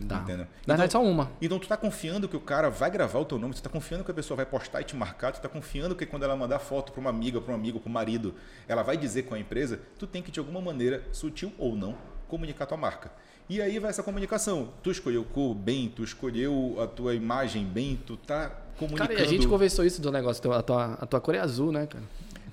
Dá. 0.00 0.18
Entendeu? 0.18 0.46
Na 0.66 0.74
verdade, 0.74 0.92
só 0.92 1.02
uma. 1.02 1.30
Então 1.40 1.58
tu 1.58 1.66
tá 1.66 1.76
confiando 1.76 2.28
que 2.28 2.36
o 2.36 2.40
cara 2.40 2.70
vai 2.70 2.90
gravar 2.90 3.18
o 3.18 3.24
teu 3.24 3.38
nome, 3.38 3.54
tu 3.54 3.62
tá 3.62 3.70
confiando 3.70 4.04
que 4.04 4.10
a 4.10 4.14
pessoa 4.14 4.36
vai 4.36 4.46
postar 4.46 4.80
e 4.80 4.84
te 4.84 4.94
marcar, 4.94 5.32
tu 5.32 5.40
tá 5.40 5.48
confiando 5.48 5.96
que 5.96 6.06
quando 6.06 6.22
ela 6.22 6.36
mandar 6.36 6.58
foto 6.58 6.92
para 6.92 7.00
uma 7.00 7.10
amiga, 7.10 7.40
para 7.40 7.52
um 7.52 7.54
amigo, 7.56 7.80
para 7.80 7.90
um 7.90 7.92
marido, 7.92 8.34
ela 8.68 8.82
vai 8.82 8.96
dizer 8.96 9.24
com 9.24 9.34
a 9.34 9.38
empresa, 9.38 9.80
tu 9.98 10.06
tem 10.06 10.22
que 10.22 10.30
de 10.30 10.38
alguma 10.38 10.60
maneira, 10.60 11.02
sutil 11.12 11.52
ou 11.58 11.74
não, 11.74 11.96
comunicar 12.28 12.66
tua 12.66 12.76
marca. 12.76 13.10
E 13.48 13.62
aí 13.62 13.78
vai 13.78 13.88
essa 13.88 14.02
comunicação. 14.02 14.74
Tu 14.82 14.90
escolheu 14.90 15.24
cor 15.24 15.54
bem, 15.54 15.88
tu 15.88 16.04
escolheu 16.04 16.76
a 16.80 16.86
tua 16.86 17.14
imagem 17.14 17.64
bem, 17.64 17.98
tu 18.06 18.16
tá 18.16 18.50
comunicando. 18.76 19.08
Cara, 19.08 19.20
e 19.20 19.24
a 19.24 19.26
gente 19.28 19.48
conversou 19.48 19.84
isso 19.84 20.02
do 20.02 20.12
negócio, 20.12 20.52
a 20.52 20.62
tua, 20.62 20.92
a 21.00 21.06
tua 21.06 21.20
cor 21.20 21.34
é 21.34 21.40
azul, 21.40 21.72
né, 21.72 21.86
cara? 21.86 22.04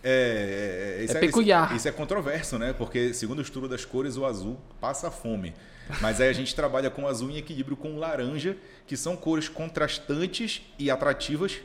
É, 0.08 0.98
é, 1.00 1.04
isso 1.04 1.18
É 1.18 1.20
peculiar. 1.20 1.66
Isso, 1.68 1.78
isso 1.78 1.88
é 1.88 1.92
controverso, 1.92 2.60
né? 2.60 2.74
Porque, 2.74 3.12
segundo 3.12 3.40
o 3.40 3.42
estudo 3.42 3.68
das 3.68 3.84
cores, 3.84 4.18
o 4.18 4.26
azul 4.26 4.60
passa 4.80 5.10
fome. 5.10 5.52
Mas 6.00 6.22
aí 6.22 6.30
a 6.30 6.34
gente 6.34 6.54
trabalha 6.56 6.92
com 6.92 7.08
azul 7.08 7.32
em 7.32 7.38
equilíbrio 7.38 7.76
com 7.76 7.96
o 7.96 7.98
laranja, 7.98 8.56
que 8.86 8.96
são 8.96 9.18
cores 9.18 9.50
contrastantes 9.50 10.62
e 10.78 10.92
atrativas. 10.92 11.58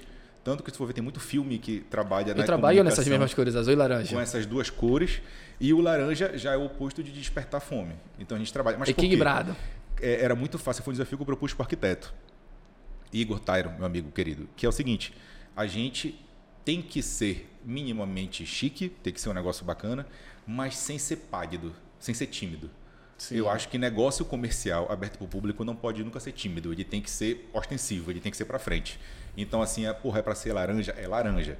Tanto 0.42 0.62
que, 0.62 0.70
se 0.70 0.78
for 0.78 0.86
ver, 0.86 0.94
tem 0.94 1.04
muito 1.04 1.20
filme 1.20 1.58
que 1.58 1.80
trabalha 1.80 2.34
na 2.34 2.40
Eu 2.40 2.46
trabalho 2.46 2.82
nessas 2.82 3.06
mesmas 3.06 3.34
cores, 3.34 3.54
azul 3.54 3.74
e 3.74 3.76
laranja. 3.76 4.14
com 4.14 4.20
essas 4.20 4.46
duas 4.46 4.70
cores. 4.70 5.20
E 5.60 5.74
o 5.74 5.80
laranja 5.82 6.36
já 6.38 6.52
é 6.54 6.56
o 6.56 6.64
oposto 6.64 7.02
de 7.02 7.12
despertar 7.12 7.60
fome. 7.60 7.92
Então 8.18 8.36
a 8.36 8.38
gente 8.38 8.50
trabalha. 8.50 8.78
Mas? 8.78 8.88
Equilibrado. 8.88 9.54
é, 10.00 10.24
era 10.24 10.34
muito 10.34 10.58
fácil, 10.58 10.82
foi 10.82 10.92
um 10.92 10.94
desafio 10.94 11.18
que 11.18 11.22
eu 11.22 11.26
propus 11.26 11.52
para 11.52 11.62
o 11.62 11.64
arquiteto, 11.64 12.14
Igor 13.12 13.38
Tyron, 13.38 13.74
meu 13.76 13.84
amigo 13.84 14.10
querido, 14.10 14.48
que 14.56 14.64
é 14.64 14.68
o 14.68 14.72
seguinte, 14.72 15.12
a 15.54 15.66
gente 15.66 16.18
tem 16.64 16.80
que 16.80 17.02
ser 17.02 17.49
minimamente 17.64 18.44
chique, 18.46 18.88
tem 18.88 19.12
que 19.12 19.20
ser 19.20 19.28
um 19.28 19.34
negócio 19.34 19.64
bacana, 19.64 20.06
mas 20.46 20.76
sem 20.76 20.98
ser 20.98 21.16
pálido, 21.16 21.74
sem 21.98 22.14
ser 22.14 22.26
tímido. 22.26 22.70
Sim. 23.16 23.36
Eu 23.36 23.50
acho 23.50 23.68
que 23.68 23.76
negócio 23.76 24.24
comercial 24.24 24.90
aberto 24.90 25.18
para 25.18 25.26
o 25.26 25.28
público 25.28 25.62
não 25.62 25.76
pode 25.76 26.02
nunca 26.02 26.18
ser 26.18 26.32
tímido, 26.32 26.72
ele 26.72 26.84
tem 26.84 27.02
que 27.02 27.10
ser 27.10 27.50
ostensivo, 27.52 28.10
ele 28.10 28.20
tem 28.20 28.30
que 28.30 28.36
ser 28.36 28.46
para 28.46 28.58
frente. 28.58 28.98
Então, 29.36 29.60
assim, 29.60 29.86
é, 29.86 29.92
porra, 29.92 30.20
é 30.20 30.22
para 30.22 30.34
ser 30.34 30.54
laranja? 30.54 30.92
É 30.92 31.06
laranja. 31.06 31.58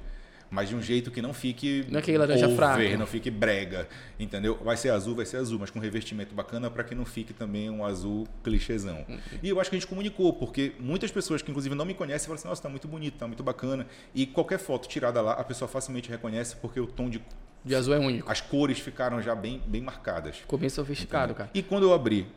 Mas 0.51 0.67
de 0.67 0.75
um 0.75 0.81
jeito 0.81 1.09
que 1.09 1.21
não 1.21 1.33
fique 1.33 1.85
Não 1.89 1.95
é 1.97 1.99
aquele 2.01 2.17
laranja 2.17 2.45
over, 2.45 2.57
fraco. 2.57 2.97
não 2.99 3.07
fique 3.07 3.31
brega, 3.31 3.87
entendeu? 4.19 4.59
Vai 4.61 4.75
ser 4.75 4.89
azul, 4.89 5.15
vai 5.15 5.25
ser 5.25 5.37
azul, 5.37 5.57
mas 5.57 5.69
com 5.69 5.79
revestimento 5.79 6.35
bacana 6.35 6.69
para 6.69 6.83
que 6.83 6.93
não 6.93 7.05
fique 7.05 7.31
também 7.33 7.69
um 7.69 7.85
azul 7.85 8.27
clichêzão. 8.43 9.05
E 9.41 9.47
eu 9.47 9.61
acho 9.61 9.69
que 9.69 9.77
a 9.77 9.79
gente 9.79 9.87
comunicou, 9.87 10.33
porque 10.33 10.73
muitas 10.77 11.09
pessoas 11.09 11.41
que 11.41 11.49
inclusive 11.49 11.73
não 11.73 11.85
me 11.85 11.93
conhecem 11.93 12.25
falam 12.27 12.35
assim, 12.35 12.49
nossa, 12.49 12.61
tá 12.61 12.67
muito 12.67 12.85
bonito, 12.85 13.17
tá 13.17 13.25
muito 13.27 13.41
bacana. 13.41 13.87
E 14.13 14.25
qualquer 14.25 14.59
foto 14.59 14.89
tirada 14.89 15.21
lá, 15.21 15.33
a 15.33 15.43
pessoa 15.45 15.69
facilmente 15.69 16.09
reconhece 16.09 16.57
porque 16.57 16.81
o 16.81 16.85
tom 16.85 17.09
de 17.09 17.21
De 17.63 17.73
azul 17.73 17.93
é 17.93 17.99
único. 17.99 18.29
as 18.29 18.41
cores 18.41 18.77
ficaram 18.77 19.21
já 19.21 19.33
bem 19.33 19.61
bem 19.65 19.81
marcadas. 19.81 20.35
Ficou 20.39 20.59
bem 20.59 20.67
sofisticado, 20.69 21.33
cara. 21.33 21.49
E 21.53 21.63
quando 21.63 21.83
eu 21.83 21.93
abrir, 21.93 22.27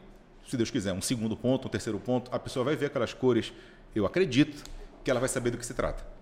se 0.46 0.56
Deus 0.56 0.70
quiser, 0.70 0.92
um 0.92 1.02
segundo 1.02 1.36
ponto, 1.36 1.66
um 1.66 1.70
terceiro 1.70 1.98
ponto, 1.98 2.30
a 2.32 2.38
pessoa 2.38 2.64
vai 2.64 2.76
ver 2.76 2.86
aquelas 2.86 3.12
cores, 3.12 3.52
eu 3.92 4.06
acredito 4.06 4.62
que 5.02 5.10
ela 5.10 5.18
vai 5.18 5.28
saber 5.28 5.50
do 5.50 5.58
que 5.58 5.66
se 5.66 5.74
trata. 5.74 6.13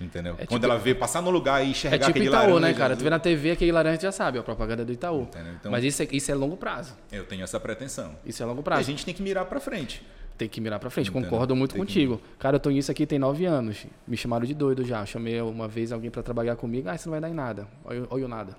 Entendeu? 0.00 0.34
É 0.38 0.46
quando 0.46 0.60
tipo- 0.62 0.72
ela 0.72 0.78
vê 0.78 0.94
passar 0.94 1.20
no 1.20 1.30
lugar 1.30 1.64
e 1.64 1.70
enxergar 1.70 1.96
É 1.96 1.98
tipo 1.98 2.10
aquele 2.10 2.26
Itaú, 2.26 2.40
laranja, 2.54 2.60
né, 2.60 2.74
cara? 2.74 2.96
Tu 2.96 3.02
vê 3.02 3.10
na 3.10 3.18
TV 3.18 3.50
aquele 3.50 3.72
laranja 3.72 4.00
já 4.02 4.12
sabe, 4.12 4.38
a 4.38 4.42
propaganda 4.42 4.84
do 4.84 4.92
Itaú. 4.92 5.22
Entendeu? 5.22 5.52
Então- 5.54 5.72
Mas 5.72 5.82
isso 5.84 6.02
é, 6.02 6.08
isso 6.12 6.30
é 6.30 6.34
longo 6.34 6.56
prazo. 6.56 6.94
Eu 7.10 7.24
tenho 7.24 7.42
essa 7.42 7.58
pretensão. 7.58 8.14
Isso 8.24 8.42
é 8.42 8.46
longo 8.46 8.60
E 8.60 8.62
a 8.62 8.64
prazo. 8.64 8.82
gente 8.84 9.04
tem 9.04 9.12
que 9.12 9.22
mirar 9.22 9.44
para 9.46 9.58
frente. 9.58 10.06
Tem 10.36 10.48
que 10.48 10.60
mirar 10.60 10.78
pra 10.78 10.88
frente. 10.88 11.10
Entendeu? 11.10 11.28
Concordo 11.30 11.56
muito 11.56 11.74
Tem 11.74 11.80
que- 11.84 11.86
contigo. 11.88 12.20
Cara, 12.38 12.56
eu 12.56 12.60
tô 12.60 12.70
nisso 12.70 12.92
aqui 12.92 13.04
tem 13.06 13.18
nove 13.18 13.44
anos. 13.44 13.84
Me 14.06 14.16
chamaram 14.16 14.46
de 14.46 14.54
doido 14.54 14.84
já. 14.84 15.04
Chamei 15.04 15.40
uma 15.40 15.66
vez 15.66 15.90
alguém 15.90 16.10
pra 16.12 16.22
trabalhar 16.22 16.54
comigo. 16.54 16.88
Ah, 16.88 16.94
isso 16.94 17.08
não 17.08 17.12
vai 17.12 17.20
dar 17.20 17.28
em 17.28 17.34
nada. 17.34 17.66
Olha 17.84 18.06
olha 18.08 18.24
o 18.24 18.28
nada. 18.28 18.56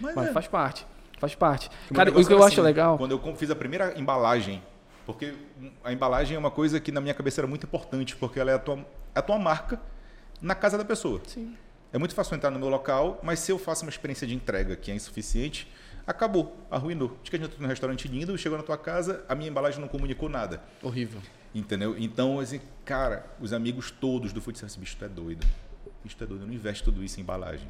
Mas, 0.00 0.14
Mas 0.14 0.28
é. 0.28 0.32
faz 0.32 0.46
parte. 0.46 0.86
Faz 1.18 1.34
parte. 1.34 1.68
O 1.90 1.94
Cara, 1.94 2.10
o 2.10 2.14
que 2.24 2.32
eu 2.32 2.38
acho 2.38 2.46
assim, 2.54 2.60
legal. 2.62 2.96
Quando 2.96 3.10
eu 3.12 3.36
fiz 3.36 3.50
a 3.50 3.56
primeira 3.56 3.98
embalagem, 3.98 4.62
porque 5.04 5.34
a 5.84 5.92
embalagem 5.92 6.36
é 6.36 6.38
uma 6.38 6.50
coisa 6.50 6.78
que 6.80 6.90
na 6.92 7.00
minha 7.00 7.12
cabeça 7.14 7.40
era 7.40 7.46
muito 7.48 7.64
importante, 7.66 8.16
porque 8.16 8.38
ela 8.40 8.50
é 8.50 8.54
a 8.54 8.58
tua, 8.58 8.76
é 9.14 9.18
a 9.18 9.22
tua 9.22 9.38
marca 9.38 9.80
na 10.40 10.54
casa 10.54 10.78
da 10.78 10.84
pessoa. 10.84 11.20
Sim. 11.26 11.56
É 11.92 11.98
muito 11.98 12.14
fácil 12.14 12.34
entrar 12.34 12.50
no 12.50 12.58
meu 12.58 12.68
local, 12.68 13.18
mas 13.22 13.38
se 13.38 13.50
eu 13.50 13.58
faço 13.58 13.82
uma 13.84 13.90
experiência 13.90 14.26
de 14.26 14.34
entrega 14.34 14.76
que 14.76 14.90
é 14.90 14.94
insuficiente, 14.94 15.66
acabou, 16.06 16.56
arruinou. 16.70 17.18
De 17.22 17.30
que 17.30 17.36
a 17.36 17.38
gente 17.38 17.48
entrou 17.48 17.62
num 17.62 17.68
restaurante 17.68 18.06
lindo, 18.08 18.36
chegou 18.36 18.58
na 18.58 18.64
tua 18.64 18.76
casa, 18.76 19.24
a 19.28 19.34
minha 19.34 19.48
embalagem 19.48 19.80
não 19.80 19.88
comunicou 19.88 20.28
nada. 20.28 20.62
Horrível. 20.82 21.20
Entendeu? 21.54 21.96
Então, 21.98 22.38
assim, 22.38 22.60
cara, 22.84 23.26
os 23.40 23.52
amigos 23.52 23.90
todos 23.90 24.32
do 24.32 24.40
Food 24.40 24.58
Service, 24.58 24.78
bicho, 24.78 24.96
tu 24.98 25.04
é 25.04 25.08
doido. 25.08 25.46
Bicho, 26.04 26.16
tu 26.16 26.24
é 26.24 26.26
doido. 26.26 26.42
Eu 26.42 26.46
não 26.46 26.54
investe 26.54 26.84
tudo 26.84 27.02
isso 27.02 27.18
em 27.18 27.22
embalagem. 27.22 27.68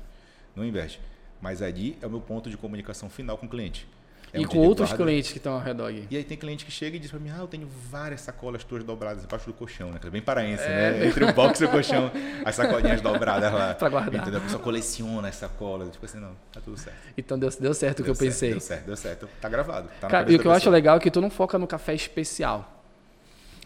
Não 0.55 0.65
investe. 0.65 1.01
Mas 1.41 1.63
ali 1.63 1.97
é 2.03 2.07
o 2.07 2.11
meu 2.11 2.21
ponto 2.21 2.51
de 2.51 2.57
comunicação 2.57 3.09
final 3.09 3.39
com 3.39 3.47
o 3.47 3.49
cliente. 3.49 3.87
É 4.33 4.41
e 4.41 4.45
com 4.45 4.59
outros 4.59 4.91
guarda. 4.91 5.05
clientes 5.05 5.33
que 5.33 5.39
estão 5.39 5.55
ao 5.55 5.61
redor 5.61 5.87
aqui. 5.89 6.07
E 6.11 6.17
aí 6.17 6.25
tem 6.25 6.37
cliente 6.37 6.65
que 6.65 6.71
chega 6.71 6.97
e 6.97 7.01
diz 7.01 7.11
pra 7.11 7.19
mim, 7.19 7.31
ah, 7.31 7.39
eu 7.41 7.47
tenho 7.47 7.67
várias 7.91 8.21
sacolas 8.21 8.63
tuas 8.65 8.85
dobradas 8.85 9.25
embaixo 9.25 9.47
do 9.47 9.53
colchão, 9.53 9.91
né? 9.91 9.99
Que 10.01 10.07
é 10.07 10.11
bem 10.11 10.21
paraense, 10.23 10.63
É. 10.63 10.69
né? 10.93 11.07
Entre 11.07 11.25
o 11.25 11.33
box 11.33 11.61
e 11.61 11.65
o 11.65 11.69
colchão, 11.71 12.11
as 12.45 12.55
sacolinhas 12.55 13.01
dobradas 13.01 13.53
lá. 13.53 13.75
Pra 13.75 13.89
guardar. 13.89 14.21
Entendeu? 14.23 14.41
A 14.41 14.43
pessoa 14.43 14.63
coleciona 14.63 15.29
as 15.29 15.37
sacolas. 15.37 15.91
Tipo 15.91 16.05
assim, 16.05 16.19
não, 16.21 16.33
tá 16.53 16.61
tudo 16.61 16.77
certo. 16.79 16.97
Então 17.17 17.39
deu, 17.39 17.49
deu 17.61 17.73
certo 17.75 18.01
o 18.01 18.05
que 18.05 18.11
eu 18.11 18.15
certo, 18.15 18.29
pensei. 18.31 18.51
Deu 18.51 18.61
certo, 18.61 18.85
deu 18.87 18.97
certo. 18.97 19.29
Tá 19.41 19.49
gravado. 19.49 19.89
Tá 20.01 20.09
Cara, 20.09 20.31
e 20.31 20.37
o 20.37 20.39
que 20.39 20.47
eu 20.47 20.53
acho 20.53 20.69
legal 20.71 20.97
é 20.97 21.01
que 21.01 21.11
tu 21.11 21.21
não 21.21 21.31
foca 21.31 21.59
no 21.59 21.67
café 21.67 21.95
especial. 21.95 22.78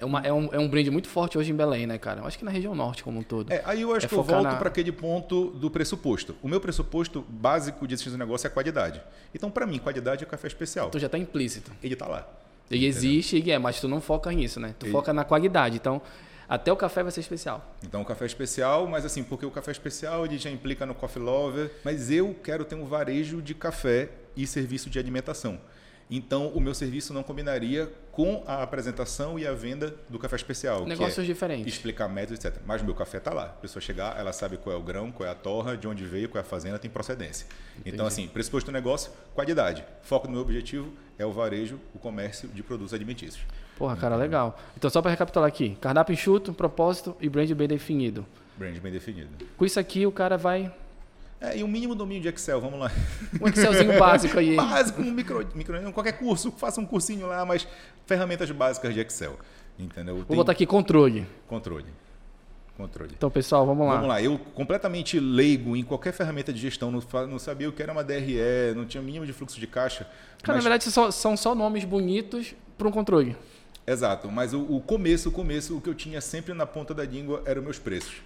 É, 0.02 0.04
uma, 0.04 0.20
é, 0.20 0.32
um, 0.32 0.48
é 0.52 0.58
um 0.58 0.68
brand 0.68 0.86
muito 0.88 1.08
forte 1.08 1.38
hoje 1.38 1.52
em 1.52 1.54
Belém, 1.54 1.86
né, 1.86 1.96
cara? 1.96 2.20
Eu 2.22 2.26
acho 2.26 2.36
que 2.36 2.44
na 2.44 2.50
região 2.50 2.74
norte 2.74 3.04
como 3.04 3.20
um 3.20 3.22
todo. 3.22 3.52
É, 3.52 3.62
aí 3.64 3.82
eu 3.82 3.94
acho 3.94 4.06
É 4.06 4.08
que 4.08 4.14
eu 4.16 4.22
volto 4.22 4.42
na- 4.42 4.56
para 4.56 4.68
aquele 4.68 4.90
ponto 4.90 5.50
do 5.52 5.70
pressuposto. 5.70 6.34
O 6.42 6.48
meu 6.48 6.60
pressuposto 6.60 7.24
básico 7.28 7.86
de 7.86 7.94
existência 7.94 8.18
do 8.18 8.20
negócio 8.20 8.46
é 8.46 8.50
a 8.50 8.52
qualidade. 8.52 9.00
Então, 9.32 9.48
para 9.48 9.64
mim, 9.64 9.78
qualidade 9.78 10.24
é 10.24 10.26
café 10.26 10.48
especial. 10.48 10.90
Tu 10.90 10.98
já 10.98 11.08
tá 11.08 11.16
implícito. 11.16 11.70
Ele 11.82 11.94
tá 11.94 12.06
lá. 12.08 12.26
Ele 12.70 12.84
existe, 12.86 13.38
e 13.38 13.50
é, 13.52 13.58
mas 13.58 13.80
tu 13.80 13.86
não 13.86 14.00
foca 14.00 14.32
nisso, 14.32 14.58
né? 14.58 14.74
Tu 14.78 14.86
E- 14.88 14.90
foca 14.90 15.12
na 15.12 15.24
qualidade. 15.24 15.76
Então, 15.76 16.02
até 16.48 16.72
o 16.72 16.76
café 16.76 17.02
vai 17.04 17.12
ser 17.12 17.20
especial. 17.20 17.74
Então, 17.84 18.02
o 18.02 18.04
café 18.04 18.26
especial, 18.26 18.86
mas 18.88 19.04
assim, 19.04 19.22
porque 19.22 19.46
o 19.46 19.50
café 19.52 19.70
especial 19.70 20.24
ele 20.26 20.36
já 20.36 20.50
implica 20.50 20.84
no 20.84 20.94
coffee 20.94 21.22
lover, 21.22 21.70
mas 21.84 22.10
eu 22.10 22.34
quero 22.42 22.64
ter 22.64 22.74
um 22.74 22.84
varejo 22.86 23.40
de 23.40 23.54
café 23.54 24.08
e 24.36 24.46
serviço 24.48 24.90
de 24.90 24.98
alimentação. 24.98 25.58
Então, 26.10 26.48
o 26.48 26.60
meu 26.60 26.74
serviço 26.74 27.12
não 27.14 27.22
combinaria 27.22 27.90
com 28.10 28.44
a 28.46 28.62
apresentação 28.62 29.38
e 29.38 29.46
a 29.46 29.52
venda 29.52 29.94
do 30.08 30.18
café 30.18 30.36
especial. 30.36 30.84
Negócios 30.84 31.18
é 31.18 31.22
diferentes. 31.22 31.72
Explicar 31.72 32.08
métodos, 32.08 32.44
etc. 32.44 32.60
Mas 32.66 32.82
o 32.82 32.84
meu 32.84 32.94
café 32.94 33.18
está 33.18 33.32
lá. 33.32 33.44
A 33.44 33.48
pessoa 33.48 33.80
chegar, 33.80 34.18
ela 34.18 34.32
sabe 34.32 34.58
qual 34.58 34.76
é 34.76 34.78
o 34.78 34.82
grão, 34.82 35.10
qual 35.10 35.26
é 35.26 35.32
a 35.32 35.34
torra, 35.34 35.76
de 35.76 35.88
onde 35.88 36.04
veio, 36.04 36.28
qual 36.28 36.42
é 36.42 36.44
a 36.44 36.48
fazenda, 36.48 36.78
tem 36.78 36.90
procedência. 36.90 37.46
Então, 37.86 38.06
assim, 38.06 38.28
pressuposto 38.28 38.70
do 38.70 38.74
negócio, 38.74 39.10
qualidade. 39.34 39.84
Foco 40.02 40.26
no 40.26 40.34
meu 40.34 40.42
objetivo 40.42 40.92
é 41.18 41.24
o 41.24 41.32
varejo, 41.32 41.80
o 41.94 41.98
comércio 41.98 42.48
de 42.48 42.62
produtos 42.62 42.92
alimentícios. 42.92 43.42
Porra, 43.76 43.96
cara, 43.96 44.14
legal. 44.16 44.58
Então, 44.76 44.90
só 44.90 45.00
para 45.00 45.10
recapitular 45.10 45.48
aqui: 45.48 45.76
cardápio 45.80 46.12
enxuto, 46.12 46.52
propósito 46.52 47.16
e 47.20 47.28
brand 47.28 47.50
bem 47.52 47.68
definido. 47.68 48.26
Brand 48.56 48.76
bem 48.78 48.92
definido. 48.92 49.30
Com 49.56 49.64
isso 49.64 49.80
aqui, 49.80 50.06
o 50.06 50.12
cara 50.12 50.36
vai. 50.36 50.72
É, 51.42 51.58
e 51.58 51.64
um 51.64 51.68
mínimo 51.68 51.94
domínio 51.94 52.22
de 52.22 52.28
Excel, 52.28 52.60
vamos 52.60 52.78
lá. 52.78 52.90
Um 53.40 53.48
Excelzinho 53.48 53.98
básico 53.98 54.38
aí. 54.38 54.54
Básico, 54.56 55.02
um 55.02 55.10
micro, 55.10 55.44
micro, 55.56 55.92
qualquer 55.92 56.12
curso, 56.12 56.52
faça 56.52 56.80
um 56.80 56.86
cursinho 56.86 57.26
lá, 57.26 57.44
mas 57.44 57.66
ferramentas 58.06 58.48
básicas 58.52 58.94
de 58.94 59.00
Excel. 59.00 59.36
Entendeu? 59.76 60.16
Vou 60.16 60.24
Tem 60.24 60.36
botar 60.36 60.52
aqui 60.52 60.64
controle. 60.64 61.26
controle. 61.48 61.86
Controle. 62.76 63.12
Então, 63.16 63.30
pessoal, 63.30 63.66
vamos 63.66 63.86
lá. 63.86 63.94
Vamos 63.96 64.08
lá, 64.08 64.22
eu 64.22 64.38
completamente 64.54 65.18
leigo 65.20 65.76
em 65.76 65.82
qualquer 65.84 66.12
ferramenta 66.12 66.52
de 66.52 66.60
gestão, 66.60 66.90
não, 66.90 67.02
não 67.28 67.38
sabia 67.38 67.68
o 67.68 67.72
que 67.72 67.82
era 67.82 67.92
uma 67.92 68.02
DRE, 68.02 68.72
não 68.74 68.86
tinha 68.86 69.02
mínimo 69.02 69.26
de 69.26 69.32
fluxo 69.32 69.58
de 69.60 69.66
caixa. 69.66 70.04
Cara, 70.42 70.56
mas- 70.56 70.64
na 70.64 70.70
verdade, 70.70 70.90
só- 70.90 71.10
são 71.10 71.36
só 71.36 71.54
nomes 71.54 71.84
bonitos 71.84 72.54
para 72.78 72.88
um 72.88 72.90
controle. 72.92 73.36
Exato, 73.86 74.30
mas 74.30 74.54
o, 74.54 74.60
o 74.60 74.80
começo, 74.80 75.28
o 75.28 75.32
começo, 75.32 75.76
o 75.76 75.80
que 75.80 75.88
eu 75.88 75.94
tinha 75.94 76.20
sempre 76.20 76.54
na 76.54 76.64
ponta 76.64 76.94
da 76.94 77.04
língua 77.04 77.42
eram 77.44 77.62
meus 77.62 77.78
preços. 77.78 78.22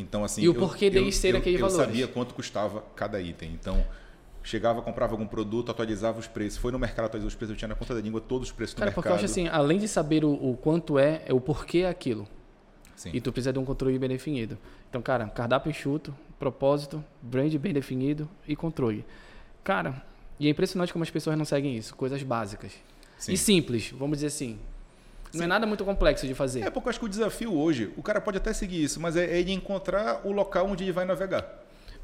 Então, 0.00 0.24
assim. 0.24 0.42
E 0.42 0.48
o 0.48 0.52
eu- 0.52 0.58
porquê 0.58 0.88
deles 0.90 1.14
eu, 1.16 1.20
serem 1.20 1.34
eu, 1.36 1.40
aqueles 1.40 1.60
eu 1.60 1.66
valores. 1.68 1.86
sabia 1.86 2.06
quanto 2.08 2.34
custava 2.34 2.82
cada 2.96 3.20
item. 3.20 3.52
Então, 3.52 3.84
chegava, 4.42 4.80
comprava 4.82 5.12
algum 5.14 5.26
produto, 5.26 5.70
atualizava 5.70 6.18
os 6.18 6.26
preços. 6.26 6.58
Foi 6.58 6.72
no 6.72 6.78
mercado, 6.78 7.06
atualizou 7.06 7.28
os 7.28 7.34
preços, 7.34 7.52
eu 7.54 7.58
tinha 7.58 7.68
na 7.68 7.76
ponta 7.76 7.94
da 7.94 8.00
língua 8.00 8.20
todos 8.20 8.48
os 8.48 8.52
preços 8.52 8.74
do 8.74 8.78
Cara, 8.78 8.90
porque 8.92 9.08
mercado. 9.08 9.20
eu 9.20 9.24
acho 9.24 9.32
assim, 9.32 9.48
além 9.48 9.78
de 9.78 9.88
saber 9.88 10.24
o, 10.24 10.30
o 10.32 10.56
quanto 10.56 10.98
é, 10.98 11.22
é 11.26 11.32
o 11.34 11.40
porquê 11.40 11.78
é 11.78 11.88
aquilo. 11.88 12.26
Sim. 12.96 13.10
E 13.12 13.20
tu 13.20 13.30
precisa 13.32 13.52
de 13.52 13.58
um 13.58 13.64
controle 13.64 13.98
bem 13.98 14.08
definido. 14.08 14.58
Então, 14.90 15.00
cara, 15.00 15.26
cardápio 15.28 15.70
enxuto, 15.70 16.14
propósito, 16.38 17.04
brand 17.22 17.54
bem 17.56 17.72
definido 17.72 18.28
e 18.46 18.56
controle. 18.56 19.04
Cara, 19.62 20.02
e 20.40 20.46
é 20.46 20.50
impressionante 20.50 20.92
como 20.92 21.02
as 21.04 21.10
pessoas 21.10 21.36
não 21.38 21.44
seguem 21.44 21.76
isso. 21.76 21.94
Coisas 21.94 22.22
básicas. 22.22 22.72
Sim. 23.18 23.32
E 23.32 23.36
simples, 23.36 23.90
vamos 23.96 24.18
dizer 24.18 24.28
assim. 24.28 24.58
Não 25.34 25.44
é 25.44 25.46
nada 25.46 25.66
muito 25.66 25.84
complexo 25.84 26.26
de 26.26 26.34
fazer. 26.34 26.62
É 26.62 26.70
porque 26.70 26.88
eu 26.88 26.90
acho 26.90 26.98
que 27.00 27.06
o 27.06 27.08
desafio 27.08 27.54
hoje, 27.54 27.92
o 27.96 28.02
cara 28.02 28.20
pode 28.20 28.38
até 28.38 28.52
seguir 28.52 28.82
isso, 28.82 28.98
mas 29.00 29.16
é, 29.16 29.24
é 29.24 29.38
ele 29.38 29.52
encontrar 29.52 30.22
o 30.24 30.32
local 30.32 30.66
onde 30.66 30.84
ele 30.84 30.92
vai 30.92 31.04
navegar. 31.04 31.46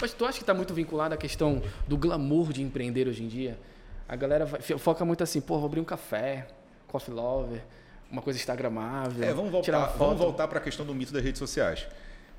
Mas 0.01 0.13
tu 0.13 0.25
acha 0.25 0.39
que 0.39 0.43
está 0.43 0.53
muito 0.53 0.75
vinculado 0.75 1.15
à 1.15 1.17
questão 1.17 1.63
do 1.87 1.97
glamour 1.97 2.53
de 2.53 2.63
empreender 2.63 3.07
hoje 3.09 3.23
em 3.23 3.29
dia? 3.29 3.59
A 4.09 4.17
galera 4.17 4.45
vai- 4.45 4.61
foca 4.61 5.05
muito 5.05 5.23
assim, 5.23 5.41
pô, 5.41 5.57
vou 5.57 5.67
abrir 5.67 5.81
um 5.81 5.85
café, 5.85 6.47
coffee 6.89 7.15
lover, 7.15 7.63
uma 8.11 8.21
coisa 8.21 8.39
instagramável. 8.39 9.25
É, 9.25 9.33
vamos 9.33 9.51
voltar, 9.51 9.87
vamos 9.97 10.19
voltar 10.19 10.49
para 10.49 10.59
a 10.59 10.63
questão 10.63 10.85
do 10.85 10.95
mito 10.95 11.13
das 11.13 11.23
redes 11.23 11.39
sociais. 11.39 11.87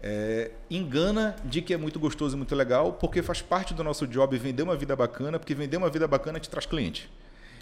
É, 0.04 0.52
engana 0.70 1.36
de 1.46 1.62
que 1.62 1.74
é 1.74 1.78
muito 1.78 2.00
gostoso 2.00 2.36
e 2.36 2.38
muito 2.38 2.54
legal, 2.54 2.94
porque 2.94 3.24
faz 3.24 3.42
parte 3.42 3.74
do 3.74 3.84
nosso 3.84 4.06
job 4.06 4.38
vender 4.38 4.62
uma 4.62 4.76
vida 4.76 4.96
bacana, 4.96 5.40
porque 5.40 5.56
vender 5.56 5.78
uma 5.78 5.90
vida 5.90 6.08
bacana 6.08 6.40
te 6.40 6.50
traz 6.50 6.66
cliente. 6.66 7.10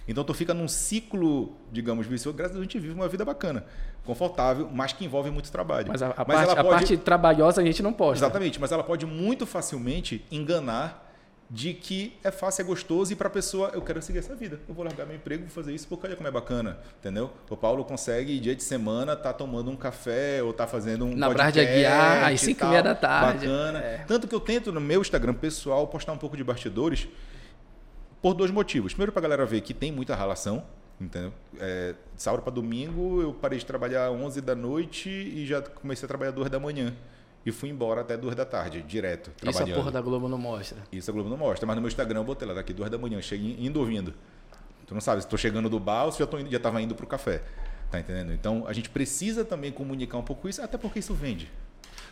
Então 0.08 0.24
tu 0.24 0.34
fica 0.34 0.54
num 0.54 0.68
ciclo, 0.68 1.54
digamos, 1.72 2.06
vicioso. 2.08 2.36
Graças 2.38 2.56
a 2.56 2.60
Deus 2.60 2.68
a 2.68 2.70
gente 2.72 2.80
vive 2.80 2.94
uma 2.94 3.08
vida 3.08 3.24
bacana, 3.24 3.66
confortável, 4.06 4.70
mas 4.74 4.92
que 4.94 5.06
envolve 5.06 5.30
muito 5.32 5.52
trabalho. 5.52 5.88
Mas 5.90 6.02
a, 6.02 6.08
a 6.08 6.26
Mas 6.28 6.38
parte, 6.46 6.52
a 6.52 6.56
pode- 6.56 6.70
parte 6.70 6.98
trabalhosa 6.98 7.62
a 7.62 7.64
gente 7.66 7.82
não 7.82 7.94
posta. 7.94 8.26
Exatamente, 8.26 8.60
mas 8.60 8.72
ela 8.72 8.84
pode 8.84 9.06
muito 9.06 9.46
facilmente 9.46 10.26
enganar 10.32 11.02
de 11.50 11.72
que 11.74 12.18
é 12.24 12.32
fácil, 12.32 12.64
é 12.64 12.66
gostoso 12.66 13.14
e 13.14 13.16
para 13.16 13.28
a 13.28 13.32
pessoa, 13.32 13.70
eu 13.76 13.82
quero 13.82 14.02
seguir 14.02 14.20
essa 14.20 14.34
vida. 14.34 14.60
Eu 14.68 14.74
vou 14.74 14.84
largar 14.84 15.06
meu 15.06 15.16
emprego, 15.16 15.44
vou 15.44 15.52
fazer 15.52 15.74
isso 15.74 15.88
porque 15.88 16.08
olha 16.08 16.16
como 16.16 16.28
é 16.28 16.32
bacana, 16.32 16.80
entendeu? 17.00 17.32
O 17.48 17.56
Paulo 17.56 17.84
consegue, 17.86 18.40
dia 18.40 18.56
de 18.56 18.64
semana, 18.64 19.16
tá 19.16 19.32
tomando 19.32 19.70
um 19.70 19.76
café 19.76 20.42
ou 20.42 20.52
tá 20.52 20.66
fazendo 20.66 21.06
um 21.06 21.16
Na 21.16 21.30
Brás 21.30 21.54
de 21.54 21.60
Aguiar, 21.60 22.24
às 22.26 22.42
e 22.42 22.46
cinco 22.46 22.52
e 22.52 22.56
tal, 22.62 22.70
meia 22.70 22.82
da 22.82 22.96
tarde. 22.96 23.46
Bacana. 23.46 23.80
É. 23.80 23.98
Tanto 24.08 24.28
que 24.28 24.34
eu 24.34 24.40
tento 24.40 24.72
no 24.72 24.82
meu 24.82 25.00
Instagram 25.02 25.36
pessoal 25.36 25.86
postar 25.88 26.14
um 26.14 26.18
pouco 26.18 26.36
de 26.36 26.44
bastidores 26.44 27.08
por 28.24 28.34
dois 28.34 28.50
motivos. 28.50 28.94
Primeiro, 28.94 29.12
para 29.12 29.20
a 29.20 29.24
galera 29.24 29.46
ver 29.46 29.60
que 29.60 29.74
tem 29.74 29.92
muita 29.92 30.16
relação, 30.16 30.64
entendeu? 31.00 31.34
É, 31.60 31.94
sábado 32.16 32.42
para 32.42 32.54
domingo, 32.54 33.22
eu 33.22 33.34
parei 33.34 33.60
de 33.60 33.66
trabalhar 33.66 34.08
às 34.08 34.14
11 34.14 34.40
da 34.40 34.56
noite 34.56 35.10
e 35.10 35.46
já 35.46 35.62
comecei 35.62 36.06
a 36.06 36.08
trabalhar 36.08 36.30
às 36.30 36.36
2 36.36 36.50
da 36.50 36.58
manhã. 36.58 36.96
E 37.46 37.52
fui 37.52 37.68
embora 37.68 38.00
até 38.00 38.16
2 38.16 38.34
da 38.34 38.46
tarde, 38.46 38.82
direto, 38.82 39.30
Isso 39.36 39.50
a 39.50 39.52
trabalhando. 39.52 39.76
porra 39.76 39.92
da 39.92 40.00
Globo 40.00 40.30
não 40.30 40.38
mostra. 40.38 40.78
Isso 40.90 41.12
a 41.12 41.14
Globo 41.14 41.30
não 41.30 41.36
mostra, 41.36 41.68
mas 41.68 41.76
no 41.76 41.82
meu 41.82 41.90
Instagram 41.90 42.22
eu 42.22 42.24
botei 42.24 42.48
lá 42.48 42.54
daqui 42.54 42.72
2 42.72 42.90
da 42.90 42.98
manhã, 42.98 43.22
cheguei 43.22 43.58
indo 43.60 43.78
ou 43.78 43.86
vindo. 43.86 44.14
Tu 44.88 44.94
não 44.94 45.02
sabe 45.02 45.20
se 45.20 45.28
estou 45.28 45.38
chegando 45.38 45.70
do 45.70 45.78
bar 45.78 46.06
ou 46.06 46.12
se 46.14 46.20
já, 46.20 46.26
tô 46.26 46.40
indo, 46.40 46.50
já 46.50 46.60
tava 46.62 46.82
indo 46.82 46.96
pro 46.96 47.06
café. 47.06 47.44
Tá 47.92 48.00
entendendo? 48.00 48.32
Então 48.32 48.64
a 48.66 48.72
gente 48.72 48.90
precisa 48.90 49.44
também 49.44 49.70
comunicar 49.70 50.18
um 50.18 50.24
pouco 50.24 50.48
isso, 50.48 50.62
até 50.62 50.78
porque 50.78 51.00
isso 51.00 51.14
vende. 51.14 51.52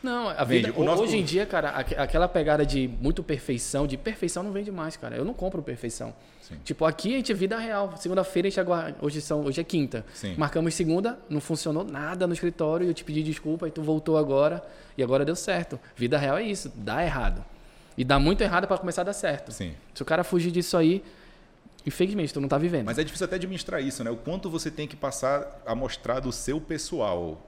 Não, 0.04 0.30
a 0.30 0.44
Vende. 0.44 0.72
vida, 0.72 0.80
hoje 1.00 1.18
em 1.18 1.24
dia, 1.24 1.46
cara, 1.46 1.70
aque- 1.70 1.96
aquela 1.96 2.28
pegada 2.28 2.66
de 2.66 2.88
muito 3.00 3.22
perfeição, 3.22 3.86
de 3.86 3.98
perfeição 3.98 4.42
não 4.42 4.52
vende 4.52 4.72
mais, 4.72 4.98
cara. 4.98 5.16
Eu 5.16 5.24
não 5.24 5.34
compro 5.34 5.62
perfeição. 5.62 6.14
Sim. 6.42 6.56
Tipo, 6.66 6.86
aqui 6.86 7.14
a 7.14 7.18
gente 7.18 7.32
é 7.32 7.36
vida 7.36 7.58
real. 7.60 7.94
Segunda-feira 7.98 8.48
a 8.48 8.50
gente 8.50 8.60
agora, 8.60 8.96
hoje 9.00 9.22
são, 9.22 9.46
hoje 9.46 9.62
é 9.62 9.64
quinta. 9.64 10.04
Sim. 10.14 10.34
Marcamos 10.38 10.74
segunda, 10.74 11.20
não 11.30 11.40
funcionou 11.40 11.84
nada 11.84 12.26
no 12.26 12.34
escritório, 12.34 12.88
eu 12.88 12.94
te 12.96 13.04
pedi 13.04 13.22
desculpa 13.22 13.68
e 13.68 13.72
tu 13.72 13.84
voltou 13.84 14.18
agora 14.18 14.64
e 14.98 15.04
agora 15.04 15.24
deu 15.24 15.36
certo. 15.36 15.80
Vida 15.96 16.18
real 16.18 16.38
é 16.38 16.44
isso, 16.44 16.72
dá 16.76 17.04
errado. 17.04 17.46
E 17.96 18.04
dá 18.04 18.18
muito 18.18 18.42
errado 18.42 18.68
para 18.68 18.78
começar 18.80 19.02
a 19.02 19.06
dar 19.06 19.14
certo. 19.14 19.52
Sim. 19.52 19.74
Se 19.94 20.02
o 20.02 20.06
cara 20.06 20.24
fugir 20.24 20.50
disso 20.50 20.76
aí, 20.78 21.04
infelizmente 21.86 22.34
tu 22.34 22.42
não 22.42 22.48
tá 22.48 22.58
vivendo. 22.58 22.86
Mas 22.86 22.98
é 22.98 23.04
difícil 23.04 23.26
até 23.26 23.36
administrar 23.36 23.82
isso, 23.84 24.04
né? 24.04 24.10
O 24.10 24.16
quanto 24.16 24.50
você 24.50 24.72
tem 24.72 24.88
que 24.88 24.96
passar 24.96 25.62
a 25.66 25.76
mostrar 25.76 26.20
do 26.20 26.32
seu 26.32 26.60
pessoal. 26.60 27.40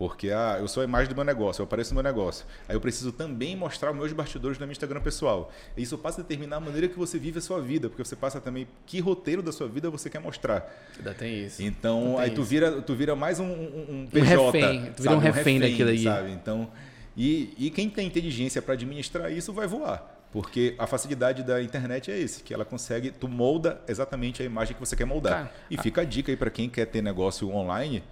Porque 0.00 0.30
ah, 0.30 0.56
eu 0.58 0.66
sou 0.66 0.80
a 0.80 0.84
imagem 0.84 1.10
do 1.10 1.14
meu 1.14 1.24
negócio, 1.24 1.60
eu 1.60 1.64
apareço 1.64 1.90
no 1.90 2.02
meu 2.02 2.02
negócio. 2.02 2.46
Aí 2.66 2.74
eu 2.74 2.80
preciso 2.80 3.12
também 3.12 3.54
mostrar 3.54 3.90
os 3.90 3.96
meus 3.98 4.10
bastidores 4.14 4.58
no 4.58 4.64
meu 4.64 4.72
Instagram 4.72 5.02
pessoal. 5.02 5.52
E 5.76 5.82
isso 5.82 5.98
passa 5.98 6.22
a 6.22 6.24
determinar 6.24 6.56
a 6.56 6.60
maneira 6.60 6.88
que 6.88 6.98
você 6.98 7.18
vive 7.18 7.36
a 7.36 7.42
sua 7.42 7.60
vida, 7.60 7.90
porque 7.90 8.02
você 8.02 8.16
passa 8.16 8.40
também 8.40 8.66
que 8.86 8.98
roteiro 8.98 9.42
da 9.42 9.52
sua 9.52 9.68
vida 9.68 9.90
você 9.90 10.08
quer 10.08 10.18
mostrar. 10.18 10.74
Ainda 10.96 11.12
tem 11.12 11.44
isso. 11.44 11.62
Então, 11.62 12.14
tem 12.14 12.20
aí 12.20 12.30
tu 12.30 12.42
vira, 12.42 12.80
tu 12.80 12.94
vira 12.94 13.14
mais 13.14 13.38
um, 13.40 13.44
um, 13.44 13.86
um 13.90 14.06
PJ. 14.06 14.24
refém, 14.24 14.90
tu 14.96 15.02
vira 15.02 15.14
um 15.14 15.18
refém 15.18 15.60
daquilo 15.60 15.90
aí. 15.90 16.02
Sabe? 16.02 16.30
Então, 16.30 16.70
e, 17.14 17.52
e 17.58 17.70
quem 17.70 17.90
tem 17.90 18.06
inteligência 18.06 18.62
para 18.62 18.72
administrar 18.72 19.30
isso 19.30 19.52
vai 19.52 19.66
voar. 19.66 20.18
Porque 20.32 20.74
a 20.78 20.86
facilidade 20.86 21.42
da 21.42 21.62
internet 21.62 22.10
é 22.10 22.18
esse, 22.18 22.42
que 22.42 22.54
ela 22.54 22.64
consegue, 22.64 23.10
tu 23.10 23.28
molda 23.28 23.82
exatamente 23.86 24.40
a 24.40 24.46
imagem 24.46 24.72
que 24.72 24.80
você 24.80 24.96
quer 24.96 25.04
moldar. 25.04 25.52
E 25.70 25.76
fica 25.76 26.00
a 26.00 26.04
dica 26.04 26.32
aí 26.32 26.38
para 26.38 26.48
quem 26.48 26.70
quer 26.70 26.86
ter 26.86 27.02
negócio 27.02 27.50
online, 27.50 28.02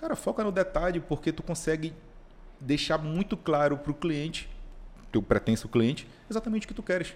cara, 0.00 0.16
foca 0.16 0.42
no 0.42 0.50
detalhe, 0.50 0.98
porque 0.98 1.30
tu 1.30 1.42
consegue 1.42 1.92
deixar 2.58 2.96
muito 2.96 3.36
claro 3.36 3.76
para 3.76 3.90
o 3.90 3.94
cliente, 3.94 4.48
teu 5.12 5.22
pretenso 5.22 5.68
cliente, 5.68 6.08
exatamente 6.30 6.64
o 6.64 6.68
que 6.68 6.74
tu 6.74 6.82
queres. 6.82 7.14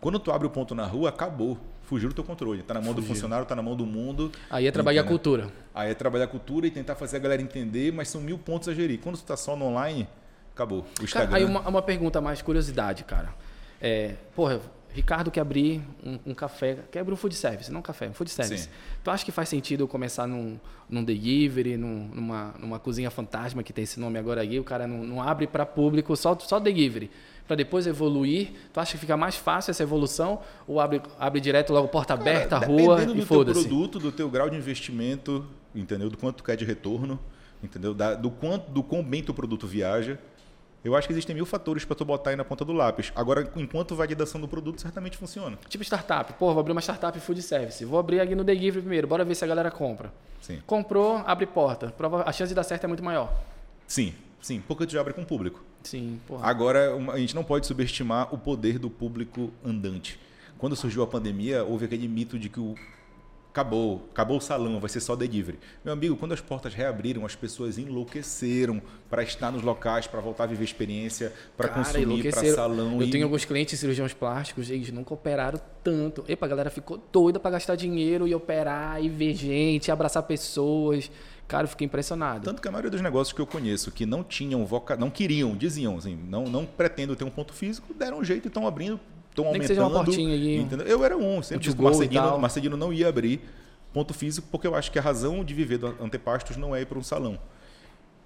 Quando 0.00 0.18
tu 0.18 0.30
abre 0.30 0.46
o 0.46 0.50
ponto 0.50 0.74
na 0.74 0.84
rua, 0.84 1.08
acabou. 1.08 1.58
Fugiu 1.84 2.10
do 2.10 2.14
teu 2.14 2.24
controle. 2.24 2.62
Tá 2.62 2.74
na 2.74 2.80
mão 2.80 2.92
do 2.92 3.00
Fugiu. 3.00 3.14
funcionário, 3.14 3.46
tá 3.46 3.56
na 3.56 3.62
mão 3.62 3.74
do 3.74 3.86
mundo. 3.86 4.30
Aí 4.50 4.66
é 4.66 4.70
trabalhar 4.70 5.00
a 5.00 5.04
cultura. 5.04 5.50
Aí 5.74 5.90
é 5.90 5.94
trabalhar 5.94 6.24
a 6.24 6.28
cultura 6.28 6.66
e 6.66 6.70
tentar 6.70 6.94
fazer 6.94 7.16
a 7.16 7.20
galera 7.20 7.40
entender, 7.40 7.90
mas 7.90 8.08
são 8.08 8.20
mil 8.20 8.36
pontos 8.36 8.68
a 8.68 8.74
gerir. 8.74 9.00
Quando 9.00 9.16
tu 9.16 9.24
tá 9.24 9.36
só 9.36 9.56
no 9.56 9.64
online, 9.64 10.06
acabou. 10.52 10.84
O 11.00 11.04
Instagram. 11.04 11.30
Cara, 11.30 11.42
aí 11.42 11.44
uma, 11.44 11.60
uma 11.66 11.82
pergunta 11.82 12.20
mais 12.20 12.42
curiosidade, 12.42 13.04
cara. 13.04 13.34
É, 13.80 14.14
porra, 14.34 14.60
Ricardo 14.94 15.28
quer 15.28 15.40
abrir 15.40 15.82
um, 16.06 16.18
um, 16.26 16.34
café, 16.34 16.78
quer 16.92 17.00
abrir 17.00 17.12
um 17.12 17.16
food 17.16 17.34
service, 17.34 17.70
não 17.70 17.80
um 17.80 17.82
café, 17.82 18.08
um 18.08 18.12
food 18.12 18.30
service. 18.30 18.64
Sim. 18.64 18.70
Tu 19.02 19.10
acha 19.10 19.24
que 19.24 19.32
faz 19.32 19.48
sentido 19.48 19.88
começar 19.88 20.24
num, 20.24 20.56
num 20.88 21.02
delivery, 21.02 21.76
num, 21.76 22.08
numa, 22.14 22.54
numa 22.60 22.78
cozinha 22.78 23.10
fantasma 23.10 23.64
que 23.64 23.72
tem 23.72 23.82
esse 23.82 23.98
nome 23.98 24.20
agora 24.20 24.42
aí, 24.42 24.60
o 24.60 24.62
cara 24.62 24.86
não, 24.86 25.02
não 25.02 25.20
abre 25.20 25.48
para 25.48 25.66
público, 25.66 26.16
só, 26.16 26.38
só 26.38 26.60
delivery, 26.60 27.10
para 27.44 27.56
depois 27.56 27.88
evoluir? 27.88 28.52
Tu 28.72 28.78
acha 28.78 28.92
que 28.92 28.98
fica 28.98 29.16
mais 29.16 29.34
fácil 29.34 29.72
essa 29.72 29.82
evolução 29.82 30.40
ou 30.64 30.78
abre, 30.80 31.02
abre 31.18 31.40
direto 31.40 31.72
logo 31.72 31.88
porta 31.88 32.16
cara, 32.16 32.30
aberta, 32.30 32.58
rua 32.58 33.02
e 33.02 33.22
foda-se? 33.22 33.64
do 33.64 33.68
teu 33.68 33.78
produto, 33.78 33.98
do 33.98 34.12
teu 34.12 34.30
grau 34.30 34.48
de 34.48 34.56
investimento, 34.56 35.44
entendeu? 35.74 36.08
Do 36.08 36.16
quanto 36.16 36.36
tu 36.36 36.44
quer 36.44 36.56
de 36.56 36.64
retorno, 36.64 37.18
entendeu? 37.60 37.92
Da, 37.92 38.14
do 38.14 38.30
quanto, 38.30 38.70
do 38.70 38.80
quão 38.80 39.02
bem 39.02 39.24
teu 39.24 39.34
produto 39.34 39.66
viaja, 39.66 40.20
eu 40.84 40.94
acho 40.94 41.08
que 41.08 41.14
existem 41.14 41.34
mil 41.34 41.46
fatores 41.46 41.84
para 41.84 41.96
tu 41.96 42.04
botar 42.04 42.30
aí 42.30 42.36
na 42.36 42.44
ponta 42.44 42.64
do 42.64 42.72
lápis. 42.72 43.10
Agora, 43.16 43.50
enquanto 43.56 43.96
validação 43.96 44.38
do 44.38 44.46
produto, 44.46 44.82
certamente 44.82 45.16
funciona. 45.16 45.58
Tipo 45.66 45.82
startup. 45.82 46.34
Pô, 46.34 46.52
vou 46.52 46.60
abrir 46.60 46.72
uma 46.72 46.82
startup 46.82 47.18
food 47.18 47.40
service. 47.40 47.82
Vou 47.84 47.98
abrir 47.98 48.20
aqui 48.20 48.34
no 48.34 48.44
Delivery 48.44 48.82
primeiro. 48.82 49.08
Bora 49.08 49.24
ver 49.24 49.34
se 49.34 49.42
a 49.42 49.48
galera 49.48 49.70
compra. 49.70 50.12
Sim. 50.42 50.62
Comprou, 50.66 51.16
abre 51.26 51.46
porta. 51.46 51.92
A 52.26 52.32
chance 52.32 52.50
de 52.50 52.54
dar 52.54 52.64
certo 52.64 52.84
é 52.84 52.86
muito 52.86 53.02
maior. 53.02 53.32
Sim, 53.86 54.12
sim. 54.42 54.62
Porque 54.68 54.84
tu 54.84 54.92
já 54.92 55.00
abre 55.00 55.14
com 55.14 55.22
o 55.22 55.26
público. 55.26 55.64
Sim, 55.82 56.20
porra. 56.26 56.46
Agora, 56.46 56.94
a 57.12 57.18
gente 57.18 57.34
não 57.34 57.42
pode 57.42 57.66
subestimar 57.66 58.34
o 58.34 58.36
poder 58.36 58.78
do 58.78 58.90
público 58.90 59.50
andante. 59.64 60.20
Quando 60.58 60.76
surgiu 60.76 61.02
a 61.02 61.06
pandemia, 61.06 61.64
houve 61.64 61.86
aquele 61.86 62.06
mito 62.06 62.38
de 62.38 62.48
que 62.50 62.60
o 62.60 62.74
acabou, 63.54 64.08
acabou 64.10 64.38
o 64.38 64.40
salão, 64.40 64.80
vai 64.80 64.90
ser 64.90 64.98
só 64.98 65.14
delivery. 65.14 65.60
Meu 65.84 65.92
amigo, 65.92 66.16
quando 66.16 66.32
as 66.32 66.40
portas 66.40 66.74
reabriram, 66.74 67.24
as 67.24 67.36
pessoas 67.36 67.78
enlouqueceram 67.78 68.82
para 69.08 69.22
estar 69.22 69.52
nos 69.52 69.62
locais, 69.62 70.08
para 70.08 70.20
voltar 70.20 70.44
a 70.44 70.46
viver 70.48 70.64
experiência, 70.64 71.32
para 71.56 71.68
consumir, 71.68 72.32
para 72.32 72.52
salão. 72.52 73.00
Eu 73.00 73.06
e... 73.06 73.10
tenho 73.12 73.24
alguns 73.24 73.44
clientes 73.44 73.78
cirurgiões 73.78 74.12
plásticos, 74.12 74.70
eles 74.70 74.90
nunca 74.90 75.14
operaram 75.14 75.60
tanto. 75.84 76.24
Epa, 76.26 76.46
a 76.46 76.48
galera 76.48 76.68
ficou 76.68 77.00
doida 77.12 77.38
para 77.38 77.52
gastar 77.52 77.76
dinheiro 77.76 78.26
e 78.26 78.34
operar 78.34 79.00
e 79.00 79.08
ver 79.08 79.34
gente, 79.34 79.88
abraçar 79.88 80.24
pessoas. 80.24 81.08
Cara, 81.46 81.64
eu 81.64 81.68
fiquei 81.68 81.84
impressionado. 81.84 82.44
Tanto 82.44 82.60
que 82.60 82.66
a 82.66 82.72
maioria 82.72 82.90
dos 82.90 83.02
negócios 83.02 83.32
que 83.32 83.40
eu 83.40 83.46
conheço 83.46 83.92
que 83.92 84.04
não 84.04 84.24
tinham 84.24 84.66
voca... 84.66 84.96
não 84.96 85.10
queriam, 85.10 85.54
diziam 85.54 85.96
assim, 85.96 86.18
não, 86.28 86.46
não 86.46 86.66
pretendo 86.66 87.14
ter 87.14 87.22
um 87.22 87.30
ponto 87.30 87.52
físico, 87.52 87.94
deram 87.94 88.18
um 88.18 88.24
jeito 88.24 88.46
e 88.46 88.48
estão 88.48 88.66
abrindo 88.66 88.98
estão 89.34 89.46
aumentando. 89.46 89.66
Seja 89.66 89.86
uma 89.86 90.04
portinha 90.04 90.32
aí. 90.32 90.56
Entendeu? 90.58 90.86
Eu 90.86 91.04
era 91.04 91.16
um, 91.16 91.42
sempre 91.42 91.64
disse 91.64 91.76
que 91.76 91.82
o 91.82 91.84
Marcelino, 91.84 92.38
Marcelino 92.38 92.76
não 92.76 92.92
ia 92.92 93.08
abrir 93.08 93.40
ponto 93.92 94.14
físico, 94.14 94.48
porque 94.50 94.66
eu 94.66 94.74
acho 94.74 94.90
que 94.90 94.98
a 94.98 95.02
razão 95.02 95.44
de 95.44 95.54
viver 95.54 95.78
do 95.78 95.86
Antepastos 96.00 96.56
não 96.56 96.74
é 96.74 96.80
ir 96.80 96.86
para 96.86 96.98
um 96.98 97.02
salão. 97.02 97.38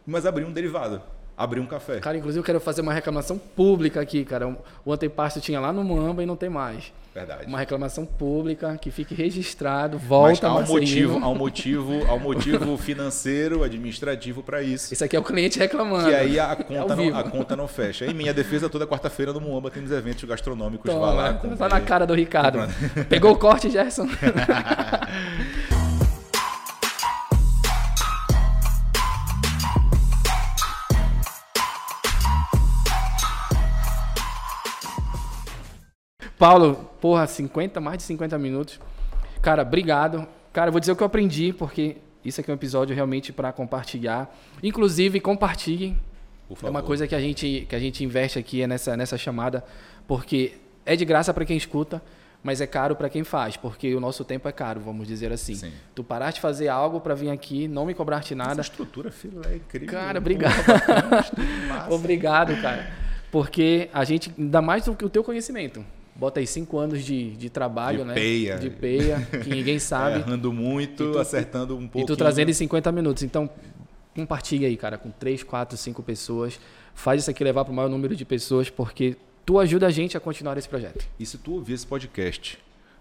Mas 0.06 0.24
abrir 0.24 0.44
um 0.44 0.52
derivado 0.52 1.02
abrir 1.39 1.61
um 1.61 1.66
café. 1.66 2.01
Cara, 2.01 2.18
inclusive 2.18 2.41
eu 2.41 2.45
quero 2.45 2.59
fazer 2.59 2.80
uma 2.80 2.93
reclamação 2.93 3.39
pública 3.39 4.01
aqui, 4.01 4.24
cara. 4.24 4.57
O 4.84 4.93
antepasto 4.93 5.41
tinha 5.41 5.61
lá 5.61 5.72
no 5.72 5.84
Muamba 5.84 6.20
e 6.22 6.26
não 6.26 6.34
tem 6.34 6.49
mais. 6.51 6.93
Verdade. 7.14 7.47
Uma 7.47 7.59
reclamação 7.59 8.05
pública 8.05 8.76
que 8.80 8.91
fique 8.91 9.14
registrado, 9.14 9.99
volta 9.99 10.49
Mas 10.49 10.70
há 10.70 10.72
um 10.72 10.74
motivo, 10.74 11.18
há 11.24 11.28
um 11.28 11.34
motivo, 11.34 12.07
há 12.07 12.14
um 12.14 12.18
motivo 12.18 12.76
financeiro, 12.76 13.62
administrativo 13.62 14.43
para 14.43 14.62
isso. 14.62 14.93
Isso 14.93 15.05
aqui 15.05 15.16
é 15.16 15.18
o 15.18 15.22
cliente 15.22 15.59
reclamando. 15.59 16.11
E 16.11 16.14
aí 16.14 16.41
a 16.41 16.55
conta, 16.57 16.93
é 16.93 16.97
não, 16.97 17.18
a 17.18 17.22
conta 17.24 17.57
não 17.57 17.68
fecha. 17.68 18.05
Em 18.05 18.14
minha 18.14 18.34
defesa, 18.34 18.68
toda 18.68 18.86
quarta-feira 18.86 19.32
no 19.32 19.41
Muamba 19.41 19.70
tem 19.70 19.82
os 19.82 19.91
eventos 19.91 20.24
gastronômicos. 20.24 20.91
Toma, 20.91 21.07
vai 21.07 21.16
lá. 21.16 21.57
Tá 21.57 21.68
na 21.68 21.80
cara 21.80 22.07
do 22.07 22.14
Ricardo. 22.14 22.59
Pegou 23.09 23.32
o 23.32 23.36
corte, 23.36 23.70
Gerson? 23.70 24.07
Paulo, 36.39 36.89
porra, 37.01 37.26
50, 37.26 37.80
mais 37.80 37.99
de 37.99 38.05
50 38.05 38.39
minutos. 38.39 38.80
Cara, 39.43 39.62
obrigado. 39.62 40.26
Cara, 40.53 40.70
vou 40.70 40.78
dizer 40.78 40.93
o 40.93 40.97
que 40.97 41.03
eu 41.03 41.07
aprendi, 41.07 41.53
porque 41.53 41.97
isso 42.24 42.41
aqui 42.41 42.51
é 42.51 42.55
um 42.55 42.57
episódio 42.57 42.95
realmente 42.95 43.32
para 43.32 43.53
compartilhar. 43.53 44.32
Inclusive, 44.62 45.20
compartilhem. 45.20 45.99
É 46.62 46.70
uma 46.70 46.82
coisa 46.82 47.07
que 47.07 47.14
a 47.14 47.20
gente, 47.20 47.66
que 47.68 47.74
a 47.74 47.78
gente 47.78 48.05
investe 48.05 48.39
aqui 48.39 48.62
é 48.62 48.66
nessa, 48.66 48.97
nessa 48.97 49.18
chamada, 49.18 49.64
porque 50.07 50.55
é 50.86 50.95
de 50.95 51.05
graça 51.05 51.34
para 51.34 51.45
quem 51.45 51.57
escuta, 51.57 52.01
mas 52.43 52.61
é 52.61 52.66
caro 52.66 52.95
para 52.95 53.11
quem 53.11 53.24
faz, 53.24 53.57
porque 53.57 53.95
o 53.95 54.01
nosso 54.01 54.24
tempo 54.24 54.49
é 54.49 54.53
caro, 54.53 54.80
vamos 54.80 55.07
dizer 55.07 55.32
assim. 55.32 55.57
Sim. 55.57 55.72
Tu 55.95 56.05
parar 56.05 56.30
de 56.30 56.41
fazer 56.41 56.68
algo 56.68 57.01
para 57.01 57.14
vir 57.14 57.30
aqui, 57.30 57.66
não 57.68 57.84
me 57.84 57.93
cobrar-te 57.93 58.34
nada. 58.34 58.53
Essa 58.53 58.70
estrutura, 58.70 59.11
filho, 59.11 59.43
é 59.45 59.57
incrível. 59.57 59.89
Cara, 59.89 60.18
obrigado. 60.18 60.55
obrigado, 61.91 62.62
cara. 62.62 62.91
Porque 63.30 63.91
a 63.93 64.05
gente, 64.05 64.32
ainda 64.39 64.62
mais 64.62 64.84
do 64.84 64.95
que 64.95 65.05
o 65.05 65.11
teu 65.11 65.22
conhecimento 65.22 65.84
bota 66.18 66.40
aí 66.40 66.46
cinco 66.46 66.78
anos 66.78 67.04
de, 67.04 67.30
de 67.36 67.48
trabalho, 67.48 68.00
de 68.00 68.04
né? 68.04 68.14
Peia. 68.14 68.58
De 68.58 68.68
peia, 68.68 69.20
que 69.42 69.48
ninguém 69.48 69.78
sabe. 69.80 70.16
É, 70.16 70.18
errando 70.18 70.52
muito, 70.52 71.12
tu, 71.12 71.18
acertando 71.18 71.76
um 71.76 71.86
pouco. 71.86 72.00
E 72.00 72.06
tu 72.06 72.16
trazendo 72.16 72.50
em 72.50 72.54
50 72.54 72.90
minutos. 72.90 73.22
Então, 73.22 73.48
compartilha 74.14 74.66
aí, 74.66 74.76
cara, 74.76 74.98
com 74.98 75.10
três, 75.10 75.44
quatro, 75.44 75.78
cinco 75.78 76.02
pessoas. 76.02 76.58
Faz 76.92 77.22
isso 77.22 77.30
aqui 77.30 77.44
levar 77.44 77.64
para 77.64 77.72
o 77.72 77.74
maior 77.74 77.88
número 77.88 78.16
de 78.16 78.24
pessoas, 78.24 78.68
porque 78.68 79.16
tu 79.46 79.60
ajuda 79.60 79.86
a 79.86 79.90
gente 79.90 80.16
a 80.16 80.20
continuar 80.20 80.58
esse 80.58 80.68
projeto. 80.68 81.06
E 81.18 81.24
se 81.24 81.38
tu 81.38 81.52
ouvir 81.52 81.74
esse 81.74 81.86
podcast 81.86 82.58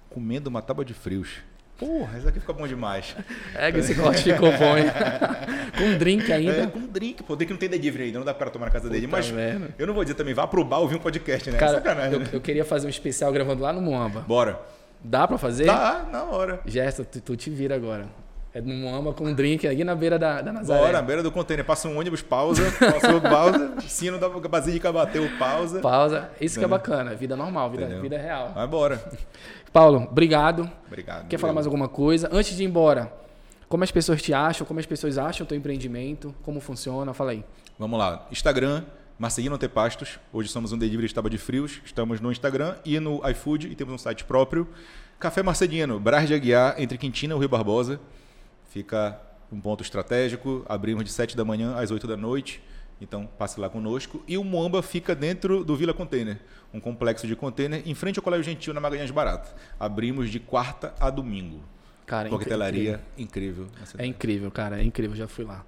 comendo 0.09 0.49
uma 0.49 0.61
tábua 0.61 0.85
de 0.85 0.93
frios, 0.93 1.39
Porra, 1.77 2.17
isso 2.17 2.27
aqui 2.27 2.39
ficou 2.39 2.55
bom 2.55 2.67
demais. 2.67 3.15
É 3.53 3.71
que 3.71 3.79
esse 3.79 3.93
corte 3.93 4.23
ficou 4.23 4.51
bom, 4.51 4.77
hein? 4.77 4.85
com 5.77 5.83
um 5.83 5.97
drink 5.97 6.31
ainda. 6.31 6.51
É, 6.51 6.67
com 6.67 6.79
um 6.79 6.87
drink, 6.87 7.23
pô. 7.23 7.35
Drink 7.35 7.51
não 7.51 7.59
tem 7.59 7.69
delivery 7.69 8.05
ainda, 8.05 8.19
não 8.19 8.25
dá 8.25 8.33
pra 8.33 8.49
tomar 8.49 8.65
na 8.65 8.71
casa 8.71 8.89
dele. 8.89 9.07
Mas 9.07 9.31
merda. 9.31 9.69
eu 9.77 9.87
não 9.87 9.93
vou 9.93 10.03
dizer 10.03 10.15
também, 10.15 10.33
vá 10.33 10.47
pro 10.47 10.63
bar 10.63 10.79
ouvir 10.79 10.95
um 10.95 10.99
podcast, 10.99 11.49
né? 11.49 11.57
Cara, 11.57 12.09
eu, 12.11 12.21
eu, 12.33 12.41
queria 12.41 12.65
fazer 12.65 12.87
um 12.87 12.89
especial 12.89 13.31
gravando 13.31 13.63
lá 13.63 13.71
no 13.71 13.81
Moamba. 13.81 14.21
Bora. 14.21 14.59
Dá 15.03 15.27
pra 15.27 15.37
fazer? 15.37 15.65
Dá, 15.65 16.05
na 16.11 16.23
hora. 16.23 16.59
Gerson, 16.65 17.03
tu, 17.03 17.21
tu 17.21 17.35
te 17.35 17.49
vira 17.49 17.75
agora. 17.75 18.07
É 18.53 18.61
no 18.61 18.73
Moamba 18.73 19.13
com 19.13 19.25
um 19.25 19.33
drink 19.33 19.67
aqui 19.67 19.83
na 19.83 19.93
beira 19.93 20.17
da, 20.17 20.41
da 20.41 20.51
Nazaré. 20.51 20.79
Bora, 20.79 20.93
na 20.93 21.01
beira 21.03 21.21
do 21.21 21.31
container. 21.31 21.63
Passa 21.63 21.87
um 21.87 21.99
ônibus, 21.99 22.23
pausa, 22.23 22.63
passou 22.79 23.21
pausa, 23.21 23.73
sino 23.87 24.17
da 24.17 24.27
basílica 24.29 24.91
bateu, 24.91 25.29
pausa. 25.37 25.79
Pausa. 25.79 26.29
Isso 26.41 26.57
que 26.57 26.65
é 26.65 26.67
bacana, 26.67 27.13
vida 27.13 27.35
normal, 27.35 27.69
vida, 27.69 27.85
vida 28.01 28.17
real. 28.17 28.53
Vai 28.55 28.65
embora. 28.65 28.99
Paulo, 29.71 30.07
obrigado. 30.09 30.69
Obrigado. 30.87 31.27
Quer 31.27 31.37
falar 31.37 31.53
mais 31.53 31.67
alguma 31.67 31.87
coisa? 31.87 32.29
Antes 32.31 32.55
de 32.55 32.63
ir 32.63 32.65
embora, 32.65 33.11
como 33.69 33.83
as 33.83 33.91
pessoas 33.91 34.21
te 34.21 34.33
acham? 34.33 34.65
Como 34.65 34.79
as 34.79 34.85
pessoas 34.85 35.17
acham 35.17 35.45
o 35.45 35.47
teu 35.47 35.57
empreendimento? 35.57 36.33
Como 36.41 36.59
funciona? 36.59 37.13
Fala 37.13 37.31
aí. 37.31 37.43
Vamos 37.77 37.99
lá. 37.99 38.25
Instagram, 38.31 38.85
Marcelino 39.19 39.55
Antepastos. 39.55 40.19
Hoje 40.31 40.49
somos 40.49 40.71
um 40.71 40.77
delivery 40.77 41.05
estava 41.05 41.29
de 41.29 41.37
frios. 41.37 41.81
Estamos 41.83 42.21
no 42.21 42.31
Instagram 42.31 42.75
e 42.85 42.99
no 42.99 43.21
iFood 43.29 43.67
e 43.67 43.75
temos 43.75 43.93
um 43.93 43.97
site 43.97 44.23
próprio. 44.23 44.67
Café 45.19 45.43
Marcelino, 45.43 45.99
Braz 45.99 46.27
de 46.27 46.33
Aguiar, 46.33 46.75
entre 46.77 46.97
Quintina 46.97 47.35
e 47.35 47.37
Rio 47.37 47.49
Barbosa. 47.49 47.99
Fica 48.69 49.19
um 49.51 49.59
ponto 49.59 49.83
estratégico. 49.83 50.65
Abrimos 50.69 51.03
de 51.03 51.11
7 51.11 51.35
da 51.35 51.43
manhã 51.43 51.75
às 51.75 51.91
8 51.91 52.07
da 52.07 52.15
noite. 52.15 52.61
Então, 53.01 53.27
passe 53.37 53.59
lá 53.59 53.69
conosco. 53.69 54.23
E 54.27 54.37
o 54.37 54.43
Moamba 54.43 54.81
fica 54.81 55.13
dentro 55.13 55.63
do 55.63 55.75
Vila 55.75 55.93
Container, 55.93 56.39
um 56.73 56.79
complexo 56.79 57.27
de 57.27 57.35
container 57.35 57.83
em 57.85 57.93
frente 57.93 58.17
ao 58.17 58.23
Colégio 58.23 58.45
Gentil, 58.45 58.73
na 58.73 58.79
Magalhães 58.79 59.11
Barata. 59.11 59.55
Abrimos 59.79 60.29
de 60.29 60.39
quarta 60.39 60.95
a 60.99 61.09
domingo. 61.09 61.61
Cara, 62.07 62.29
Coquetelaria 62.29 63.01
incrível. 63.17 63.67
incrível 63.67 63.97
é 63.97 64.05
incrível, 64.05 64.49
cara, 64.49 64.79
é 64.79 64.83
incrível, 64.83 65.13
já 65.13 65.27
fui 65.27 65.43
lá. 65.43 65.65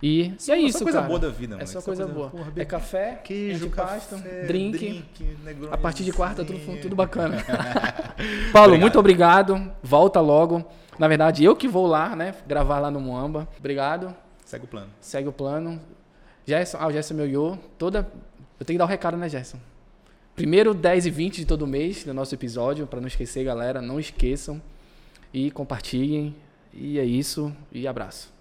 E, 0.00 0.32
e 0.48 0.50
é 0.50 0.56
isso, 0.56 0.82
coisa 0.82 0.98
cara. 0.98 1.08
boa 1.08 1.18
da 1.18 1.28
vida, 1.28 1.56
mano. 1.56 1.62
É 1.62 1.66
só 1.66 1.82
coisa, 1.82 2.04
coisa 2.04 2.18
boa. 2.18 2.30
Porra, 2.30 2.52
é 2.56 2.64
café, 2.64 3.20
queijo, 3.22 3.68
pasta, 3.70 4.16
drink. 4.46 4.78
drink 4.78 5.14
a 5.70 5.76
partir 5.76 6.04
de 6.04 6.12
quarta, 6.12 6.44
tudo, 6.44 6.80
tudo 6.80 6.94
bacana. 6.94 7.36
Paulo, 8.52 8.68
obrigado. 8.68 8.80
muito 8.80 8.98
obrigado. 8.98 9.72
Volta 9.82 10.20
logo. 10.20 10.64
Na 10.98 11.08
verdade, 11.08 11.44
eu 11.44 11.56
que 11.56 11.66
vou 11.66 11.86
lá, 11.86 12.14
né? 12.14 12.32
Gravar 12.46 12.78
lá 12.78 12.90
no 12.90 13.00
Moamba. 13.00 13.48
Obrigado. 13.58 14.14
Segue 14.44 14.64
o 14.64 14.68
plano. 14.68 14.90
Segue 15.00 15.28
o 15.28 15.32
plano. 15.32 15.80
Gerson, 16.46 16.78
ah, 16.80 16.86
o 16.86 16.92
Gerson 16.92 17.14
é 17.14 17.16
meu 17.16 17.28
yo. 17.28 17.58
Toda. 17.76 18.06
Eu 18.58 18.64
tenho 18.64 18.76
que 18.76 18.78
dar 18.78 18.84
o 18.84 18.86
um 18.86 18.90
recado, 18.90 19.16
né, 19.16 19.28
Gerson? 19.28 19.58
Primeiro 20.36 20.74
10 20.74 21.06
e 21.06 21.10
20 21.10 21.36
de 21.38 21.44
todo 21.44 21.66
mês 21.66 22.04
no 22.04 22.14
nosso 22.14 22.34
episódio, 22.34 22.86
para 22.86 23.00
não 23.00 23.08
esquecer, 23.08 23.44
galera. 23.44 23.82
Não 23.82 23.98
esqueçam. 23.98 24.60
E 25.32 25.50
compartilhem. 25.50 26.34
E 26.72 26.98
é 26.98 27.04
isso. 27.04 27.54
E 27.70 27.86
abraço. 27.86 28.32